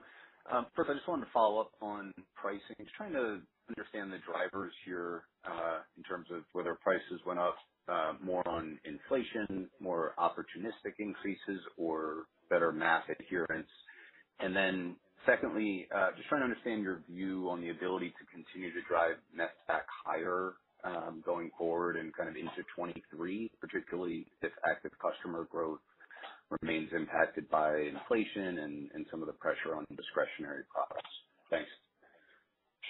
Um, 0.52 0.68
first, 0.76 0.90
I 0.90 0.96
just 0.96 1.08
wanted 1.08 1.26
to 1.26 1.32
follow 1.34 1.62
up 1.62 1.72
on 1.82 2.14
pricing. 2.36 2.76
Just 2.80 2.94
trying 2.96 3.14
to 3.14 3.42
understand 3.70 4.12
the 4.14 4.20
drivers 4.28 4.74
here, 4.86 5.24
uh, 5.46 5.82
in 5.98 6.04
terms 6.04 6.28
of 6.32 6.44
whether 6.54 6.78
prices 6.82 7.22
went 7.26 7.40
up, 7.40 7.58
uh, 7.88 8.14
more 8.22 8.48
on 8.48 8.80
inflation, 8.86 9.70
more 9.80 10.16
opportunistic 10.20 10.96
increases 11.00 11.62
or 11.78 12.26
better 12.50 12.72
MAP 12.74 13.10
adherence. 13.10 13.70
And 14.40 14.56
then 14.56 14.98
secondly, 15.26 15.88
uh, 15.96 16.12
just 16.18 16.28
trying 16.30 16.42
to 16.42 16.46
understand 16.46 16.84
your 16.84 17.04
view 17.10 17.50
on 17.50 17.62
the 17.62 17.70
ability 17.70 18.10
to 18.20 18.26
continue 18.32 18.74
to 18.74 18.82
drive 18.88 19.18
NSPAC 19.38 19.82
higher, 20.06 20.54
Um, 20.86 21.24
going 21.26 21.52
forward 21.58 21.98
and 21.98 22.16
kind 22.16 22.30
of 22.30 22.36
into 22.36 22.58
2023, 22.78 23.52
particularly 23.62 24.28
if 24.42 24.52
active 24.70 24.92
customer 25.02 25.46
growth 25.52 25.80
remains 26.62 26.90
impacted 26.94 27.50
by 27.50 27.78
inflation 27.78 28.60
and 28.60 29.06
some 29.12 29.22
of 29.22 29.28
the 29.28 29.34
pressure 29.34 29.76
on 29.76 29.86
discretionary 29.96 30.64
products. 30.74 31.10
Thanks. 31.50 31.70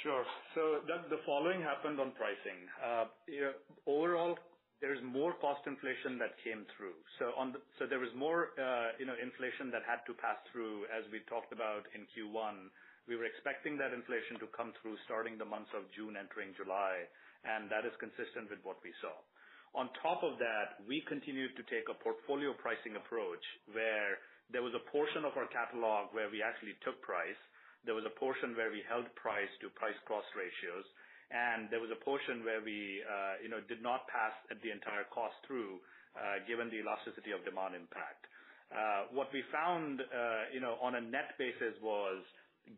Sure. 0.03 0.25
So 0.55 0.81
Doug, 0.87 1.09
the 1.09 1.21
following 1.25 1.61
happened 1.61 1.99
on 2.01 2.13
pricing. 2.13 2.59
Uh, 2.83 3.05
know, 3.41 3.53
overall, 3.87 4.37
there's 4.81 5.01
more 5.03 5.33
cost 5.41 5.61
inflation 5.67 6.19
that 6.19 6.37
came 6.43 6.67
through. 6.77 6.95
So 7.19 7.33
on 7.37 7.55
so 7.79 7.87
there 7.87 7.99
was 7.99 8.13
more, 8.15 8.53
uh, 8.59 8.93
you 8.99 9.07
know, 9.07 9.15
inflation 9.17 9.71
that 9.71 9.83
had 9.87 10.05
to 10.07 10.13
pass 10.21 10.37
through, 10.53 10.85
as 10.93 11.05
we 11.11 11.21
talked 11.29 11.53
about 11.53 11.87
in 11.95 12.05
Q1. 12.13 12.69
We 13.07 13.15
were 13.15 13.25
expecting 13.25 13.77
that 13.79 13.93
inflation 13.95 14.39
to 14.43 14.47
come 14.57 14.73
through 14.83 14.97
starting 15.05 15.39
the 15.39 15.45
months 15.45 15.71
of 15.77 15.85
June, 15.95 16.17
entering 16.19 16.53
July, 16.59 17.07
and 17.45 17.69
that 17.69 17.85
is 17.85 17.93
consistent 17.97 18.49
with 18.49 18.61
what 18.63 18.77
we 18.85 18.93
saw. 19.01 19.13
On 19.73 19.87
top 20.03 20.19
of 20.21 20.35
that, 20.37 20.83
we 20.83 20.99
continued 21.07 21.55
to 21.55 21.63
take 21.71 21.87
a 21.87 21.95
portfolio 21.95 22.51
pricing 22.51 22.99
approach, 22.99 23.43
where 23.71 24.19
there 24.51 24.61
was 24.61 24.75
a 24.75 24.83
portion 24.91 25.23
of 25.23 25.31
our 25.39 25.47
catalog 25.47 26.11
where 26.11 26.27
we 26.27 26.43
actually 26.43 26.75
took 26.83 26.99
price. 26.99 27.39
There 27.87 27.95
was 27.95 28.03
a 28.03 28.11
portion 28.19 28.51
where 28.53 28.67
we 28.67 28.83
held 28.85 29.07
price 29.15 29.49
to 29.63 29.71
price 29.79 29.95
cost 30.05 30.27
ratios, 30.35 30.83
and 31.31 31.71
there 31.71 31.79
was 31.79 31.89
a 31.89 32.03
portion 32.03 32.43
where 32.43 32.59
we, 32.59 32.99
uh, 33.07 33.39
you 33.39 33.47
know, 33.47 33.63
did 33.71 33.79
not 33.79 34.03
pass 34.11 34.35
the 34.51 34.69
entire 34.75 35.07
cost 35.15 35.39
through, 35.47 35.79
uh, 36.19 36.43
given 36.43 36.67
the 36.67 36.83
elasticity 36.83 37.31
of 37.31 37.39
demand 37.47 37.71
impact. 37.71 38.27
Uh, 38.67 39.07
what 39.15 39.31
we 39.31 39.39
found, 39.51 40.03
you 40.51 40.59
know, 40.59 40.75
on 40.83 40.95
a 40.95 41.01
net 41.01 41.35
basis 41.39 41.75
was, 41.79 42.19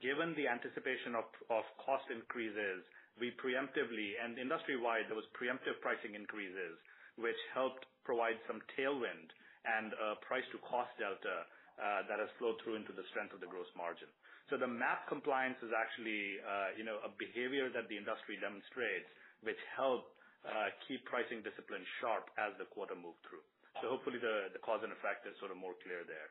given 0.01 0.33
the 0.37 0.47
anticipation 0.47 1.13
of 1.17 1.63
cost 1.81 2.05
increases, 2.13 2.85
we 3.21 3.33
preemptively 3.37 4.17
and 4.17 4.37
industry-wide, 4.41 5.09
there 5.09 5.17
was 5.19 5.27
preemptive 5.37 5.77
pricing 5.85 6.17
increases, 6.17 6.77
which 7.17 7.37
helped 7.53 7.85
provide 8.03 8.37
some 8.49 8.59
tailwind 8.73 9.29
and 9.63 9.93
a 9.95 10.19
price 10.25 10.45
to 10.51 10.59
cost 10.65 10.89
delta 10.97 11.45
uh, 11.77 12.05
that 12.09 12.19
has 12.19 12.29
flowed 12.37 12.57
through 12.61 12.77
into 12.77 12.91
the 12.93 13.05
strength 13.13 13.33
of 13.33 13.41
the 13.41 13.49
gross 13.49 13.69
margin. 13.77 14.09
So 14.51 14.59
the 14.59 14.67
MAP 14.67 15.07
compliance 15.07 15.57
is 15.63 15.71
actually, 15.71 16.37
uh, 16.43 16.75
you 16.75 16.83
know, 16.83 16.99
a 17.01 17.09
behavior 17.15 17.71
that 17.71 17.87
the 17.87 17.95
industry 17.95 18.35
demonstrates, 18.37 19.07
which 19.41 19.59
helped 19.73 20.11
uh, 20.43 20.69
keep 20.85 20.99
pricing 21.07 21.39
discipline 21.41 21.81
sharp 22.03 22.27
as 22.35 22.51
the 22.59 22.67
quarter 22.69 22.93
moved 22.93 23.23
through. 23.23 23.41
So 23.81 23.89
hopefully 23.89 24.21
the 24.21 24.53
the 24.53 24.61
cause 24.61 24.85
and 24.85 24.93
effect 24.93 25.25
is 25.25 25.33
sort 25.41 25.49
of 25.49 25.57
more 25.57 25.73
clear 25.81 26.05
there. 26.05 26.29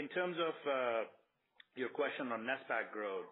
In 0.00 0.08
terms 0.16 0.40
of 0.40 0.56
your 1.76 1.92
question 1.92 2.32
on 2.32 2.48
NSPAC 2.48 2.88
growth, 2.88 3.28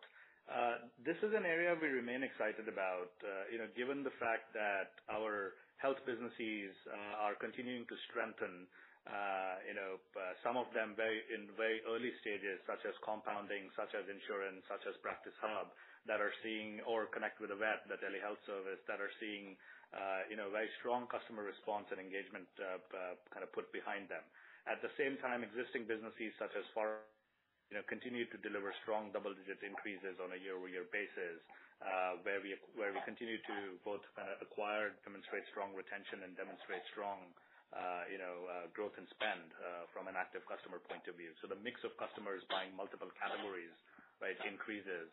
this 1.02 1.18
is 1.22 1.34
an 1.34 1.46
area 1.46 1.74
we 1.74 1.88
remain 1.90 2.22
excited 2.22 2.70
about, 2.70 3.10
uh, 3.22 3.50
you 3.50 3.58
know, 3.58 3.66
given 3.74 4.06
the 4.06 4.14
fact 4.22 4.54
that 4.54 4.94
our 5.10 5.58
health 5.82 5.98
businesses 6.06 6.72
uh, 6.86 7.26
are 7.26 7.34
continuing 7.36 7.84
to 7.90 7.96
strengthen, 8.10 8.66
uh, 9.06 9.58
you 9.66 9.74
know, 9.74 9.98
some 10.42 10.58
of 10.58 10.66
them 10.74 10.94
very 10.94 11.22
in 11.30 11.50
very 11.58 11.82
early 11.86 12.10
stages, 12.22 12.58
such 12.66 12.82
as 12.86 12.94
compounding, 13.02 13.70
such 13.74 13.90
as 13.94 14.06
insurance, 14.06 14.62
such 14.70 14.82
as 14.86 14.94
Practice 15.02 15.34
Hub, 15.42 15.70
that 16.06 16.22
are 16.22 16.34
seeing 16.42 16.82
or 16.86 17.10
Connect 17.10 17.38
with 17.42 17.50
a 17.50 17.58
Vet, 17.58 17.86
the 17.90 17.98
telehealth 17.98 18.38
service, 18.46 18.78
that 18.86 19.02
are 19.02 19.10
seeing, 19.18 19.58
you 20.30 20.38
know, 20.38 20.50
very 20.50 20.70
strong 20.82 21.06
customer 21.10 21.42
response 21.46 21.86
and 21.94 21.98
engagement, 22.02 22.46
kind 22.58 23.42
of 23.42 23.50
put 23.54 23.70
behind 23.74 24.10
them. 24.10 24.22
At 24.66 24.82
the 24.82 24.90
same 24.98 25.14
time, 25.22 25.46
existing 25.46 25.86
businesses 25.86 26.34
such 26.42 26.54
as 26.58 26.66
Pharmacy, 26.74 27.06
you 27.70 27.74
know, 27.78 27.84
continue 27.90 28.26
to 28.30 28.38
deliver 28.46 28.70
strong 28.86 29.10
double-digit 29.10 29.58
increases 29.66 30.18
on 30.22 30.30
a 30.34 30.38
year-over-year 30.38 30.86
basis, 30.94 31.42
uh 31.82 32.16
where 32.24 32.40
we 32.40 32.56
where 32.78 32.94
we 32.94 33.00
continue 33.04 33.36
to 33.44 33.76
both 33.84 34.00
uh, 34.16 34.40
acquire, 34.40 34.96
demonstrate 35.04 35.44
strong 35.52 35.76
retention 35.76 36.24
and 36.24 36.32
demonstrate 36.38 36.80
strong, 36.94 37.28
uh, 37.76 38.08
you 38.08 38.16
know, 38.16 38.48
uh, 38.48 38.66
growth 38.72 38.96
and 38.96 39.04
spend, 39.12 39.50
from 39.92 40.08
an 40.08 40.16
active 40.16 40.40
customer 40.48 40.80
point 40.88 41.04
of 41.10 41.18
view. 41.20 41.34
So 41.44 41.50
the 41.50 41.58
mix 41.60 41.82
of 41.84 41.92
customers 42.00 42.40
buying 42.48 42.72
multiple 42.72 43.10
categories, 43.20 43.74
right, 44.24 44.38
increases, 44.48 45.10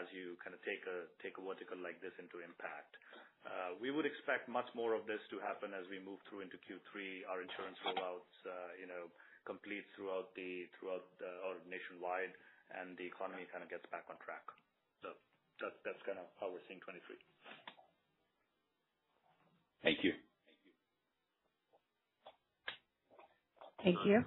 as 0.00 0.06
you 0.14 0.34
kind 0.42 0.54
of 0.56 0.60
take 0.66 0.82
a 0.90 1.06
take 1.22 1.38
a 1.38 1.42
vertical 1.44 1.78
like 1.78 2.00
this 2.02 2.14
into 2.18 2.42
impact. 2.42 2.96
We 3.78 3.94
would 3.94 4.06
expect 4.06 4.48
much 4.50 4.66
more 4.74 4.94
of 4.98 5.06
this 5.06 5.22
to 5.30 5.38
happen 5.38 5.70
as 5.76 5.86
we 5.92 6.02
move 6.02 6.18
through 6.26 6.42
into 6.42 6.58
Q3. 6.66 7.22
Our 7.30 7.40
insurance 7.46 7.78
rollouts, 7.86 8.34
you 8.80 8.88
know, 8.90 9.06
complete 9.48 9.88
throughout 9.96 10.28
or 11.48 11.56
nationwide, 11.64 12.36
and 12.76 12.92
the 13.00 13.08
economy 13.08 13.48
kind 13.48 13.64
of 13.64 13.70
gets 13.72 13.88
back 13.90 14.04
on 14.12 14.20
track. 14.20 14.44
So 15.02 15.16
that's 15.64 16.02
kind 16.04 16.20
of 16.20 16.28
how 16.40 16.52
we're 16.52 16.62
seeing 16.68 16.84
2023. 16.84 17.16
Thank 19.82 20.04
you. 20.04 20.12
Thank 23.84 23.98
you. 24.06 24.24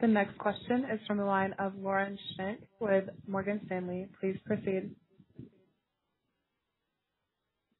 The 0.00 0.08
next 0.08 0.38
question 0.38 0.84
is 0.92 1.00
from 1.06 1.18
the 1.18 1.24
line 1.24 1.54
of 1.58 1.76
Lauren 1.76 2.18
Schenk 2.36 2.60
with 2.80 3.04
Morgan 3.26 3.60
Stanley. 3.66 4.08
Please 4.20 4.38
proceed. 4.46 4.94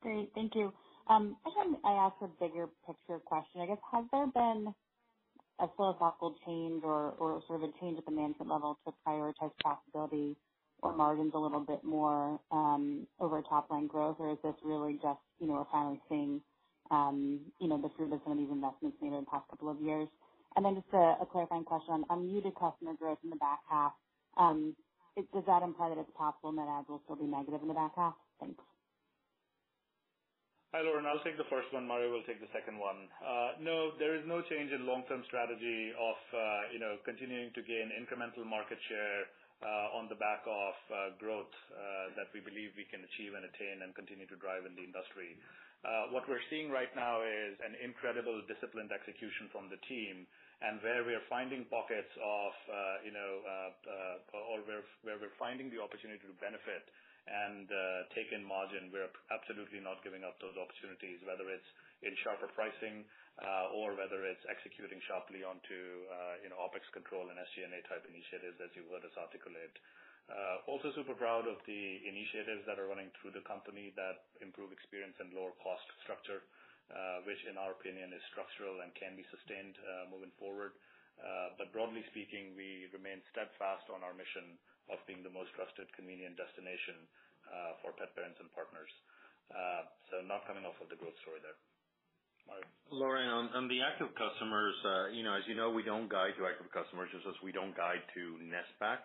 Great. 0.03 0.31
Thank 0.35 0.55
you. 0.55 0.73
Um, 1.09 1.37
I 1.45 1.49
just 1.51 1.57
wanted 1.57 1.81
to 1.83 1.89
ask 1.89 2.17
a 2.23 2.29
bigger 2.43 2.69
picture 2.87 3.19
question. 3.21 3.63
I 3.63 3.67
guess, 3.67 3.79
has 3.93 4.05
there 4.13 4.27
been 4.29 4.75
a 5.61 5.69
philosophical 5.77 6.35
change 6.47 6.83
or 6.85 7.13
or 7.19 7.43
sort 7.47 7.63
of 7.63 7.71
a 7.71 7.73
change 7.81 7.99
at 7.99 8.05
the 8.07 8.13
management 8.13 8.51
level 8.51 8.79
to 8.87 8.95
prioritize 9.07 9.53
profitability 9.65 10.37
or 10.83 10.95
margins 10.95 11.33
a 11.35 11.39
little 11.39 11.61
bit 11.61 11.83
more 11.85 12.39
um, 12.51 13.07
over 13.21 13.43
top 13.43 13.71
line 13.71 13.87
growth? 13.87 14.17
Or 14.19 14.33
is 14.33 14.39
this 14.45 14.55
really 14.65 14.95
just, 14.95 15.21
you 15.41 15.47
know, 15.47 15.55
we're 15.55 15.73
finally 15.73 16.01
seeing, 16.09 16.43
um, 16.91 17.41
you 17.61 17.69
know, 17.69 17.81
the 17.81 17.91
fruit 17.97 18.13
of 18.13 18.21
some 18.25 18.33
of 18.33 18.39
these 18.39 18.51
investments 18.51 18.99
made 19.01 19.09
in 19.13 19.21
the 19.21 19.31
past 19.31 19.49
couple 19.49 19.71
of 19.71 19.81
years? 19.81 20.09
And 20.57 20.65
then 20.65 20.75
just 20.77 20.93
a 20.95 21.27
clarifying 21.33 21.65
question 21.65 22.05
on 22.11 22.27
muted 22.27 22.55
customer 22.55 22.95
growth 22.99 23.19
in 23.25 23.31
the 23.31 23.37
back 23.37 23.61
half. 23.69 23.93
Um, 24.37 24.77
does 25.17 25.45
that 25.47 25.63
imply 25.63 25.89
that 25.91 25.99
it's 25.99 26.11
possible 26.17 26.53
net 26.53 26.69
adds 26.69 26.89
will 26.89 27.01
still 27.05 27.17
be 27.17 27.25
negative 27.25 27.63
in 27.63 27.69
the 27.69 27.75
back 27.75 27.93
half? 27.97 28.15
Thanks. 28.41 28.63
Hi, 30.75 30.83
Lauren. 30.83 31.07
I'll 31.07 31.23
take 31.23 31.39
the 31.39 31.47
first 31.47 31.71
one. 31.71 31.87
Mario 31.87 32.11
will 32.11 32.27
take 32.27 32.43
the 32.43 32.51
second 32.51 32.83
one. 32.83 33.07
Uh, 33.23 33.63
no, 33.63 33.95
there 33.95 34.19
is 34.19 34.27
no 34.27 34.43
change 34.43 34.75
in 34.75 34.91
long-term 34.91 35.23
strategy 35.31 35.95
of, 35.95 36.19
uh, 36.35 36.75
you 36.75 36.83
know, 36.83 36.99
continuing 37.07 37.55
to 37.55 37.63
gain 37.63 37.95
incremental 37.95 38.43
market 38.43 38.83
share, 38.91 39.31
uh, 39.63 39.95
on 39.95 40.11
the 40.11 40.19
back 40.19 40.43
of, 40.51 40.75
growth, 41.23 41.55
that 42.19 42.27
we 42.35 42.43
believe 42.43 42.75
we 42.75 42.91
can 42.91 43.07
achieve 43.07 43.39
and 43.39 43.47
attain 43.47 43.87
and 43.87 43.95
continue 43.95 44.27
to 44.27 44.35
drive 44.43 44.67
in 44.67 44.75
the 44.75 44.83
industry. 44.83 45.39
What 46.11 46.27
we're 46.27 46.43
seeing 46.51 46.75
right 46.75 46.91
now 46.99 47.23
is 47.23 47.55
an 47.63 47.79
incredible 47.79 48.43
disciplined 48.51 48.91
execution 48.91 49.47
from 49.55 49.71
the 49.71 49.79
team, 49.87 50.27
and 50.59 50.83
where 50.83 51.07
we 51.07 51.15
are 51.15 51.23
finding 51.31 51.71
pockets 51.71 52.11
of, 52.19 52.51
you 53.07 53.15
know, 53.15 53.47
or 54.51 54.59
where 54.67 54.83
where 55.07 55.23
we're 55.23 55.39
finding 55.39 55.71
the 55.71 55.79
opportunity 55.79 56.27
to 56.27 56.35
benefit 56.43 56.83
and 57.27 57.67
uh, 57.69 58.09
take 58.13 58.29
in 58.37 58.45
margin, 58.45 58.93
we're 58.93 59.09
absolutely 59.33 59.81
not 59.81 60.05
giving 60.05 60.25
up 60.25 60.37
those 60.45 60.57
opportunities, 60.61 61.21
whether 61.25 61.49
it's 61.49 61.71
in 62.05 62.13
sharper 62.21 62.49
pricing, 62.53 63.05
uh, 63.41 63.75
or 63.75 63.97
whether 63.97 64.23
it's 64.29 64.45
executing 64.47 65.01
sharply 65.09 65.41
onto, 65.43 65.81
uh, 66.13 66.45
you 66.45 66.53
know, 66.53 66.59
OpEx 66.61 66.85
control 66.93 67.27
and 67.33 67.41
SG&A 67.41 67.81
type 67.89 68.05
initiatives, 68.07 68.61
as 68.61 68.71
you 68.77 68.85
heard 68.93 69.05
us 69.05 69.15
articulate. 69.17 69.73
Also 70.65 70.89
super 70.97 71.15
proud 71.15 71.45
of 71.45 71.61
the 71.69 71.83
initiatives 72.09 72.65
that 72.65 72.81
are 72.81 72.89
running 72.89 73.13
through 73.21 73.31
the 73.37 73.45
company 73.45 73.93
that 73.95 74.25
improve 74.41 74.73
experience 74.73 75.15
and 75.21 75.31
lower 75.37 75.53
cost 75.61 75.85
structure, 76.03 76.41
which 77.29 77.41
in 77.49 77.61
our 77.61 77.77
opinion 77.77 78.11
is 78.17 78.23
structural 78.33 78.81
and 78.81 78.91
can 78.97 79.13
be 79.17 79.25
sustained, 79.29 79.77
moving 80.09 80.33
forward. 80.41 80.73
Uh 81.21 81.55
but 81.61 81.71
broadly 81.71 82.03
speaking, 82.11 82.57
we 82.59 82.89
remain 82.91 83.23
steadfast 83.31 83.87
on 83.93 84.03
our 84.03 84.17
mission 84.17 84.57
of 84.93 84.99
being 85.09 85.23
the 85.25 85.33
most 85.33 85.53
trusted, 85.57 85.89
convenient 85.97 86.37
destination 86.37 86.97
for 87.83 87.93
pet 87.97 88.13
parents 88.17 88.39
and 88.41 88.51
partners. 88.53 88.91
Uh 89.53 89.83
so 90.11 90.15
not 90.25 90.47
coming 90.49 90.65
off 90.65 90.77
of 90.81 90.89
the 90.89 90.97
growth 90.97 91.17
story 91.23 91.41
there. 91.45 91.57
Lauren, 92.93 93.29
on 93.29 93.69
the 93.69 93.81
active 93.81 94.13
customers, 94.15 94.77
you 95.17 95.25
know, 95.25 95.35
as 95.35 95.45
you 95.49 95.57
know, 95.57 95.71
we 95.73 95.83
don't 95.83 96.09
guide 96.13 96.37
to 96.37 96.45
active 96.47 96.69
customers, 96.73 97.09
just 97.13 97.25
as 97.27 97.35
we 97.43 97.53
don't 97.53 97.73
guide 97.77 98.05
to 98.15 98.23
NSPAC. 98.45 99.01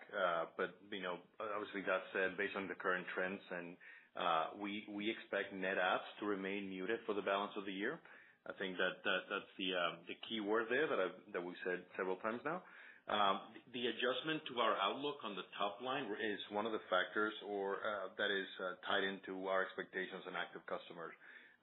You 0.92 1.04
know, 1.04 1.18
obviously 1.40 1.82
that 1.88 2.04
said, 2.12 2.36
based 2.38 2.56
on 2.56 2.68
the 2.68 2.76
current 2.76 3.08
trends 3.16 3.42
and 3.52 3.78
uh 4.20 4.46
we 4.60 4.84
we 4.90 5.08
expect 5.10 5.54
net 5.54 5.78
adds 5.78 6.08
to 6.20 6.26
remain 6.26 6.68
muted 6.70 7.00
for 7.06 7.14
the 7.16 7.22
balance 7.24 7.54
of 7.58 7.66
the 7.66 7.74
year. 7.74 8.00
I 8.48 8.54
think 8.60 8.78
that 8.78 9.00
that's 9.06 9.52
the 9.58 9.70
the 10.08 10.18
key 10.28 10.40
word 10.42 10.68
there 10.70 10.88
that 10.88 11.00
that 11.34 11.44
we've 11.44 11.60
said 11.64 11.84
several 11.98 12.18
times 12.18 12.42
now. 12.44 12.62
Um, 13.10 13.42
the 13.74 13.88
adjustment 13.88 14.44
to 14.54 14.62
our 14.62 14.78
outlook 14.78 15.18
on 15.26 15.36
the 15.36 15.44
top 15.58 15.82
line 15.82 16.06
is 16.22 16.40
one 16.52 16.66
of 16.66 16.74
the 16.74 16.82
factors 16.90 17.34
or 17.48 17.78
uh, 17.84 18.10
that 18.18 18.32
is 18.32 18.48
uh, 18.62 18.76
tied 18.88 19.04
into 19.04 19.48
our 19.48 19.64
expectations 19.66 20.24
on 20.28 20.36
active 20.38 20.62
customer 20.68 21.12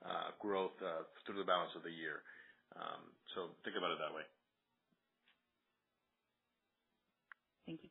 uh, 0.05 0.33
growth 0.41 0.73
through 1.27 1.39
the 1.39 1.45
balance 1.49 1.73
of 1.77 1.83
the 1.85 1.93
year. 1.93 2.23
Um 2.77 3.13
so 3.35 3.51
think 3.65 3.77
about 3.79 3.93
it 3.93 3.99
that 4.01 4.15
way. 4.15 4.23
Thank 7.67 7.81
you. 7.85 7.91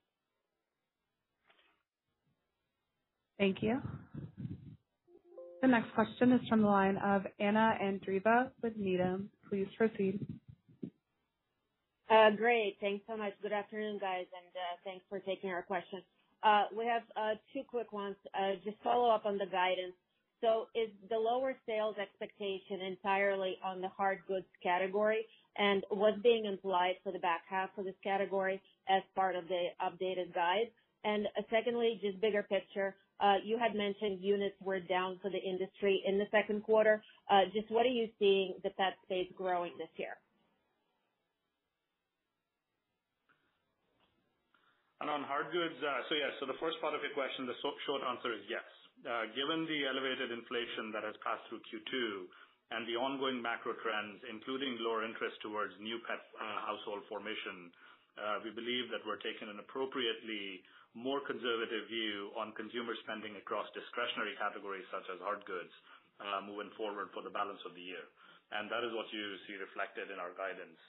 Thank 3.39 3.58
you. 3.64 3.82
The 5.62 5.68
next 5.70 5.93
question 5.95 6.34
is 6.34 6.41
from 6.49 6.62
the 6.62 6.68
line 6.68 6.97
of 6.97 7.24
Anna 7.39 7.78
Andreeva 7.82 8.51
with 8.64 8.78
Needham. 8.78 9.32
Please 9.49 9.68
proceed. 9.78 10.20
Uh, 12.10 12.32
great. 12.32 12.78
Thanks 12.82 13.03
so 13.08 13.18
much. 13.18 13.34
Good 13.41 13.53
afternoon, 13.53 13.97
guys, 13.99 14.26
and 14.30 14.51
uh, 14.56 14.76
thanks 14.84 15.06
for 15.10 15.20
taking 15.20 15.49
our 15.51 15.64
questions. 15.64 16.03
Uh, 16.43 16.66
we 16.78 16.86
have 16.86 17.03
two 17.53 17.64
quick 17.68 17.93
ones. 17.93 18.16
Just 18.66 18.78
follow 18.84 19.10
up 19.10 19.26
on 19.26 19.38
the 19.38 19.45
guidance. 19.47 19.95
So 20.41 20.68
is 20.76 20.89
the 21.10 21.18
lower 21.18 21.56
sales 21.66 21.95
expectation 22.01 22.82
entirely 22.86 23.58
on 23.64 23.82
the 23.82 23.88
hard 23.89 24.20
goods 24.28 24.45
category? 24.62 25.26
And 25.58 25.84
what's 25.89 26.22
being 26.22 26.45
implied 26.45 26.95
for 27.03 27.14
the 27.14 27.20
back 27.20 27.43
half 27.49 27.70
of 27.78 27.86
this 27.86 27.95
category 28.03 28.62
as 28.89 29.01
part 29.16 29.36
of 29.38 29.45
the 29.47 29.70
updated 29.82 30.36
guide? 30.36 30.70
And 31.06 31.28
secondly, 31.49 31.99
just 32.03 32.22
bigger 32.22 32.43
picture, 32.43 32.95
you 33.45 33.58
had 33.58 33.76
mentioned 33.76 34.20
units 34.22 34.56
were 34.62 34.82
down 34.82 35.20
for 35.22 35.32
the 35.32 35.41
industry 35.41 36.03
in 36.06 36.20
the 36.20 36.26
second 36.30 36.64
quarter. 36.64 37.01
Just 37.53 37.72
what 37.72 37.86
are 37.86 37.89
you 37.89 38.10
seeing 38.20 38.56
the 38.64 38.72
pet 38.72 38.93
space 39.06 39.32
growing 39.38 39.72
this 39.80 39.89
year? 39.95 40.18
On 45.06 45.22
hard 45.22 45.53
goods, 45.53 45.78
uh, 45.86 46.01
yes. 46.18 46.34
the 46.41 46.58
first 46.58 46.82
part 46.82 46.97
of 46.97 47.01
your 47.06 47.14
question, 47.14 47.45
the 47.45 47.53
short 47.62 48.01
answer 48.10 48.34
is 48.34 48.41
yes. 48.49 48.66
Uh, 49.06 49.30
given 49.38 49.70
the 49.70 49.86
elevated 49.86 50.34
inflation 50.34 50.89
that 50.89 51.06
has 51.06 51.14
passed 51.22 51.45
through 51.45 51.62
Q2 51.70 51.93
and 52.74 52.89
the 52.89 52.97
ongoing 52.97 53.38
macro 53.38 53.78
trends, 53.86 54.18
including 54.26 54.82
lower 54.82 55.06
interest 55.06 55.38
towards 55.45 55.78
new 55.78 56.01
pet 56.10 56.26
uh, 56.41 56.58
household 56.66 57.06
formation, 57.06 57.70
we 58.41 58.49
believe 58.49 58.89
that 58.89 59.06
we're 59.06 59.22
taking 59.22 59.45
an 59.45 59.62
appropriately 59.62 60.66
more 60.97 61.22
conservative 61.22 61.86
view 61.86 62.34
on 62.34 62.58
consumer 62.58 62.97
spending 63.06 63.38
across 63.38 63.70
discretionary 63.78 64.34
categories 64.41 64.89
such 64.89 65.06
as 65.14 65.22
hard 65.22 65.45
goods, 65.45 65.70
moving 66.49 66.74
forward 66.74 67.14
for 67.14 67.22
the 67.22 67.30
balance 67.30 67.62
of 67.62 67.78
the 67.78 67.84
year. 67.84 68.10
And 68.58 68.74
that 68.74 68.82
is 68.82 68.89
what 68.97 69.06
you 69.14 69.38
see 69.45 69.53
reflected 69.62 70.10
in 70.10 70.18
our 70.18 70.34
guidance. 70.34 70.82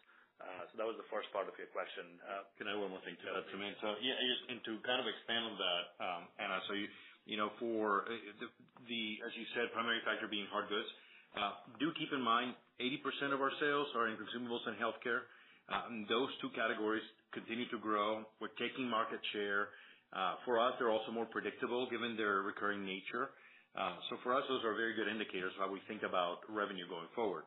So 0.73 0.75
that 0.83 0.89
was 0.89 0.99
the 1.01 1.09
first 1.09 1.31
part 1.33 1.49
of 1.49 1.57
your 1.57 1.71
question. 1.73 2.05
Uh, 2.21 2.45
Can 2.61 2.69
I 2.69 2.77
add 2.77 2.81
one 2.83 2.93
more 2.93 3.01
thing 3.07 3.17
to 3.17 3.25
that, 3.33 3.49
So 3.81 3.97
Yeah, 4.05 4.17
just 4.21 4.65
to 4.69 4.73
kind 4.85 5.01
of 5.01 5.09
expand 5.09 5.45
on 5.49 5.57
that, 5.57 5.85
um, 6.05 6.23
Anna, 6.37 6.61
so 6.69 6.75
you 6.77 6.89
you 7.27 7.35
know, 7.35 7.51
for 7.59 8.07
uh, 8.07 8.47
the, 8.87 9.03
as 9.27 9.33
you 9.35 9.45
said, 9.59 9.75
primary 9.75 9.99
factor 10.07 10.31
being 10.31 10.47
hard 10.47 10.71
goods, 10.71 10.87
uh, 11.35 11.59
do 11.83 11.91
keep 11.99 12.15
in 12.15 12.23
mind 12.23 12.55
80% 12.79 13.35
of 13.35 13.43
our 13.43 13.51
sales 13.59 13.91
are 13.99 14.07
in 14.09 14.15
consumables 14.15 14.63
and 14.71 14.79
healthcare. 14.79 15.27
Those 16.07 16.31
two 16.39 16.55
categories 16.55 17.03
continue 17.35 17.67
to 17.75 17.79
grow. 17.83 18.23
We're 18.39 18.55
taking 18.63 18.87
market 18.87 19.19
share. 19.35 19.75
For 20.47 20.63
us, 20.63 20.79
they're 20.79 20.95
also 20.95 21.11
more 21.11 21.27
predictable 21.27 21.91
given 21.91 22.15
their 22.15 22.47
recurring 22.47 22.87
nature. 22.87 23.35
So 24.09 24.17
for 24.23 24.33
us, 24.39 24.47
those 24.49 24.63
are 24.63 24.73
very 24.79 24.95
good 24.95 25.11
indicators 25.11 25.51
of 25.59 25.67
how 25.67 25.71
we 25.75 25.83
think 25.91 26.07
about 26.07 26.47
revenue 26.47 26.87
going 26.87 27.11
forward. 27.19 27.43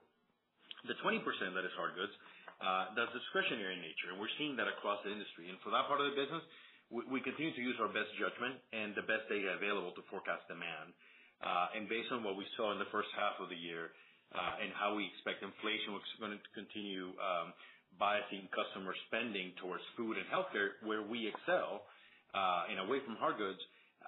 The 0.85 0.95
20% 1.01 1.23
that 1.55 1.65
is 1.65 1.73
hard 1.79 1.95
goods, 1.95 2.13
Uh, 2.59 2.91
that's 2.95 3.11
discretionary 3.15 3.79
in 3.79 3.81
nature, 3.81 4.11
and 4.11 4.19
we're 4.19 4.31
seeing 4.35 4.59
that 4.59 4.67
across 4.67 4.99
the 5.07 5.11
industry. 5.11 5.47
And 5.47 5.55
for 5.63 5.71
that 5.71 5.87
part 5.87 6.03
of 6.03 6.11
the 6.11 6.15
business, 6.19 6.43
we 6.91 7.23
continue 7.23 7.55
to 7.55 7.63
use 7.63 7.77
our 7.79 7.87
best 7.87 8.11
judgment 8.19 8.59
and 8.75 8.91
the 8.97 9.05
best 9.05 9.29
data 9.31 9.55
available 9.55 9.95
to 9.95 10.03
forecast 10.11 10.43
demand. 10.49 10.91
Uh 11.39 11.71
and 11.77 11.87
based 11.87 12.11
on 12.11 12.19
what 12.25 12.35
we 12.35 12.43
saw 12.59 12.75
in 12.75 12.79
the 12.81 12.89
first 12.91 13.07
half 13.15 13.39
of 13.39 13.47
the 13.47 13.55
year, 13.55 13.95
uh, 14.33 14.61
and 14.61 14.69
how 14.77 14.93
we 14.93 15.09
expect 15.09 15.41
inflation 15.41 15.93
was 15.97 16.05
going 16.21 16.33
to 16.33 16.41
continue 16.53 17.09
um, 17.17 17.49
biasing 17.97 18.45
customer 18.53 18.93
spending 19.09 19.53
towards 19.57 19.81
food 19.97 20.21
and 20.21 20.27
healthcare, 20.29 20.77
where 20.85 21.01
we 21.01 21.25
excel, 21.25 21.89
uh, 22.37 22.69
and 22.69 22.77
away 22.77 23.01
from 23.01 23.17
hard 23.17 23.41
goods, 23.41 23.57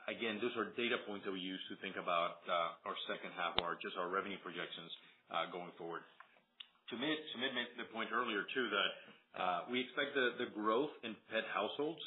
again, 0.05 0.37
those 0.37 0.53
are 0.61 0.69
data 0.77 1.01
points 1.09 1.25
that 1.25 1.33
we 1.33 1.41
use 1.41 1.59
to 1.73 1.75
think 1.81 1.97
about 1.97 2.45
our 2.85 2.97
second 3.09 3.33
half 3.33 3.57
or 3.65 3.77
just 3.81 3.97
our 3.97 4.13
revenue 4.13 4.37
projections 4.45 4.93
going 5.49 5.73
forward. 5.77 6.05
Sumit 6.91 7.55
made 7.55 7.71
the 7.79 7.87
point 7.95 8.11
earlier 8.11 8.43
too 8.51 8.67
that 8.69 8.91
uh, 9.39 9.59
we 9.71 9.79
expect 9.79 10.11
the 10.15 10.51
growth 10.51 10.91
in 11.07 11.15
pet 11.31 11.47
households 11.55 12.01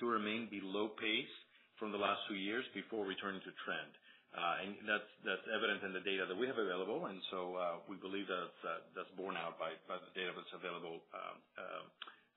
to 0.00 0.04
remain 0.04 0.48
below 0.52 0.92
pace 1.00 1.32
from 1.80 1.92
the 1.92 2.00
last 2.00 2.20
two 2.28 2.36
years 2.36 2.64
before 2.76 3.04
returning 3.08 3.40
to 3.44 3.52
trend. 3.64 3.92
Uh, 4.36 4.64
and 4.68 4.70
that's 4.84 5.08
that's 5.24 5.46
evident 5.48 5.80
in 5.88 5.96
the 5.96 6.04
data 6.04 6.28
that 6.28 6.36
we 6.36 6.44
have 6.44 6.60
available. 6.60 7.08
And 7.08 7.16
so 7.32 7.56
uh, 7.56 7.80
we 7.88 7.96
believe 7.96 8.28
that 8.28 8.52
that's 8.92 9.08
borne 9.16 9.40
out 9.40 9.56
by 9.56 9.72
by 9.88 9.96
the 9.96 10.12
data 10.12 10.36
that's 10.36 10.52
available 10.52 11.00
um, 11.16 11.36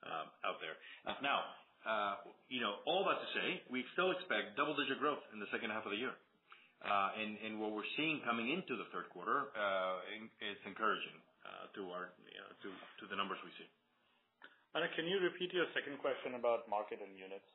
um, 0.08 0.28
out 0.48 0.64
there. 0.64 0.80
Now, 1.20 1.44
you 2.48 2.64
know, 2.64 2.80
all 2.88 3.04
that 3.04 3.20
to 3.20 3.30
say, 3.36 3.48
we 3.68 3.84
still 3.96 4.16
expect 4.16 4.56
double-digit 4.56 5.00
growth 5.04 5.20
in 5.36 5.44
the 5.44 5.50
second 5.52 5.76
half 5.76 5.84
of 5.84 5.92
the 5.92 6.00
year. 6.00 6.16
Uh 6.80 7.12
and 7.20 7.36
and 7.44 7.54
what 7.60 7.76
we're 7.76 7.92
seeing 8.00 8.24
coming 8.24 8.56
into 8.56 8.80
the 8.80 8.88
third 8.96 9.12
quarter 9.12 9.52
is 10.40 10.56
encouraging 10.64 11.20
to 11.76 11.92
our, 11.92 12.14
to 12.64 13.04
the 13.10 13.16
numbers 13.16 13.38
we 13.44 13.52
see. 13.58 13.70
Anna, 14.76 14.86
can 14.96 15.10
you 15.10 15.18
repeat 15.20 15.54
your 15.54 15.66
second 15.74 15.98
question 15.98 16.38
about 16.38 16.70
market 16.70 17.02
and 17.02 17.18
units? 17.18 17.46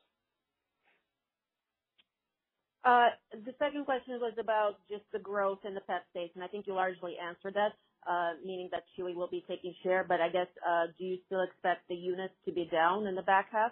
Uh, 2.85 3.09
the 3.33 3.55
second 3.57 3.85
question 3.85 4.21
was 4.21 4.37
about 4.37 4.77
just 4.85 5.01
the 5.09 5.17
growth 5.17 5.57
in 5.65 5.73
the 5.73 5.81
pet 5.81 6.05
space, 6.13 6.29
and 6.35 6.43
I 6.43 6.47
think 6.47 6.67
you 6.67 6.75
largely 6.77 7.17
answered 7.17 7.55
that, 7.57 7.73
uh, 8.05 8.37
meaning 8.45 8.69
that 8.71 8.85
Chewy 8.93 9.15
will 9.15 9.31
be 9.31 9.43
taking 9.49 9.73
share. 9.81 10.05
But 10.07 10.21
I 10.21 10.29
guess, 10.29 10.51
uh, 10.61 10.93
do 10.99 11.03
you 11.03 11.17
still 11.25 11.41
expect 11.41 11.87
the 11.89 11.95
units 11.95 12.35
to 12.45 12.51
be 12.51 12.69
down 12.69 13.07
in 13.07 13.15
the 13.15 13.25
back 13.25 13.49
half? 13.51 13.71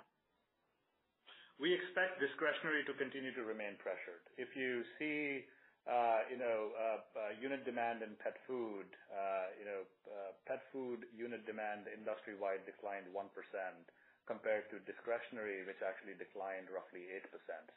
We 1.62 1.70
expect 1.70 2.18
discretionary 2.18 2.82
to 2.90 2.94
continue 2.98 3.30
to 3.38 3.44
remain 3.46 3.78
pressured. 3.78 4.26
If 4.42 4.50
you 4.58 4.82
see, 4.98 5.46
Uh, 5.84 6.22
you 6.32 6.38
know, 6.40 6.72
uh, 6.78 7.00
uh, 7.18 7.32
unit 7.42 7.66
demand 7.66 8.04
in 8.06 8.14
pet 8.22 8.38
food, 8.48 8.88
you 9.60 9.66
know, 9.66 9.84
pet 10.48 10.62
food 10.72 11.08
unit 11.16 11.44
demand 11.50 11.88
industry-wide 11.90 12.64
declined 12.70 13.08
1% 13.10 13.28
compared 14.30 14.70
to 14.72 14.80
discretionary, 14.88 15.66
which 15.66 15.82
actually 15.84 16.16
declined 16.16 16.70
roughly 16.70 17.10
8%. 17.12 17.28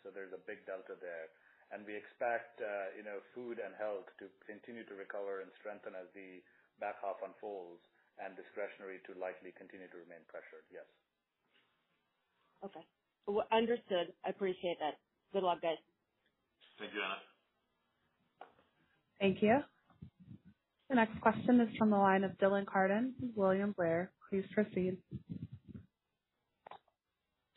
So 0.05 0.13
there's 0.13 0.35
a 0.37 0.43
big 0.45 0.63
delta 0.69 1.01
there. 1.01 1.33
And 1.75 1.83
we 1.89 1.97
expect, 1.97 2.61
you 2.95 3.03
know, 3.09 3.25
food 3.35 3.59
and 3.59 3.73
health 3.81 4.07
to 4.23 4.29
continue 4.47 4.85
to 4.87 4.95
recover 4.95 5.41
and 5.43 5.51
strengthen 5.59 5.97
as 5.97 6.07
the 6.15 6.45
back 6.81 7.01
half 7.03 7.19
unfolds, 7.25 7.83
and 8.21 8.37
discretionary 8.37 9.01
to 9.09 9.17
likely 9.19 9.53
continue 9.57 9.89
to 9.89 9.99
remain 9.99 10.23
pressured. 10.29 10.65
Yes. 10.73 10.87
Okay. 12.65 12.81
Well, 13.29 13.47
Understood. 13.53 14.15
I 14.25 14.31
appreciate 14.31 14.79
that. 14.81 14.95
Good 15.33 15.43
luck, 15.45 15.63
guys. 15.63 15.79
Thank 16.79 16.95
you, 16.95 17.03
Anna. 17.03 17.21
Thank 19.21 19.43
you. 19.43 19.59
The 20.89 20.97
next 20.97 21.21
question 21.21 21.61
is 21.61 21.69
from 21.79 21.91
the 21.91 21.97
line 21.97 22.23
of 22.23 22.33
Dylan 22.39 22.67
Carden 22.67 23.15
William 23.35 23.75
Blair. 23.77 24.13
Please 24.31 24.45
proceed. 24.55 24.99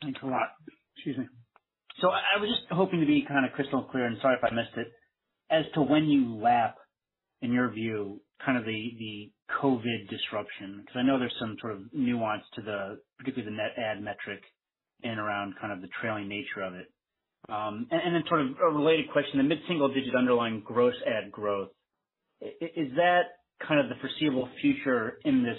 Thanks 0.02 0.20
a 0.22 0.26
lot. 0.26 0.48
Excuse 0.96 1.18
me. 1.18 1.26
So 2.00 2.08
I 2.08 2.40
was 2.40 2.48
just 2.48 2.62
hoping 2.70 3.00
to 3.00 3.06
be 3.06 3.24
kind 3.28 3.44
of 3.44 3.52
crystal 3.52 3.82
clear, 3.82 4.06
and 4.06 4.16
sorry 4.22 4.36
if 4.36 4.44
I 4.44 4.54
missed 4.54 4.76
it, 4.76 4.88
as 5.50 5.64
to 5.74 5.82
when 5.82 6.06
you 6.06 6.36
lap, 6.36 6.76
in 7.42 7.52
your 7.52 7.70
view, 7.70 8.20
kind 8.44 8.56
of 8.56 8.64
the 8.64 9.30
COVID 9.60 10.08
disruption, 10.08 10.80
because 10.80 10.96
I 10.96 11.02
know 11.02 11.18
there's 11.18 11.34
some 11.38 11.56
sort 11.60 11.74
of 11.74 11.80
nuance 11.92 12.42
to 12.54 12.62
the, 12.62 13.00
particularly 13.18 13.50
the 13.50 13.56
net 13.56 13.72
add 13.76 14.02
metric 14.02 14.40
in 15.02 15.18
around 15.18 15.54
kind 15.60 15.72
of 15.72 15.82
the 15.82 15.88
trailing 16.00 16.28
nature 16.28 16.62
of 16.62 16.74
it. 16.74 16.86
Um, 17.48 17.86
then 18.14 18.24
sort 18.28 18.42
of 18.42 18.48
a 18.60 18.66
related 18.76 19.10
question, 19.12 19.38
the 19.38 19.44
mid-single 19.44 19.92
digit 19.92 20.14
underlying 20.14 20.62
gross 20.64 20.94
add 21.06 21.32
growth, 21.32 21.70
is 22.40 22.92
that 22.96 23.22
kind 23.66 23.80
of 23.80 23.88
the 23.88 23.96
foreseeable 24.00 24.48
future 24.60 25.18
in 25.24 25.44
this 25.44 25.58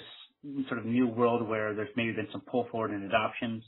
sort 0.68 0.80
of 0.80 0.86
new 0.86 1.08
world 1.08 1.48
where 1.48 1.74
there's 1.74 1.90
maybe 1.96 2.12
been 2.12 2.28
some 2.32 2.42
pull 2.50 2.68
forward 2.70 2.92
in 2.92 3.04
adoptions? 3.04 3.64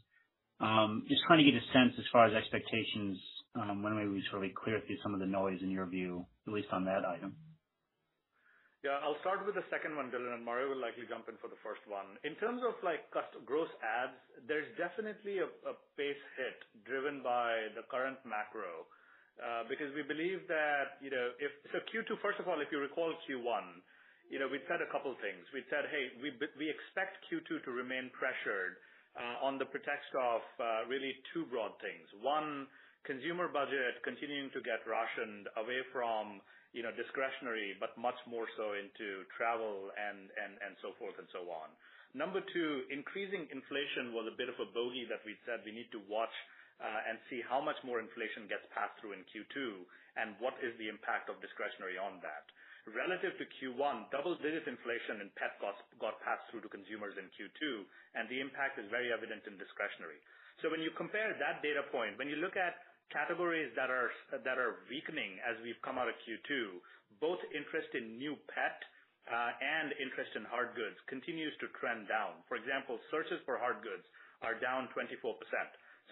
Um, 0.61 1.05
just 1.09 1.23
trying 1.29 1.45
to 1.45 1.51
get 1.51 1.61
a 1.61 1.67
sense 1.73 1.95
as 1.99 2.05
far 2.13 2.27
as 2.27 2.35
expectations, 2.35 3.19
um, 3.57 3.83
when 3.83 3.97
maybe 3.97 4.11
we 4.11 4.25
sort 4.31 4.45
of 4.45 4.53
clear 4.55 4.81
through 4.87 4.99
some 5.03 5.15
of 5.15 5.21
the 5.21 5.27
noise 5.27 5.61
in 5.63 5.71
your 5.71 5.87
view, 5.87 6.27
at 6.47 6.55
least 6.55 6.69
on 6.73 6.87
that 6.87 7.05
item. 7.07 7.37
Yeah, 8.85 9.01
I'll 9.01 9.17
start 9.25 9.41
with 9.49 9.57
the 9.57 9.65
second 9.73 9.97
one, 9.97 10.13
Dylan, 10.13 10.37
and 10.37 10.45
Mario 10.45 10.69
will 10.69 10.83
likely 10.85 11.09
jump 11.09 11.25
in 11.33 11.41
for 11.41 11.49
the 11.49 11.57
first 11.65 11.81
one. 11.89 12.21
In 12.21 12.37
terms 12.37 12.61
of 12.61 12.77
like 12.85 13.09
gross 13.49 13.73
adds, 13.81 14.13
there's 14.45 14.69
definitely 14.77 15.41
a 15.41 15.49
pace 15.97 16.25
hit 16.37 16.59
driven 16.85 17.25
by 17.25 17.73
the 17.73 17.89
current 17.89 18.21
macro, 18.29 18.85
uh, 19.41 19.65
because 19.73 19.89
we 19.97 20.05
believe 20.05 20.45
that, 20.53 21.01
you 21.01 21.09
know, 21.09 21.33
if 21.41 21.49
so 21.73 21.81
Q2, 21.89 22.21
first 22.21 22.37
of 22.39 22.45
all, 22.45 22.61
if 22.61 22.69
you 22.69 22.77
recall 22.77 23.09
Q1, 23.25 23.81
you 24.29 24.37
know, 24.37 24.53
we'd 24.53 24.67
said 24.69 24.85
a 24.85 24.91
couple 24.93 25.17
things. 25.25 25.49
We'd 25.57 25.69
said, 25.73 25.89
"Hey, 25.89 26.13
we 26.21 26.37
we 26.61 26.69
expect 26.69 27.25
Q2 27.33 27.65
to 27.65 27.71
remain 27.73 28.13
pressured 28.13 28.77
uh, 29.17 29.47
on 29.47 29.59
the 29.59 29.67
pretext 29.67 30.13
of 30.13 30.43
uh, 30.61 30.65
really 30.91 31.17
two 31.33 31.47
broad 31.49 31.73
things. 31.81 32.07
One, 32.21 32.69
consumer 33.07 33.49
budget 33.49 34.03
continuing 34.03 34.51
to 34.53 34.61
get 34.65 34.83
rationed 34.89 35.49
away 35.61 35.81
from, 35.93 36.41
you 36.75 36.83
know, 36.83 36.93
discretionary, 36.93 37.79
but 37.79 37.95
much 37.97 38.19
more 38.27 38.51
so 38.59 38.75
into 38.75 39.23
travel 39.39 39.95
and 39.95 40.29
and 40.35 40.59
and 40.61 40.75
so 40.83 40.93
forth 40.99 41.15
and 41.17 41.31
so 41.31 41.47
on. 41.49 41.71
Number 42.15 42.43
two, 42.43 42.87
increasing 42.95 43.47
inflation 43.51 44.15
was 44.15 44.27
a 44.31 44.35
bit 44.35 44.47
of 44.47 44.59
a 44.63 44.71
bogey 44.71 45.07
that 45.11 45.23
we 45.27 45.35
said 45.47 45.63
we 45.67 45.75
need 45.75 45.91
to 45.91 46.03
watch 46.07 46.35
uh, 46.79 47.11
and 47.11 47.19
see 47.31 47.43
how 47.43 47.59
much 47.59 47.79
more 47.83 47.99
inflation 47.99 48.47
gets 48.47 48.63
passed 48.71 48.95
through 49.03 49.19
in 49.19 49.27
Q2 49.31 49.83
and 50.15 50.39
what 50.39 50.55
is 50.63 50.75
the 50.79 50.87
impact 50.87 51.27
of 51.27 51.43
discretionary 51.43 51.99
on 51.99 52.23
that. 52.23 52.47
Relative 52.87 53.35
to 53.41 53.49
Q1, 53.59 54.13
double-digit 54.13 54.69
inflation 54.69 55.25
in 55.25 55.33
pet 55.41 55.57
costs 55.57 55.81
got 55.97 56.21
passed 56.21 56.45
through 56.53 56.61
to 56.63 56.71
consumers 56.71 57.17
in 57.17 57.27
Q2, 57.33 57.83
and 58.15 58.29
the 58.29 58.39
impact 58.45 58.77
is 58.77 58.85
very 58.93 59.09
evident 59.09 59.41
in 59.49 59.57
discretionary. 59.57 60.21
So 60.61 60.69
when 60.69 60.85
you 60.85 60.93
compare 60.95 61.33
that 61.33 61.65
data 61.65 61.83
point, 61.89 62.21
when 62.21 62.29
you 62.29 62.37
look 62.39 62.61
at 62.61 62.77
categories 63.13 63.73
that 63.77 63.91
are 63.91 64.11
that 64.33 64.57
are 64.57 64.85
weakening 64.89 65.41
as 65.45 65.59
we've 65.61 65.81
come 65.85 66.01
out 66.01 66.09
of 66.09 66.17
Q2, 66.25 66.81
both 67.21 67.41
interest 67.53 67.93
in 67.95 68.17
new 68.17 68.37
pet 68.49 68.79
uh, 69.29 69.53
and 69.57 69.97
interest 69.97 70.33
in 70.37 70.45
hard 70.49 70.77
goods 70.77 70.97
continues 71.09 71.53
to 71.61 71.73
trend 71.81 72.09
down. 72.09 72.41
For 72.49 72.61
example, 72.61 73.01
searches 73.09 73.41
for 73.49 73.57
hard 73.57 73.81
goods 73.81 74.05
are 74.45 74.57
down 74.61 74.93
24%. 74.93 75.17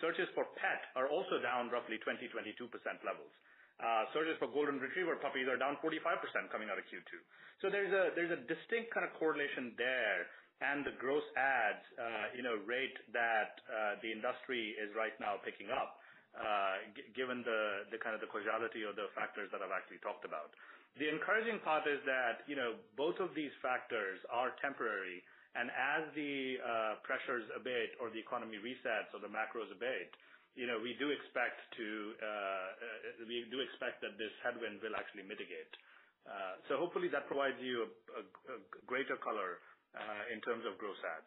Searches 0.01 0.29
for 0.33 0.49
pet 0.57 0.89
are 0.97 1.13
also 1.13 1.37
down 1.45 1.69
roughly 1.69 2.01
20%-22% 2.01 2.73
levels. 3.05 3.33
Uh, 3.77 4.09
searches 4.17 4.41
for 4.41 4.49
golden 4.49 4.81
retriever 4.81 5.21
puppies 5.21 5.45
are 5.51 5.61
down 5.61 5.77
45% 5.85 6.01
coming 6.49 6.73
out 6.73 6.81
of 6.81 6.87
Q2. 6.89 7.13
There's 7.63 7.95
a 7.95 8.11
there's 8.19 8.35
a 8.35 8.43
distinct 8.51 8.91
kind 8.91 9.07
of 9.07 9.15
correlation 9.23 9.79
there 9.79 10.27
and 10.63 10.83
the 10.87 10.95
gross 10.99 11.23
adds, 11.39 11.83
uh, 11.95 12.35
you 12.35 12.43
know, 12.43 12.59
rate 12.67 12.95
that 13.15 13.59
the 14.03 14.11
industry 14.11 14.75
is 14.79 14.91
right 14.95 15.15
now 15.19 15.39
picking 15.43 15.71
up, 15.75 15.99
Uh, 16.33 16.89
given 17.13 17.45
the 17.45 17.85
kind 18.01 18.17
of 18.17 18.21
the 18.25 18.31
causality 18.33 18.89
of 18.89 18.97
the 18.97 19.07
factors 19.13 19.53
that 19.53 19.61
I've 19.61 19.75
actually 19.75 20.01
talked 20.01 20.25
about. 20.25 20.49
The 20.97 21.09
encouraging 21.13 21.61
part 21.61 21.85
is 21.85 22.01
that, 22.09 22.41
you 22.49 22.57
know, 22.57 22.81
both 22.97 23.21
of 23.21 23.37
these 23.37 23.53
factors 23.61 24.17
are 24.33 24.57
temporary, 24.65 25.21
and 25.55 25.69
as 25.69 26.09
the 26.17 26.57
uh, 26.59 26.93
pressures 27.05 27.45
abate 27.53 27.93
or 28.01 28.09
the 28.09 28.21
economy 28.21 28.57
resets 28.65 29.13
or 29.13 29.21
the 29.21 29.29
macros 29.29 29.69
abate, 29.77 30.13
you 30.57 30.65
know, 30.65 30.81
we 30.81 30.97
do 30.97 31.13
expect 31.13 31.61
to, 31.77 31.89
uh, 32.25 32.69
we 33.29 33.45
do 33.53 33.61
expect 33.61 34.01
that 34.01 34.17
this 34.17 34.33
headwind 34.41 34.81
will 34.81 34.97
actually 34.97 35.29
mitigate. 35.29 35.73
Uh 36.23 36.55
so 36.71 36.79
hopefully 36.79 37.11
that 37.11 37.27
provides 37.27 37.59
you 37.59 37.91
a 38.15 38.23
greater 38.87 39.19
color 39.19 39.59
in 40.31 40.39
terms 40.47 40.63
of 40.71 40.79
gross 40.79 40.99
adds. 41.03 41.27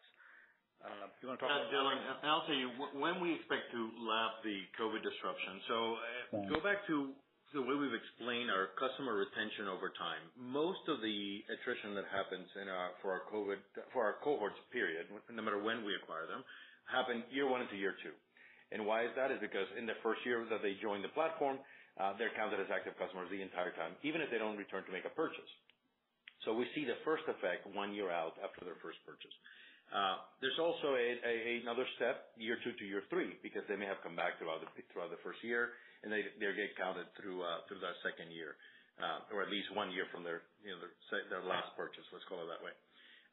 Do 0.84 0.88
you 1.22 1.28
wanna 1.28 1.40
talk 1.40 1.50
uh, 1.50 1.54
about- 1.54 1.72
Yeah, 1.72 1.78
Dylan, 1.78 1.98
I'll 2.24 2.46
tell 2.46 2.54
you 2.54 2.68
when 3.00 3.20
we 3.20 3.34
expect 3.34 3.72
to 3.72 3.80
lap 4.04 4.42
the 4.44 4.66
COVID 4.78 5.02
disruption. 5.02 5.60
So 5.68 5.76
uh, 5.96 6.48
go 6.52 6.60
back 6.60 6.86
to 6.86 7.14
the 7.54 7.62
way 7.62 7.74
we've 7.74 7.94
explained 7.94 8.50
our 8.50 8.68
customer 8.76 9.14
retention 9.16 9.68
over 9.68 9.88
time. 9.96 10.20
Most 10.36 10.84
of 10.88 11.00
the 11.00 11.44
attrition 11.48 11.94
that 11.94 12.04
happens 12.12 12.46
in 12.60 12.68
our, 12.68 12.90
for 13.00 13.12
our 13.16 13.22
COVID, 13.32 13.56
for 13.92 14.04
our 14.04 14.20
cohorts 14.20 14.58
period, 14.72 15.06
no 15.30 15.42
matter 15.42 15.62
when 15.62 15.84
we 15.84 15.94
acquire 15.96 16.26
them, 16.26 16.44
happen 16.90 17.24
year 17.30 17.48
one 17.48 17.62
into 17.62 17.76
year 17.76 17.94
two. 18.02 18.12
And 18.72 18.84
Why 18.84 19.06
is 19.06 19.14
that? 19.14 19.30
Is 19.30 19.38
because 19.40 19.70
in 19.78 19.86
the 19.86 19.94
first 20.02 20.26
year 20.26 20.44
that 20.50 20.60
they 20.60 20.74
join 20.82 21.00
the 21.00 21.08
platform, 21.14 21.58
uh, 21.96 22.12
they're 22.18 22.34
counted 22.34 22.60
as 22.60 22.66
active 22.68 22.98
customers 22.98 23.30
the 23.30 23.40
entire 23.40 23.70
time, 23.72 23.96
even 24.02 24.20
if 24.20 24.28
they 24.28 24.38
don't 24.38 24.58
return 24.58 24.84
to 24.84 24.92
make 24.92 25.06
a 25.06 25.14
purchase. 25.14 25.48
So 26.44 26.52
we 26.52 26.66
see 26.74 26.84
the 26.84 26.98
first 27.06 27.24
effect 27.30 27.64
one 27.72 27.94
year 27.94 28.10
out 28.10 28.34
after 28.42 28.66
their 28.66 28.76
first 28.82 28.98
purchase. 29.06 29.32
Uh, 29.86 30.18
there's 30.42 30.58
also 30.58 30.98
another 30.98 31.86
step, 31.96 32.34
year 32.36 32.58
two 32.66 32.74
to 32.74 32.84
year 32.84 33.06
three, 33.06 33.38
because 33.40 33.62
they 33.70 33.78
may 33.78 33.86
have 33.86 34.02
come 34.02 34.18
back 34.18 34.34
throughout 34.38 34.60
the 34.60 35.20
first 35.22 35.38
year, 35.46 35.78
and 36.02 36.10
they 36.10 36.26
get 36.38 36.74
counted 36.74 37.06
uh, 37.06 37.62
through 37.66 37.80
that 37.80 37.96
second 38.02 38.34
year, 38.34 38.58
uh, 38.98 39.30
or 39.30 39.46
at 39.46 39.50
least 39.50 39.70
one 39.72 39.94
year 39.94 40.10
from 40.10 40.26
their, 40.26 40.42
you 40.66 40.74
know, 40.74 40.82
their 41.30 41.44
last 41.46 41.70
purchase, 41.78 42.02
let's 42.10 42.26
call 42.26 42.42
it 42.42 42.50
that 42.50 42.62
way. 42.62 42.74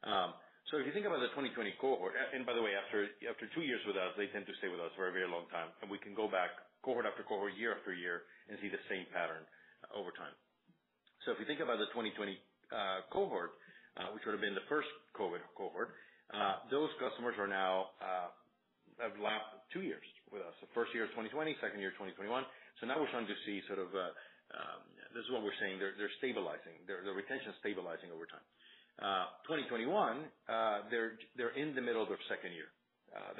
Um, 0.06 0.30
so 0.70 0.80
if 0.80 0.88
you 0.88 0.94
think 0.96 1.04
about 1.04 1.20
the 1.20 1.28
2020 1.36 1.76
cohort, 1.76 2.16
and 2.16 2.46
by 2.48 2.56
the 2.56 2.62
way, 2.62 2.72
after 2.72 3.04
two 3.52 3.64
years 3.66 3.82
with 3.84 3.98
us, 3.98 4.14
they 4.16 4.30
tend 4.32 4.48
to 4.48 4.54
stay 4.62 4.70
with 4.70 4.80
us 4.80 4.94
for 4.96 5.10
a 5.10 5.12
very 5.12 5.28
long 5.28 5.44
time, 5.52 5.68
and 5.82 5.90
we 5.90 6.00
can 6.00 6.16
go 6.16 6.30
back 6.30 6.54
cohort 6.80 7.04
after 7.04 7.26
cohort, 7.26 7.52
year 7.58 7.74
after 7.76 7.92
year 7.92 8.24
and 8.48 8.56
see 8.62 8.70
the 8.70 8.80
same 8.88 9.04
pattern 9.12 9.44
over 9.92 10.14
time. 10.14 10.32
So 11.26 11.32
if 11.32 11.40
you 11.40 11.48
think 11.48 11.60
about 11.60 11.80
the 11.80 11.88
2020 11.92 12.36
cohort, 13.12 13.56
which 14.12 14.24
would 14.24 14.36
have 14.36 14.44
been 14.44 14.56
the 14.56 14.68
first 14.68 14.88
COVID 15.16 15.40
cohort, 15.56 15.96
Uh, 16.32 16.64
those 16.72 16.88
customers 16.96 17.36
are 17.36 17.50
now 17.50 17.92
uh, 18.00 18.28
have 19.02 19.16
lapped 19.20 19.68
two 19.74 19.82
years 19.82 20.04
with 20.32 20.40
us. 20.40 20.54
The 20.62 20.70
first 20.72 20.94
year 20.96 21.04
of 21.04 21.12
2020, 21.12 21.56
second 21.60 21.82
year 21.82 21.92
of 21.92 21.98
2021. 22.00 22.44
Now 22.84 23.00
we're 23.00 23.08
starting 23.08 23.32
to 23.32 23.40
see 23.48 23.64
sort 23.64 23.80
of 23.80 23.88
uh, 23.96 24.12
um, 24.52 24.84
this 25.16 25.24
is 25.24 25.30
what 25.32 25.40
we're 25.40 25.56
saying, 25.56 25.80
they're 25.80 25.96
stabilizing. 26.20 26.76
Their 26.84 27.00
the 27.00 27.16
retention 27.16 27.48
is 27.48 27.56
stabilizing 27.64 28.12
over 28.12 28.28
time. 28.28 28.44
2021, 29.48 29.88
they're 30.92 31.16
they're 31.32 31.56
in 31.56 31.72
the 31.72 31.80
middle 31.80 32.04
of 32.04 32.12
their 32.12 32.20
second 32.28 32.52
year. 32.52 32.68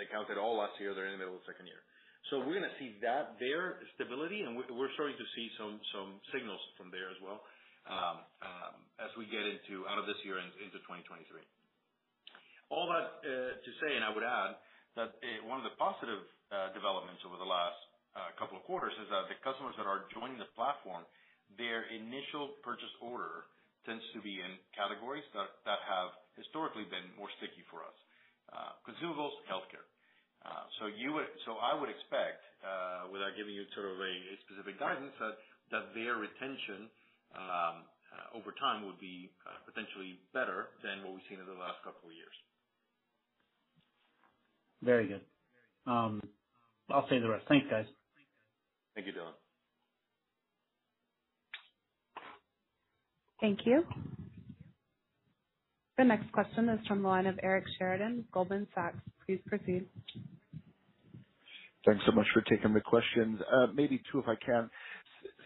They 0.00 0.08
counted 0.08 0.40
all 0.40 0.56
last 0.56 0.80
year, 0.80 0.96
they're 0.96 1.12
in 1.12 1.20
the 1.20 1.20
middle 1.20 1.36
of 1.36 1.44
second 1.44 1.68
year. 1.68 1.84
So 2.32 2.40
we're 2.40 2.56
gonna 2.56 2.72
see 2.80 2.96
that 3.04 3.36
there, 3.36 3.84
stability, 4.00 4.48
and 4.48 4.56
we're 4.56 4.92
starting 4.96 5.18
to 5.20 5.28
see 5.36 5.52
some 5.60 5.76
some 5.92 6.16
signals 6.32 6.60
from 6.80 6.88
there 6.88 7.12
as 7.12 7.20
well, 7.20 7.44
um, 7.84 8.24
um, 8.40 8.74
as 8.96 9.12
we 9.20 9.28
get 9.28 9.44
into 9.44 9.84
out 9.92 10.00
of 10.00 10.08
this 10.08 10.16
year 10.24 10.40
into 10.40 10.80
2023. 10.88 11.20
All 12.74 12.90
that 12.90 13.22
uh, 13.22 13.54
to 13.54 13.70
say, 13.78 13.94
and 13.94 14.02
I 14.02 14.10
would 14.10 14.26
add 14.26 14.58
that 14.98 15.14
uh, 15.22 15.46
one 15.46 15.62
of 15.62 15.66
the 15.66 15.78
positive 15.78 16.26
uh, 16.50 16.74
developments 16.74 17.22
over 17.22 17.38
the 17.38 17.46
last 17.46 17.78
couple 18.38 18.54
of 18.54 18.62
quarters 18.62 18.94
is 19.02 19.10
that 19.10 19.26
the 19.26 19.34
customers 19.42 19.74
that 19.74 19.90
are 19.90 20.06
joining 20.14 20.38
the 20.38 20.46
platform, 20.54 21.02
their 21.58 21.86
initial 21.90 22.54
purchase 22.62 22.90
order 23.02 23.46
tends 23.82 24.02
to 24.14 24.22
be 24.22 24.38
in 24.38 24.54
categories 24.70 25.26
that 25.34 25.80
have 25.86 26.14
historically 26.38 26.86
been 26.94 27.10
more 27.18 27.26
sticky 27.42 27.66
for 27.66 27.82
us, 27.82 27.98
consumables, 28.86 29.34
healthcare. 29.50 29.82
I 30.46 31.74
would 31.74 31.90
expect, 31.90 32.38
without 33.10 33.34
giving 33.34 33.50
you 33.50 33.66
sort 33.74 33.90
of 33.90 33.98
a 33.98 34.14
specific 34.46 34.78
guidance, 34.78 35.14
that 35.74 35.90
their 35.98 36.22
retention 36.22 36.86
um, 37.34 37.82
over 38.30 38.54
time 38.62 38.86
would 38.86 39.02
be 39.02 39.26
potentially 39.66 40.22
better 40.30 40.70
than 40.86 41.02
what 41.02 41.18
we've 41.18 41.26
seen 41.26 41.42
in 41.42 41.50
the 41.50 41.58
last 41.58 41.82
couple 41.82 42.06
of 42.06 42.14
years. 42.14 42.36
Very 44.84 45.08
good. 45.08 45.22
Um, 45.86 46.22
I'll 46.90 47.08
say 47.08 47.18
the 47.18 47.28
rest. 47.28 47.46
Thanks, 47.48 47.66
guys. 47.70 47.86
Thank 48.94 49.06
you, 49.06 49.12
Dylan. 49.12 49.32
Thank 53.40 53.60
you. 53.66 53.84
The 55.98 56.04
next 56.04 56.30
question 56.32 56.68
is 56.68 56.84
from 56.86 57.02
the 57.02 57.08
line 57.08 57.26
of 57.26 57.38
Eric 57.42 57.64
Sheridan, 57.78 58.24
Goldman 58.32 58.66
Sachs. 58.74 58.96
Please 59.26 59.40
proceed. 59.46 59.86
Thanks 61.86 62.02
so 62.06 62.12
much 62.12 62.26
for 62.32 62.40
taking 62.42 62.72
the 62.72 62.80
questions. 62.80 63.40
Uh, 63.52 63.66
maybe 63.74 64.00
two, 64.10 64.18
if 64.18 64.26
I 64.26 64.34
can. 64.44 64.70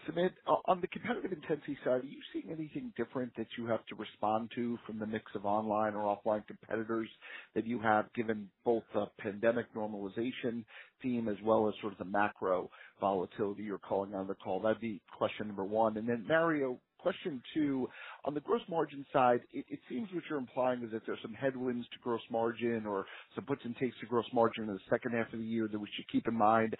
Sumit, 0.09 0.31
on 0.65 0.81
the 0.81 0.87
competitive 0.87 1.31
intensity 1.33 1.77
side, 1.85 2.01
are 2.03 2.05
you 2.05 2.19
seeing 2.33 2.51
anything 2.51 2.93
different 2.97 3.31
that 3.37 3.47
you 3.57 3.67
have 3.67 3.85
to 3.87 3.95
respond 3.95 4.51
to 4.55 4.77
from 4.87 4.99
the 4.99 5.05
mix 5.05 5.25
of 5.35 5.45
online 5.45 5.93
or 5.93 6.17
offline 6.17 6.45
competitors 6.47 7.09
that 7.55 7.65
you 7.67 7.79
have, 7.81 8.11
given 8.13 8.49
both 8.65 8.83
the 8.93 9.05
pandemic 9.19 9.73
normalization 9.75 10.65
theme 11.03 11.27
as 11.29 11.37
well 11.43 11.67
as 11.69 11.75
sort 11.81 11.93
of 11.93 11.99
the 11.99 12.05
macro 12.05 12.69
volatility 12.99 13.63
you're 13.63 13.77
calling 13.77 14.15
on 14.15 14.27
the 14.27 14.35
call? 14.35 14.59
That'd 14.61 14.81
be 14.81 15.01
question 15.17 15.47
number 15.47 15.65
one. 15.65 15.97
And 15.97 16.09
then 16.09 16.25
Mario, 16.27 16.79
question 16.99 17.41
two, 17.53 17.87
on 18.25 18.33
the 18.33 18.41
gross 18.41 18.61
margin 18.69 19.05
side, 19.13 19.41
it 19.53 19.79
seems 19.89 20.09
what 20.13 20.23
you're 20.29 20.39
implying 20.39 20.83
is 20.83 20.91
that 20.91 21.01
there's 21.05 21.19
some 21.21 21.33
headwinds 21.33 21.87
to 21.89 21.97
gross 22.03 22.21
margin 22.29 22.85
or 22.85 23.05
some 23.35 23.45
puts 23.45 23.61
and 23.65 23.75
takes 23.77 23.97
to 24.01 24.05
gross 24.05 24.25
margin 24.33 24.65
in 24.65 24.73
the 24.73 24.79
second 24.89 25.13
half 25.13 25.31
of 25.33 25.39
the 25.39 25.45
year 25.45 25.67
that 25.71 25.79
we 25.79 25.87
should 25.95 26.07
keep 26.11 26.27
in 26.27 26.35
mind. 26.35 26.75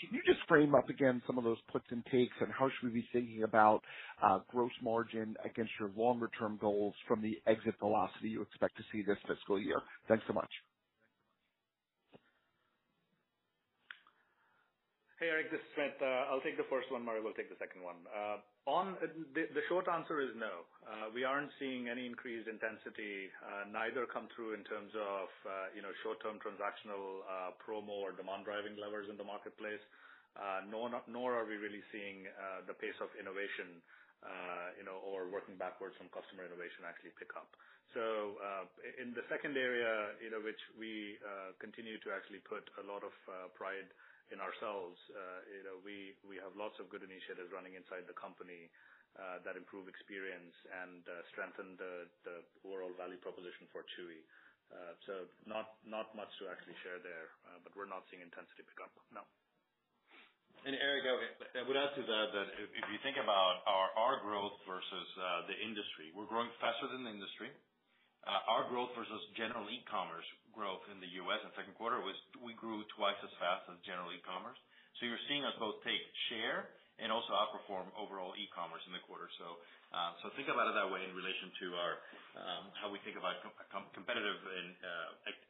Can 0.00 0.10
you 0.14 0.22
just 0.26 0.46
frame 0.48 0.74
up 0.74 0.88
again 0.90 1.22
some 1.26 1.38
of 1.38 1.44
those 1.44 1.58
puts 1.72 1.86
and 1.90 2.04
takes, 2.06 2.34
and 2.40 2.50
how 2.52 2.68
should 2.70 2.92
we 2.92 3.00
be 3.02 3.08
thinking 3.12 3.44
about 3.44 3.82
uh, 4.22 4.40
gross 4.48 4.72
margin 4.82 5.36
against 5.44 5.72
your 5.80 5.90
longer 5.96 6.30
term 6.38 6.58
goals 6.60 6.94
from 7.08 7.22
the 7.22 7.38
exit 7.46 7.74
velocity 7.80 8.30
you 8.30 8.42
expect 8.42 8.76
to 8.78 8.84
see 8.92 9.02
this 9.06 9.18
fiscal 9.28 9.60
year? 9.60 9.80
Thanks 10.08 10.24
so 10.28 10.34
much. 10.34 10.50
Hey, 15.16 15.32
Eric, 15.32 15.48
this 15.48 15.64
is 15.64 15.70
Sumit. 15.72 15.96
Uh, 15.96 16.28
I'll 16.28 16.44
take 16.44 16.60
the 16.60 16.68
first 16.68 16.92
one. 16.92 17.00
Mario 17.00 17.24
will 17.24 17.32
take 17.32 17.48
the 17.48 17.56
second 17.56 17.80
one. 17.80 17.96
Uh 18.12 18.40
on 18.66 18.98
uh, 18.98 19.06
the 19.32 19.62
short 19.70 19.86
answer 19.86 20.18
is 20.18 20.34
no. 20.34 20.66
Uh, 20.82 21.06
we 21.14 21.22
aren't 21.22 21.54
seeing 21.62 21.86
any 21.86 22.02
increased 22.02 22.50
intensity, 22.50 23.30
neither 23.70 24.10
come 24.10 24.26
through 24.34 24.58
in 24.58 24.66
terms 24.66 24.90
of 24.98 25.30
you 25.70 25.80
know, 25.86 25.94
short-term 26.02 26.42
transactional 26.42 27.22
promo 27.62 27.94
or 28.02 28.10
demand-driving 28.10 28.74
levers 28.74 29.06
in 29.06 29.14
the 29.16 29.22
marketplace, 29.22 29.78
No, 30.66 30.90
nor 31.06 31.28
are 31.38 31.46
we 31.46 31.56
really 31.62 31.84
seeing 31.94 32.26
the 32.66 32.74
pace 32.74 32.98
of 32.98 33.08
innovation 33.14 33.78
you 34.76 34.84
know, 34.84 34.98
or 35.06 35.30
working 35.30 35.54
backwards 35.54 35.94
from 35.94 36.10
customer 36.10 36.42
innovation 36.42 36.82
actually 36.82 37.14
pick 37.14 37.30
up. 37.38 37.48
So 37.94 38.02
uh 38.42 38.66
in 38.98 39.14
the 39.14 39.22
second 39.30 39.54
area, 39.54 40.18
you 40.18 40.34
know, 40.34 40.42
which 40.42 40.60
we 40.74 41.16
continue 41.62 42.02
to 42.02 42.08
actually 42.10 42.42
put 42.42 42.66
a 42.82 42.84
lot 42.84 43.06
of 43.06 43.14
pride 43.54 43.86
in 44.34 44.42
ourselves, 44.42 44.98
uh, 45.14 45.40
you 45.50 45.62
know, 45.62 45.76
we 45.84 46.36
have 46.42 46.54
lots 46.58 46.76
of 46.82 46.90
good 46.90 47.06
initiatives 47.06 47.50
running 47.54 47.78
inside 47.78 48.06
the 48.10 48.16
company 48.16 48.68
uh, 49.16 49.40
that 49.48 49.56
improve 49.56 49.88
experience 49.88 50.52
and 50.84 51.00
uh, 51.08 51.24
strengthen 51.32 51.72
the 51.80 52.04
overall 52.68 52.92
value 53.00 53.16
proposition 53.16 53.64
for 53.72 53.80
Chewy. 53.96 54.20
So 55.08 55.30
not 55.46 55.78
not 55.86 56.10
much 56.18 56.28
to 56.42 56.50
actually 56.50 56.74
share 56.82 56.98
there, 56.98 57.30
but 57.62 57.70
we're 57.78 57.88
not 57.88 58.04
seeing 58.10 58.20
intensity 58.20 58.66
pick 58.66 58.82
up, 58.82 58.90
no. 59.14 59.22
And 60.66 60.74
Eric, 60.74 61.06
I 61.54 61.62
would 61.62 61.78
add 61.78 61.94
to 61.94 62.02
that 62.02 62.46
if 62.58 62.84
you 62.90 62.98
think 63.06 63.16
about 63.16 63.62
our 63.64 63.88
our 63.94 64.14
growth 64.26 64.58
versus 64.66 65.08
the 65.48 65.56
industry, 65.64 66.10
we're 66.12 66.28
growing 66.28 66.50
faster 66.58 66.90
than 66.90 67.06
the 67.06 67.14
industry. 67.14 67.54
Our 68.26 68.66
growth 68.66 68.90
versus 68.98 69.22
general 69.38 69.70
e-commerce 69.70 70.26
growth 70.56 70.82
in 70.88 70.98
the 71.04 71.10
U.S. 71.28 71.40
in 71.44 71.52
second 71.52 71.76
quarter 71.76 72.00
was 72.00 72.16
we 72.40 72.56
grew 72.56 72.80
twice 72.96 73.20
as 73.20 73.30
fast 73.36 73.68
as 73.68 73.76
general 73.84 74.08
e-commerce. 74.16 74.56
So 74.98 75.04
you're 75.04 75.20
seeing 75.28 75.44
us 75.44 75.52
both 75.60 75.76
take 75.84 76.00
share 76.32 76.72
and 76.96 77.12
also 77.12 77.36
outperform 77.36 77.92
overall 78.00 78.32
e-commerce 78.40 78.80
in 78.88 78.96
the 78.96 79.04
quarter. 79.04 79.28
So 79.36 79.60
um 79.92 80.16
so 80.24 80.32
think 80.34 80.48
about 80.50 80.66
it 80.72 80.74
that 80.74 80.88
way 80.88 81.04
in 81.04 81.12
relation 81.14 81.52
to 81.62 81.66
our 81.76 81.92
how 82.80 82.88
we 82.88 82.98
think 83.04 83.20
about 83.20 83.38
competitive 83.92 84.38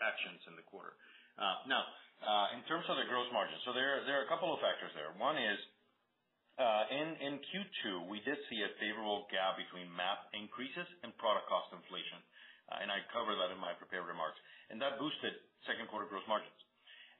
actions 0.03 0.43
in 0.51 0.59
the 0.59 0.67
quarter. 0.67 0.95
Now, 1.71 1.87
in 2.55 2.63
terms 2.67 2.87
of 2.91 2.99
the 2.99 3.07
gross 3.07 3.31
margin, 3.33 3.57
so 3.65 3.73
there 3.73 4.03
there 4.07 4.19
are 4.21 4.27
a 4.27 4.31
couple 4.31 4.51
of 4.53 4.59
factors 4.61 4.91
there. 4.99 5.15
One 5.23 5.39
is, 5.39 5.59
uh 6.59 6.85
in 6.91 7.39
Q2, 7.47 8.11
we 8.11 8.21
did 8.27 8.39
see 8.51 8.61
a 8.67 8.71
favorable 8.83 9.27
gap 9.31 9.57
between 9.61 9.87
MAP 9.95 10.27
increases 10.35 10.89
and 11.07 11.15
product 11.23 11.47
cost 11.49 11.71
inflation. 11.73 12.19
Uh, 12.71 12.83
I 12.91 12.99
covered 13.14 13.39
that 13.39 13.55
in 13.55 13.61
my 13.62 13.75
prepared 13.79 14.07
remarks. 14.07 14.39
And 14.71 14.83
that 14.83 14.99
boosted 14.99 15.39
second 15.67 15.87
quarter 15.87 16.07
gross 16.11 16.27
margins. 16.27 16.55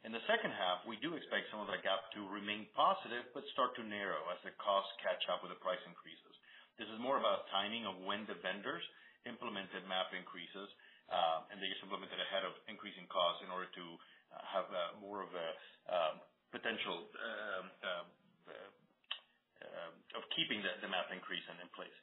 In 0.07 0.15
the 0.15 0.23
second 0.31 0.55
half, 0.55 0.87
we 0.87 0.95
do 1.03 1.19
expect 1.19 1.51
some 1.51 1.59
of 1.59 1.67
that 1.67 1.83
gap 1.83 1.99
to 2.15 2.23
remain 2.31 2.71
positive 2.79 3.27
but 3.35 3.43
start 3.51 3.75
to 3.75 3.83
narrow 3.83 4.23
as 4.31 4.39
the 4.47 4.55
costs 4.63 4.95
catch 5.03 5.23
up 5.27 5.43
with 5.43 5.51
the 5.51 5.59
price 5.59 5.83
increases. 5.83 6.35
This 6.79 6.87
is 6.93 6.99
more 7.03 7.19
about 7.19 7.51
timing 7.51 7.89
of 7.89 7.99
when 8.07 8.23
the 8.31 8.39
vendors 8.39 8.85
implemented 9.27 9.83
MAP 9.91 10.15
increases, 10.15 10.71
uh, 11.11 11.51
and 11.51 11.59
they 11.59 11.67
just 11.67 11.83
implemented 11.83 12.21
ahead 12.23 12.47
of 12.47 12.55
increasing 12.71 13.09
costs 13.11 13.43
in 13.43 13.51
order 13.51 13.67
to 13.67 13.85
uh, 14.31 14.45
have 14.47 14.67
more 15.03 15.27
of 15.27 15.31
a 15.35 15.49
um, 15.91 16.15
potential 16.55 17.11
um, 17.19 17.67
um, 17.83 18.07
of 20.15 20.23
keeping 20.39 20.63
the 20.63 20.87
MAP 20.87 21.11
increase 21.11 21.43
in 21.51 21.59
place. 21.75 21.99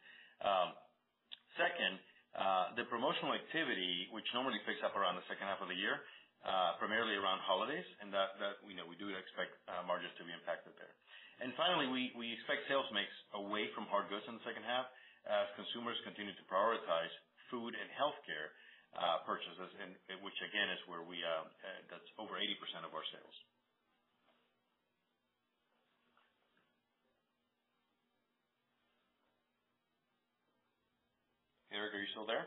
Second, 1.55 2.01
Uh, 2.33 2.73
the 2.73 2.85
promotional 2.89 3.33
activity, 3.37 4.09
which 4.09 4.25
normally 4.33 4.57
picks 4.65 4.81
up 4.81 4.97
around 4.97 5.17
the 5.17 5.25
second 5.29 5.45
half 5.45 5.61
of 5.61 5.69
the 5.69 5.77
year, 5.77 6.01
uh, 6.45 6.75
primarily 6.81 7.13
around 7.15 7.39
holidays, 7.45 7.85
and 8.01 8.09
that 8.09 8.33
we 8.65 8.73
know 8.73 8.83
we 8.89 8.97
do 8.97 9.09
expect 9.13 9.53
uh, 9.69 9.85
margins 9.85 10.11
to 10.17 10.25
be 10.25 10.33
impacted 10.33 10.73
there. 10.77 10.93
And 11.41 11.53
finally, 11.57 11.87
we 12.13 12.27
expect 12.33 12.65
sales 12.69 12.87
mix 12.93 13.09
away 13.37 13.69
from 13.73 13.89
hard 13.89 14.07
goods 14.09 14.23
in 14.29 14.37
the 14.37 14.45
second 14.45 14.63
half 14.65 14.85
as 15.25 15.49
consumers 15.57 15.97
continue 16.05 16.31
to 16.31 16.45
prioritize 16.47 17.11
food 17.49 17.73
and 17.73 17.89
healthcare 17.97 18.53
purchases, 19.25 19.71
and 19.81 19.97
which 20.21 20.37
again, 20.45 20.69
is 20.71 20.79
where 20.85 21.01
we, 21.03 21.19
that's 21.89 22.05
over 22.21 22.37
80% 22.37 22.85
of 22.85 22.93
our 22.93 23.03
sales. 23.11 23.35
Eric, 31.73 31.93
are 31.93 31.99
you 31.99 32.07
still 32.11 32.25
there? 32.25 32.45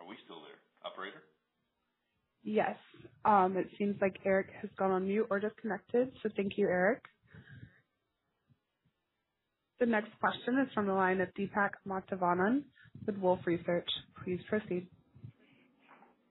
Are 0.00 0.06
we 0.06 0.16
still 0.24 0.40
there? 0.40 0.58
Operator? 0.84 1.22
Yes. 2.42 2.76
Um, 3.24 3.56
it 3.56 3.68
seems 3.76 3.96
like 4.00 4.16
Eric 4.24 4.48
has 4.62 4.70
gone 4.78 4.92
on 4.92 5.06
mute 5.06 5.26
or 5.28 5.40
disconnected. 5.40 6.12
So 6.22 6.30
thank 6.36 6.56
you, 6.56 6.68
Eric. 6.68 7.02
The 9.80 9.86
next 9.86 10.10
question 10.20 10.58
is 10.58 10.68
from 10.74 10.86
the 10.86 10.92
line 10.92 11.20
of 11.20 11.28
Deepak 11.34 11.70
Mathivanan 11.86 12.62
with 13.06 13.16
Wolfe 13.18 13.46
Research. 13.46 13.88
Please 14.22 14.40
proceed. 14.48 14.86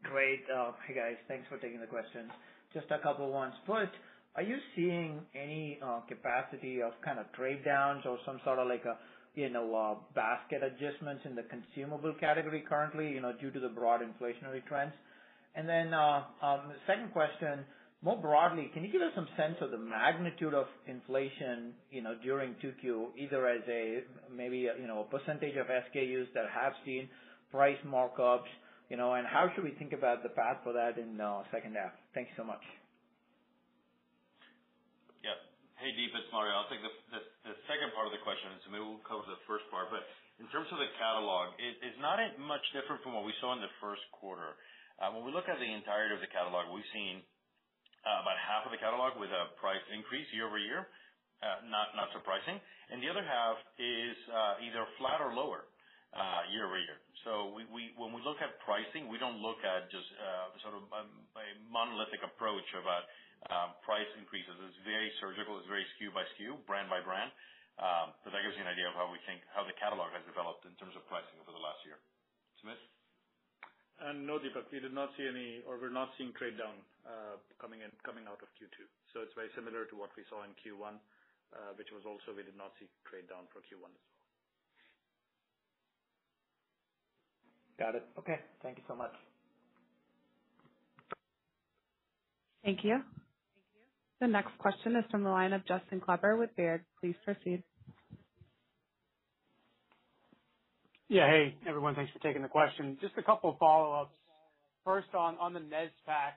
Great. 0.03 0.41
Uh, 0.55 0.71
hey, 0.87 0.93
guys. 0.93 1.17
Thanks 1.27 1.45
for 1.49 1.57
taking 1.57 1.81
the 1.81 1.87
questions. 1.87 2.31
Just 2.73 2.87
a 2.91 2.99
couple 2.99 3.29
ones. 3.31 3.53
First, 3.67 3.91
are 4.39 4.43
you 4.43 4.55
seeing 4.73 5.19
any 5.35 5.79
uh, 5.83 5.99
capacity 6.07 6.81
of 6.81 6.93
kind 7.03 7.19
of 7.19 7.29
trade 7.33 7.65
downs 7.65 8.03
or 8.05 8.17
some 8.25 8.39
sort 8.45 8.57
of 8.57 8.69
like 8.69 8.85
a 8.85 8.95
you 9.35 9.49
know, 9.49 9.99
basket 10.15 10.61
adjustments 10.63 11.23
in 11.25 11.35
the 11.35 11.43
consumable 11.43 12.13
category 12.21 12.63
currently, 12.67 13.09
you 13.09 13.19
know, 13.19 13.33
due 13.39 13.51
to 13.51 13.59
the 13.59 13.67
broad 13.67 13.99
inflationary 13.99 14.65
trends? 14.65 14.93
Then, 15.55 15.93
uh, 15.93 16.23
um, 16.41 16.71
Second 16.87 17.11
question, 17.11 17.65
more 18.01 18.15
broadly, 18.15 18.71
can 18.73 18.81
you 18.85 18.91
give 18.91 19.01
us 19.01 19.11
some 19.13 19.27
sense 19.35 19.57
of 19.59 19.71
the 19.71 19.77
magnitude 19.77 20.53
of 20.53 20.67
inflation 20.87 21.73
you 21.91 22.01
know, 22.01 22.15
during 22.23 22.55
2Q, 22.63 23.07
either 23.17 23.45
as 23.45 23.61
a 23.67 24.03
maybe 24.33 24.69
you 24.79 24.87
know, 24.87 25.01
a 25.01 25.17
percentage 25.17 25.57
of 25.57 25.67
SKUs 25.67 26.27
that 26.33 26.45
have 26.49 26.71
seen 26.85 27.09
price 27.51 27.77
markups, 27.85 28.47
you 28.89 28.95
know, 28.95 29.15
and 29.15 29.27
how 29.27 29.51
should 29.53 29.65
we 29.65 29.71
think 29.71 29.91
about 29.91 30.23
the 30.23 30.29
path 30.29 30.57
for 30.63 30.71
that 30.71 30.97
in 30.97 31.19
second 31.51 31.75
half? 31.75 31.91
Thank 32.13 32.29
you 32.29 32.33
so 32.37 32.45
much. 32.45 32.61
Hey, 35.79 35.95
Deep, 35.95 36.11
it's 36.11 36.27
Mario. 36.35 36.59
I'll 36.59 36.67
take 36.67 36.83
the 36.83 37.55
second 37.71 37.95
part 37.95 38.03
of 38.03 38.11
the 38.11 38.19
question, 38.19 38.51
and 38.51 38.59
will 38.83 38.99
cover 39.07 39.23
the 39.31 39.39
first 39.47 39.63
part. 39.71 39.87
But 39.87 40.03
in 40.35 40.43
terms 40.51 40.67
of 40.75 40.77
the 40.83 40.91
catalog, 40.99 41.55
it's 41.55 41.95
not 42.03 42.19
much 42.35 42.59
different 42.75 42.99
from 42.99 43.15
what 43.15 43.23
we 43.23 43.31
saw 43.39 43.55
in 43.55 43.63
the 43.63 43.71
first 43.79 44.03
quarter. 44.11 44.59
Uh, 44.99 45.15
when 45.15 45.23
we 45.23 45.31
look 45.31 45.47
at 45.47 45.55
the 45.55 45.71
entirety 45.71 46.11
of 46.11 46.19
the 46.19 46.27
catalog, 46.35 46.67
we've 46.75 46.91
seen 46.91 47.23
uh, 48.03 48.27
about 48.27 48.35
half 48.43 48.67
of 48.67 48.75
the 48.75 48.81
catalog 48.83 49.15
with 49.23 49.31
a 49.31 49.55
price 49.55 49.79
increase 49.95 50.27
year-over-year, 50.35 50.83
uh 51.47 51.63
not 51.71 51.95
not 51.95 52.11
surprising. 52.11 52.59
And 52.91 52.99
the 52.99 53.07
other 53.07 53.23
half 53.23 53.55
is 53.79 54.15
uh, 54.35 54.59
either 54.59 54.83
flat 54.99 55.23
or 55.23 55.31
lower 55.31 55.63
year-over-year. 56.51 56.99
So 57.23 57.55
when 57.55 58.11
we 58.11 58.19
look 58.27 58.43
at 58.43 58.59
pricing, 58.67 59.07
we 59.07 59.15
don't 59.15 59.39
look 59.39 59.63
at 59.63 59.87
just 59.95 60.11
sort 60.59 60.75
of 60.75 60.83
a 60.91 61.07
monolithic 61.71 62.19
approach 62.19 62.67
about 62.75 63.07
Um, 63.47 63.71
price 63.87 64.09
increases. 64.19 64.51
It's 64.67 64.81
very 64.83 65.07
surgical. 65.23 65.55
It's 65.63 65.69
very 65.71 65.87
SKU 65.95 66.11
by 66.11 66.27
SKU, 66.35 66.59
brand 66.67 66.91
by 66.91 66.99
brand. 66.99 67.31
Um, 67.79 68.11
but 68.27 68.35
that 68.35 68.43
gives 68.43 68.59
you 68.59 68.67
an 68.67 68.71
idea 68.71 68.91
of 68.91 68.95
how 68.99 69.07
we 69.07 69.15
think 69.23 69.39
how 69.55 69.63
the 69.63 69.71
catalog 69.79 70.11
has 70.11 70.19
developed 70.27 70.67
in 70.67 70.75
terms 70.75 70.91
of 70.99 71.07
pricing 71.07 71.39
over 71.39 71.55
the 71.55 71.63
last 71.63 71.79
year. 71.87 71.95
Sumit? 72.59 72.75
Uh, 74.03 74.11
no, 74.15 74.35
Deepak, 74.39 74.67
we 74.71 74.83
did 74.83 74.91
not 74.91 75.15
see 75.15 75.23
any, 75.23 75.63
or 75.63 75.79
we're 75.79 75.91
not 75.91 76.11
seeing 76.19 76.35
trade 76.35 76.59
down 76.59 76.75
uh, 77.07 77.39
coming 77.59 77.79
in 77.79 77.91
coming 78.03 78.27
out 78.27 78.43
of 78.43 78.51
Q2. 78.59 78.83
So 79.15 79.23
It's 79.23 79.35
very 79.35 79.51
similar 79.55 79.87
to 79.87 79.95
what 79.95 80.11
we 80.19 80.27
saw 80.27 80.43
in 80.43 80.51
Q1, 80.59 80.99
uh, 80.99 81.71
which 81.79 81.91
was 81.95 82.03
also 82.03 82.35
we 82.35 82.43
did 82.43 82.59
not 82.59 82.75
see 82.79 82.91
trade 83.07 83.31
down 83.31 83.47
for 83.55 83.63
Q1 83.63 83.87
as 83.87 84.03
well. 84.11 84.19
Got 87.79 87.95
it. 87.95 88.03
Okay. 88.19 88.39
Thank 88.59 88.77
you 88.79 88.83
so 88.87 88.95
much. 88.95 89.15
Thank 92.63 92.83
you. 92.83 92.99
The 94.21 94.27
next 94.27 94.57
question 94.57 94.95
is 94.97 95.05
from 95.11 95.23
the 95.23 95.29
line 95.29 95.53
of 95.53 95.65
Justin 95.65 96.01
Kleber 96.01 96.35
with 96.37 96.55
Baird. 96.57 96.83
Please 96.99 97.15
proceed. 97.23 97.63
Yeah. 101.07 101.27
Hey, 101.27 101.55
everyone. 101.67 101.95
Thanks 101.95 102.11
for 102.11 102.19
taking 102.19 102.41
the 102.41 102.47
question. 102.49 102.97
Just 103.01 103.13
a 103.17 103.23
couple 103.23 103.49
of 103.51 103.57
follow-ups. 103.59 104.13
First 104.85 105.07
on 105.13 105.53
the 105.53 105.59
NSPAC, 105.59 106.33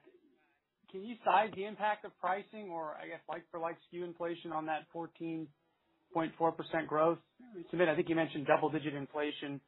can 0.91 1.05
you 1.05 1.17
size 1.25 1.51
the 1.57 1.65
impact 1.65 2.05
of 2.05 2.13
pricing 2.21 2.71
or 2.71 2.95
I 3.03 3.07
guess 3.09 3.21
like 3.29 3.45
for 3.51 3.59
like 3.61 3.77
SKU 3.93 4.05
inflation 4.05 4.53
on 4.53 4.67
that 4.67 4.87
14.4% 4.95 5.49
growth? 6.87 7.19
Sumit, 7.73 7.89
I 7.89 7.97
think 7.97 8.09
you 8.09 8.15
mentioned 8.17 8.47
double-digit 8.47 8.95
inflation 8.95 9.61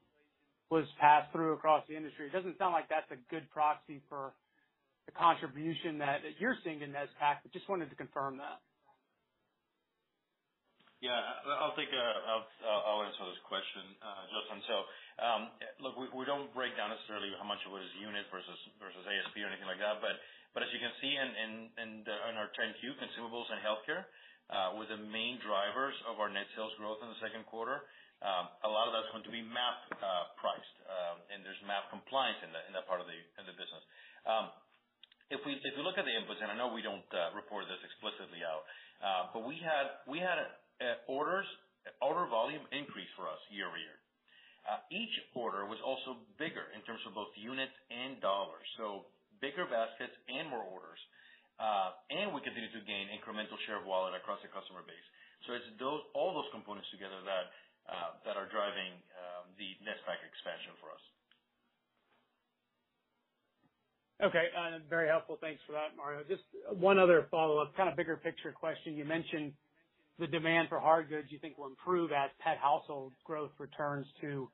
was 0.70 0.84
passed 1.00 1.32
through 1.32 1.54
across 1.54 1.84
the 1.88 1.96
industry. 1.96 2.26
It 2.26 2.32
doesn't 2.32 2.58
sound 2.58 2.72
like 2.72 2.88
that's 2.88 3.10
a 3.10 3.16
good 3.30 3.48
proxy 3.50 4.02
for 4.08 4.34
the 5.06 5.12
contribution 5.12 5.98
that 5.98 6.20
you're 6.38 6.56
seeing 6.64 6.82
in 6.82 6.90
NSPAC, 6.92 7.42
but 7.42 7.52
just 7.52 7.68
wanted 7.68 7.90
to 7.90 7.96
confirm 7.96 8.38
that. 8.38 8.60
Yeah. 11.02 11.20
I'll 11.60 11.76
take, 11.76 11.92
I'll 11.92 13.04
answer 13.04 13.24
this 13.28 13.42
question, 13.44 13.84
uh, 14.00 14.24
Justin. 14.32 14.60
So 14.68 14.76
um 15.20 15.42
look, 15.78 15.94
we 16.00 16.24
don't 16.26 16.50
break 16.56 16.74
down 16.74 16.90
necessarily 16.90 17.30
how 17.38 17.46
much 17.46 17.62
of 17.68 17.76
it 17.78 17.84
is 17.86 17.92
unit 18.02 18.26
versus 18.32 18.58
ASP 18.82 19.36
or 19.38 19.48
anything 19.50 19.68
like 19.68 19.82
that. 19.82 20.00
But 20.02 20.18
but 20.56 20.64
as 20.66 20.70
you 20.74 20.80
can 20.80 20.94
see 21.02 21.12
in 21.14 21.70
in 21.78 21.90
the 22.02 22.16
in 22.32 22.34
our 22.40 22.50
10-Q, 22.56 22.98
consumables 22.98 23.46
and 23.52 23.60
healthcare 23.62 24.08
uh, 24.50 24.74
were 24.78 24.88
the 24.90 24.98
main 24.98 25.38
drivers 25.44 25.94
of 26.10 26.18
our 26.18 26.30
net 26.32 26.48
sales 26.56 26.72
growth 26.80 26.98
in 27.04 27.08
the 27.12 27.20
second 27.22 27.46
quarter. 27.46 27.86
Um, 28.24 28.48
a 28.64 28.70
lot 28.70 28.88
of 28.88 28.96
that's 28.96 29.10
going 29.12 29.26
to 29.28 29.34
be 29.34 29.44
MAP 29.44 29.78
uh, 30.00 30.32
priced, 30.40 30.76
um, 30.88 31.20
and 31.28 31.44
there's 31.44 31.60
MAP 31.68 31.92
compliance 31.92 32.40
in 32.40 32.54
that 32.72 32.88
part 32.88 33.04
of 33.04 33.06
the 33.10 33.18
business. 33.52 33.84
Um, 34.24 34.48
If 35.32 35.40
we 35.46 35.56
look 35.80 35.96
at 35.96 36.04
the 36.04 36.14
inputs, 36.14 36.40
and 36.44 36.52
I 36.52 36.56
know 36.56 36.72
we 36.72 36.84
don't 36.84 37.06
uh, 37.12 37.32
report 37.32 37.64
this 37.68 37.80
explicitly 37.80 38.44
out, 38.44 38.64
uh, 39.00 39.22
but 39.32 39.42
we 39.48 39.56
had 39.60 40.04
we 40.04 40.20
had 40.20 40.36
uh, 40.80 41.00
orders, 41.08 41.48
order 42.04 42.28
volume 42.28 42.64
increase 42.72 43.08
for 43.16 43.28
us 43.28 43.40
year-over-year. 43.48 43.96
Each 44.88 45.16
order 45.36 45.68
was 45.68 45.76
also 45.84 46.24
bigger 46.40 46.72
in 46.72 46.80
terms 46.88 47.00
of 47.04 47.12
both 47.12 47.32
units 47.36 47.74
and 47.92 48.16
dollars, 48.24 48.64
so 48.80 49.08
bigger 49.40 49.68
baskets 49.68 50.14
and 50.28 50.48
more 50.48 50.64
orders. 50.64 51.00
Uh 51.60 51.94
and 52.10 52.34
we 52.34 52.42
continue 52.42 52.72
to 52.72 52.82
gain 52.82 53.06
incremental 53.14 53.54
share 53.68 53.78
of 53.78 53.86
wallet 53.86 54.16
across 54.18 54.42
the 54.42 54.50
customer 54.50 54.82
base. 54.82 55.08
So 55.46 55.54
it's 55.54 55.68
those 55.78 56.02
all 56.16 56.34
those 56.34 56.50
components 56.50 56.90
together 56.90 57.20
that 57.22 57.46
uh 57.86 58.10
that 58.26 58.34
are 58.34 58.50
driving 58.50 58.98
um, 59.14 59.54
the 59.54 59.78
NSPAC 59.86 60.18
expansion 60.26 60.74
for 60.82 60.90
us. 60.90 61.04
Okay. 64.22 64.46
Uh, 64.56 64.78
very 64.88 65.08
helpful. 65.08 65.38
Thanks 65.40 65.60
for 65.66 65.72
that, 65.72 65.96
Mario. 65.96 66.22
Just 66.28 66.42
one 66.78 66.98
other 66.98 67.26
follow-up, 67.30 67.76
kind 67.76 67.88
of 67.88 67.96
bigger 67.96 68.16
picture 68.16 68.52
question. 68.52 68.94
You 68.94 69.04
mentioned 69.04 69.52
the 70.18 70.26
demand 70.26 70.68
for 70.68 70.78
hard 70.78 71.08
goods 71.08 71.28
you 71.30 71.38
think 71.38 71.58
will 71.58 71.66
improve 71.66 72.12
as 72.12 72.30
pet 72.38 72.58
household 72.62 73.12
growth 73.24 73.50
returns 73.58 74.06
to 74.20 74.48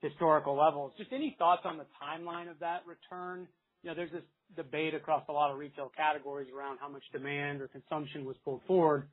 historical 0.00 0.56
levels. 0.56 0.92
Just 0.98 1.12
any 1.12 1.34
thoughts 1.38 1.62
on 1.64 1.78
the 1.78 1.86
timeline 1.96 2.50
of 2.50 2.58
that 2.60 2.82
return? 2.86 3.48
You 3.82 3.90
know, 3.90 3.96
there's 3.96 4.12
this 4.12 4.22
debate 4.56 4.94
across 4.94 5.22
a 5.28 5.32
lot 5.32 5.50
of 5.50 5.58
retail 5.58 5.90
categories 5.96 6.48
around 6.54 6.78
how 6.80 6.88
much 6.88 7.02
demand 7.12 7.60
or 7.60 7.68
consumption 7.68 8.24
was 8.24 8.36
pulled 8.44 8.60
forward 8.66 9.08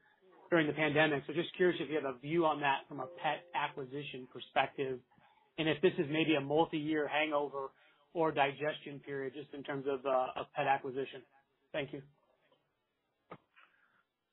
during 0.50 0.68
the 0.68 0.74
pandemic. 0.74 1.24
So 1.28 1.34
just 1.34 1.56
curious 1.56 1.80
if 1.82 1.89
you 1.89 1.96
have 1.96 2.16
a 2.16 2.20
view 2.20 2.46
on 2.46 2.60
that 2.62 2.88
from 2.88 3.00
a 3.00 3.08
pet 3.22 3.43
acquisition 3.56 4.28
perspective, 4.32 5.00
and 5.58 5.70
if 5.70 5.82
this 5.82 5.93
is 5.98 6.06
maybe 6.12 6.36
a 6.36 6.41
multi-year 6.41 7.08
hangover 7.08 7.70
or 8.16 8.32
digestion 8.32 9.03
period 9.03 9.36
just 9.36 9.51
in 9.53 9.61
terms 9.63 9.86
uh, 10.07 10.39
of 10.39 10.47
pet 10.55 10.68
acquisition. 10.68 11.22
Thank 11.76 11.91
you. 11.93 12.01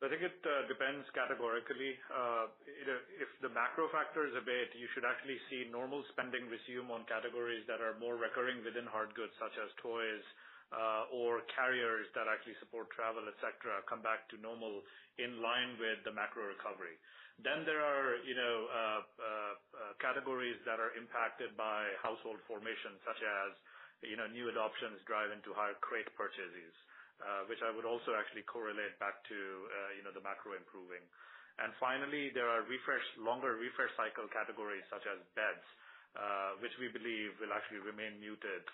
I 0.02 0.10
think 0.10 0.18
it 0.18 0.34
uh, 0.42 0.66
depends 0.66 1.06
categorically. 1.14 1.94
Uh, 2.10 2.50
know, 2.90 2.98
if 3.22 3.30
the 3.38 3.50
macro 3.50 3.86
factors 3.94 4.34
abate, 4.34 4.74
you 4.74 4.90
should 4.94 5.06
actually 5.06 5.38
see 5.46 5.70
normal 5.70 6.02
spending 6.10 6.50
resume 6.50 6.90
on 6.90 7.06
categories 7.06 7.62
that 7.70 7.78
are 7.78 7.94
more 8.02 8.18
recurring 8.18 8.66
within 8.66 8.82
hard 8.90 9.14
goods, 9.14 9.30
such 9.38 9.54
as 9.62 9.70
toys, 9.78 10.24
or 11.14 11.46
carriers 11.54 12.10
that 12.18 12.26
actually 12.26 12.58
support 12.58 12.90
travel, 12.98 13.22
et 13.30 13.38
cetera, 13.38 13.78
come 13.86 14.02
back 14.02 14.26
to 14.32 14.40
normal 14.42 14.82
in 15.22 15.38
line 15.38 15.78
with 15.78 16.02
the 16.02 16.10
macro 16.10 16.50
recovery. 16.50 16.98
Then 17.38 17.62
there 17.62 17.84
are, 17.84 18.18
you 18.26 18.34
know, 18.34 18.56
categories 20.02 20.58
that 20.66 20.82
are 20.82 20.98
impacted 20.98 21.54
by 21.54 21.86
household 22.02 22.42
formation, 22.50 22.98
such 23.06 23.22
as, 23.22 23.50
you 24.02 24.18
know, 24.18 24.26
new 24.26 24.50
adoptions 24.50 24.98
drive 25.06 25.30
into 25.30 25.54
higher 25.54 25.78
crate 25.80 26.10
purchases, 26.18 26.74
uh, 27.22 27.46
which 27.46 27.62
I 27.62 27.70
would 27.70 27.86
also 27.86 28.14
actually 28.18 28.42
correlate 28.44 28.98
back 28.98 29.22
to, 29.30 29.38
uh, 29.38 29.90
you 29.96 30.02
know, 30.02 30.10
the 30.10 30.22
macro 30.22 30.58
improving. 30.58 31.02
And 31.62 31.70
finally, 31.78 32.32
there 32.32 32.48
are 32.48 32.64
refresh, 32.66 33.04
longer 33.20 33.54
refresh 33.60 33.92
cycle 33.94 34.26
categories 34.32 34.82
such 34.88 35.04
as 35.06 35.20
beds, 35.36 35.66
uh, 36.16 36.58
which 36.64 36.72
we 36.80 36.88
believe 36.88 37.36
will 37.38 37.52
actually 37.52 37.84
remain 37.84 38.18
muted, 38.18 38.64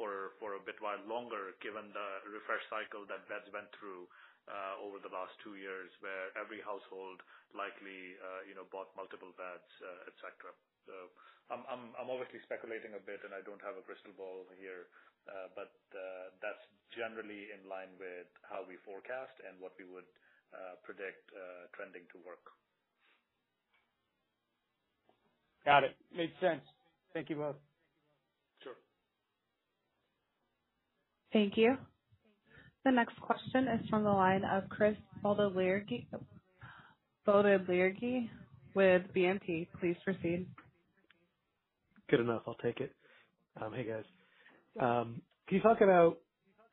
for 0.00 0.32
for 0.40 0.56
a 0.56 0.62
bit 0.64 0.80
while 0.80 0.98
longer, 1.04 1.52
given 1.60 1.92
the 1.92 2.08
refresh 2.32 2.64
cycle 2.72 3.04
that 3.04 3.20
beds 3.28 3.44
went 3.52 3.68
through, 3.76 4.08
over 4.80 4.98
the 5.00 5.12
last 5.12 5.32
two 5.44 5.56
years, 5.56 5.92
where 6.00 6.32
every 6.36 6.60
household 6.64 7.20
likely, 7.52 8.16
you 8.48 8.56
know, 8.56 8.64
bought 8.72 8.88
multiple 8.96 9.32
beds, 9.36 9.68
et 10.08 10.16
cetera. 10.18 10.52
I'm 11.52 12.08
obviously 12.08 12.40
speculating 12.48 12.96
a 12.96 13.02
bit, 13.04 13.20
and 13.24 13.36
I 13.36 13.44
don't 13.44 13.60
have 13.60 13.76
a 13.76 13.84
crystal 13.84 14.16
ball 14.16 14.48
here, 14.56 14.88
uh, 15.28 15.52
but 15.52 15.76
uh, 15.92 16.32
that's 16.40 16.64
generally 16.96 17.52
in 17.52 17.68
line 17.68 17.92
with 18.00 18.28
how 18.48 18.64
we 18.64 18.80
forecast 18.80 19.36
and 19.44 19.60
what 19.60 19.76
we 19.76 19.84
would 19.84 20.08
uh, 20.56 20.80
predict 20.86 21.28
trending 21.76 22.08
to 22.12 22.18
work. 22.24 22.44
Got 25.64 25.84
it. 25.84 25.96
Makes 26.14 26.38
sense. 26.40 26.62
Thank 27.12 27.30
you 27.30 27.36
both. 27.36 27.56
Sure. 28.62 28.76
Thank 31.32 31.56
you. 31.56 31.76
The 32.84 32.90
next 32.90 33.18
question 33.20 33.66
is 33.68 33.88
from 33.88 34.04
the 34.04 34.10
line 34.12 34.44
of 34.44 34.68
Chris 34.68 34.96
Bottiglieri 35.24 36.06
with 38.74 39.02
BNP. 39.16 39.68
Please 39.80 39.96
proceed. 40.04 40.46
Good 42.10 42.20
enough. 42.20 42.42
I'll 42.46 42.56
take 42.56 42.80
it. 42.80 42.92
Um, 43.60 43.72
hey, 43.74 43.84
guys. 43.84 44.04
Um, 44.80 45.22
can 45.48 45.56
you 45.56 45.62
talk 45.62 45.80
about 45.80 46.18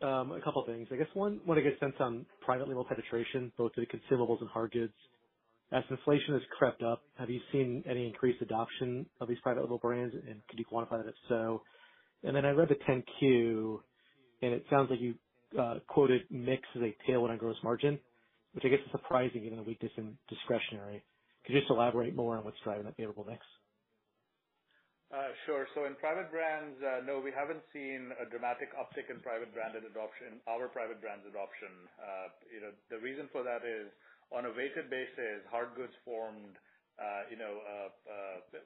um, 0.02 0.32
a 0.32 0.42
couple 0.42 0.64
things? 0.66 0.88
I 0.92 0.96
guess 0.96 1.08
one, 1.14 1.40
want 1.46 1.58
to 1.58 1.64
get 1.64 1.74
a 1.74 1.80
sense 1.80 1.96
on 2.00 2.26
private 2.42 2.68
label 2.68 2.86
penetration, 2.86 3.52
both 3.58 3.74
to 3.74 3.82
the 3.82 3.88
consumables 3.88 4.42
and 4.42 4.50
hard 4.50 4.72
goods. 4.72 4.94
As 5.72 5.84
inflation 5.90 6.34
has 6.34 6.42
crept 6.58 6.84
up, 6.84 7.04
have 7.18 7.30
you 7.30 7.40
seen 7.52 7.84
any 7.90 8.06
increased 8.06 8.42
adoption 8.42 9.06
of 9.22 9.30
these 9.30 9.38
private 9.42 9.62
label 9.62 9.78
brands, 9.78 10.14
and 10.14 10.42
could 10.50 10.60
you 10.60 10.66
quantify 10.66 11.04
that 11.04 11.08
if 11.08 11.16
so? 11.30 11.62
And 12.24 12.36
then 12.36 12.46
I 12.46 12.50
read 12.52 12.70
the 12.70 12.76
10-Q, 12.92 13.82
and 14.42 14.54
it 14.54 14.66
sounds 14.70 14.90
like 14.90 15.00
you 15.00 15.16
uh, 15.60 15.76
quoted 15.88 16.24
mix 16.30 16.64
as 16.76 16.82
a 16.82 16.96
tailwind 17.10 17.30
on 17.30 17.38
gross 17.38 17.56
margin, 17.64 18.00
which 18.54 18.66
I 18.66 18.70
guess 18.70 18.80
is 18.86 18.92
surprising 18.92 19.44
given 19.44 19.58
the 19.58 19.64
weakness 19.64 19.92
in 19.98 20.18
discretionary. 20.30 21.04
Could 21.46 21.54
you 21.54 21.62
just 21.62 21.72
elaborate 21.72 22.16
more 22.16 22.38
on 22.38 22.44
what's 22.44 22.58
driving 22.64 22.86
that 22.86 22.98
favorable 22.98 23.26
mix? 23.28 23.42
Uh, 25.12 25.36
sure. 25.45 25.68
So 25.76 25.86
in 25.86 25.93
private 25.99 26.32
brands, 26.32 26.80
uh, 26.80 27.03
no, 27.03 27.20
we 27.20 27.36
haven't 27.36 27.62
seen 27.76 28.16
a 28.18 28.26
dramatic 28.26 28.72
uptick 28.80 29.12
in 29.12 29.20
private 29.20 29.51
branded 29.53 29.84
adoption, 29.86 30.39
our 30.47 30.72
private 30.72 31.03
brands 31.03 31.28
adoption. 31.28 31.70
Uh, 31.99 32.28
you 32.47 32.62
know, 32.64 32.72
the 32.89 32.97
reason 32.97 33.28
for 33.30 33.43
that 33.43 33.62
is 33.68 33.91
on 34.32 34.47
a 34.47 34.53
weighted 34.55 34.88
basis, 34.89 35.43
hard 35.51 35.76
goods 35.76 35.93
formed, 36.07 36.55
you 37.30 37.36
know, 37.38 37.59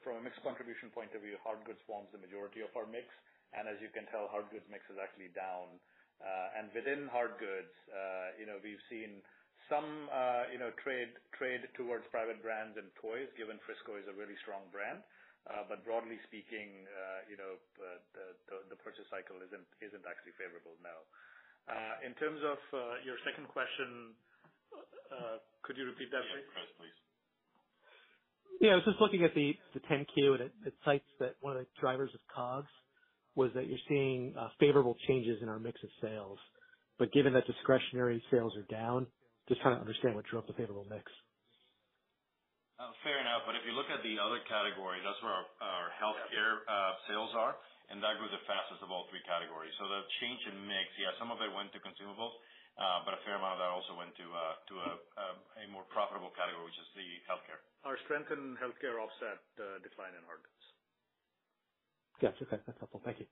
from 0.05 0.21
a 0.21 0.23
mix 0.23 0.37
contribution 0.45 0.93
point 0.93 1.11
of 1.17 1.25
view, 1.25 1.35
hard 1.41 1.59
goods 1.65 1.81
forms 1.89 2.07
the 2.13 2.21
majority 2.21 2.61
of 2.61 2.69
our 2.77 2.85
mix. 2.85 3.09
And 3.57 3.65
as 3.65 3.81
you 3.81 3.89
can 3.89 4.05
tell, 4.13 4.29
hard 4.29 4.45
goods 4.53 4.65
mix 4.69 4.85
is 4.93 5.01
actually 5.01 5.33
down. 5.33 5.81
Uh 6.23 6.57
and 6.61 6.71
within 6.71 7.09
hard 7.11 7.35
goods, 7.41 7.73
you 8.39 8.45
know, 8.47 8.61
we've 8.63 8.81
seen 8.87 9.19
some, 9.67 10.07
you 10.53 10.61
know, 10.61 10.69
trade 10.85 11.09
trade 11.33 11.65
towards 11.73 12.05
private 12.13 12.39
brands 12.45 12.77
and 12.77 12.85
toys, 13.01 13.27
given 13.33 13.57
Frisco 13.65 13.97
is 13.97 14.05
a 14.07 14.13
really 14.15 14.37
strong 14.45 14.61
brand. 14.69 15.01
Uh, 15.45 15.61
but 15.69 15.85
broadly 15.85 16.17
speaking, 16.25 16.89
uh, 16.89 17.29
you 17.29 17.37
know, 17.37 17.61
the 17.77 18.79
purchase 18.81 19.05
cycle 19.13 19.37
isn't 19.45 19.67
isn't 19.77 20.05
actually 20.09 20.33
favorable, 20.41 20.73
no. 20.81 21.05
Uh, 21.69 22.01
in 22.05 22.13
terms 22.17 22.41
of 22.41 22.57
your 23.05 23.17
second 23.25 23.45
question, 23.49 24.17
could 25.61 25.77
you 25.77 25.85
repeat 25.85 26.09
that, 26.09 26.25
please? 26.29 26.45
Yeah, 26.45 26.53
Chris, 26.53 26.69
please. 26.81 26.97
Yeah, 28.61 28.71
I 28.71 28.75
was 28.75 28.85
just 28.85 29.01
looking 29.01 29.23
at 29.23 29.35
the 29.35 29.53
10-Q, 29.91 30.33
and 30.33 30.43
it 30.65 30.73
cites 30.85 31.05
that 31.19 31.35
one 31.41 31.57
of 31.57 31.59
the 31.59 31.67
drivers 31.79 32.11
of 32.13 32.21
COGS 32.33 32.69
was 33.35 33.51
that 33.53 33.67
you're 33.67 33.81
seeing 33.89 34.33
favorable 34.59 34.95
changes 35.07 35.39
in 35.41 35.49
our 35.49 35.59
mix 35.59 35.77
of 35.83 35.89
sales. 36.01 36.39
But 36.97 37.11
given 37.11 37.33
that 37.33 37.45
discretionary 37.45 38.23
sales 38.31 38.53
are 38.55 38.63
down, 38.71 39.07
just 39.49 39.61
trying 39.61 39.75
to 39.75 39.81
understand 39.81 40.15
what 40.15 40.25
drove 40.25 40.47
the 40.47 40.53
favorable 40.53 40.85
mix. 40.89 41.03
Uh, 42.75 42.91
fair 43.05 43.21
enough. 43.21 43.45
But 43.45 43.55
if 43.55 43.63
you 43.69 43.73
look 43.77 43.87
at 43.93 44.01
the 44.03 44.17
other 44.17 44.41
category, 44.49 44.99
that's 45.05 45.21
where 45.21 45.45
our 45.61 45.87
healthcare 46.01 46.65
uh, 46.65 46.93
sales 47.07 47.31
are, 47.37 47.55
and 47.93 48.01
that 48.01 48.17
grew 48.17 48.27
the 48.33 48.41
fastest 48.49 48.81
of 48.81 48.89
all 48.91 49.05
three 49.13 49.21
categories. 49.29 49.71
So 49.79 49.85
the 49.87 50.01
change 50.19 50.41
in 50.49 50.57
mix, 50.65 50.89
yeah, 50.97 51.13
some 51.21 51.29
of 51.31 51.39
it 51.45 51.53
went 51.53 51.71
to 51.77 51.79
consumables, 51.85 52.35
uh, 52.75 53.05
but 53.05 53.13
A 53.15 53.21
fair 53.23 53.37
amount 53.37 53.57
of 53.57 53.61
that 53.61 53.71
also 53.71 53.93
went 53.95 54.11
to 54.17 54.25
uh 54.27 54.55
to 54.67 54.73
a 55.63 55.65
more 55.71 55.85
profitable 55.93 56.33
category, 56.35 56.65
which 56.65 56.79
is 56.81 56.89
the 56.97 57.07
healthcare. 57.29 57.61
Our 57.85 57.95
strength 58.09 58.31
in 58.33 58.57
healthcare 58.59 58.97
offset 58.99 59.39
the 59.55 59.79
decline 59.85 60.17
in 60.17 60.25
hard 60.25 60.41
goods. 60.43 60.65
Got 62.21 62.39
you. 62.41 62.47
Okay. 62.47 62.61
That's 62.67 62.79
helpful. 62.79 63.01
Thank 63.05 63.19
you. 63.19 63.27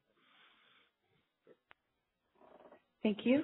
Thank 3.03 3.19
you. 3.25 3.43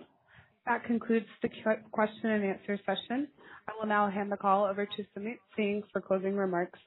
That 0.66 0.84
concludes 0.86 1.28
the 1.42 1.50
question 1.92 2.32
and 2.32 2.44
answer 2.46 2.80
session. 2.86 3.30
I 3.70 3.80
will 3.80 3.88
now 3.88 4.10
hand 4.10 4.32
the 4.32 4.38
call 4.38 4.66
over 4.66 4.86
to 4.86 5.04
Sumit 5.16 5.38
Singh 5.56 5.84
for 5.94 6.02
closing 6.02 6.36
remarks. 6.36 6.80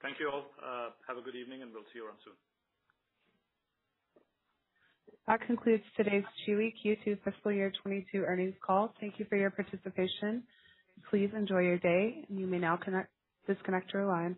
Thank 0.00 0.18
you 0.18 0.30
all. 0.32 0.46
Uh, 0.64 0.90
have 1.06 1.18
a 1.18 1.20
good 1.20 1.36
evening, 1.36 1.62
and 1.62 1.70
we'll 1.72 1.82
see 1.92 1.98
you 1.98 2.06
around 2.06 2.16
soon. 2.24 2.32
That 5.28 5.46
concludes 5.46 5.84
today's 5.96 6.24
Chewy 6.46 6.72
Q2 6.84 7.18
fiscal 7.24 7.52
year 7.52 7.70
2022 7.70 8.24
earnings 8.24 8.54
call. 8.66 8.94
Thank 9.00 9.18
you 9.18 9.26
for 9.28 9.36
your 9.36 9.50
participation. 9.50 10.42
Please 11.10 11.30
enjoy 11.36 11.60
your 11.60 11.78
day. 11.78 12.24
And 12.28 12.40
you 12.40 12.46
may 12.46 12.58
now 12.58 12.78
disconnect 13.46 13.92
your 13.92 14.06
line. 14.06 14.36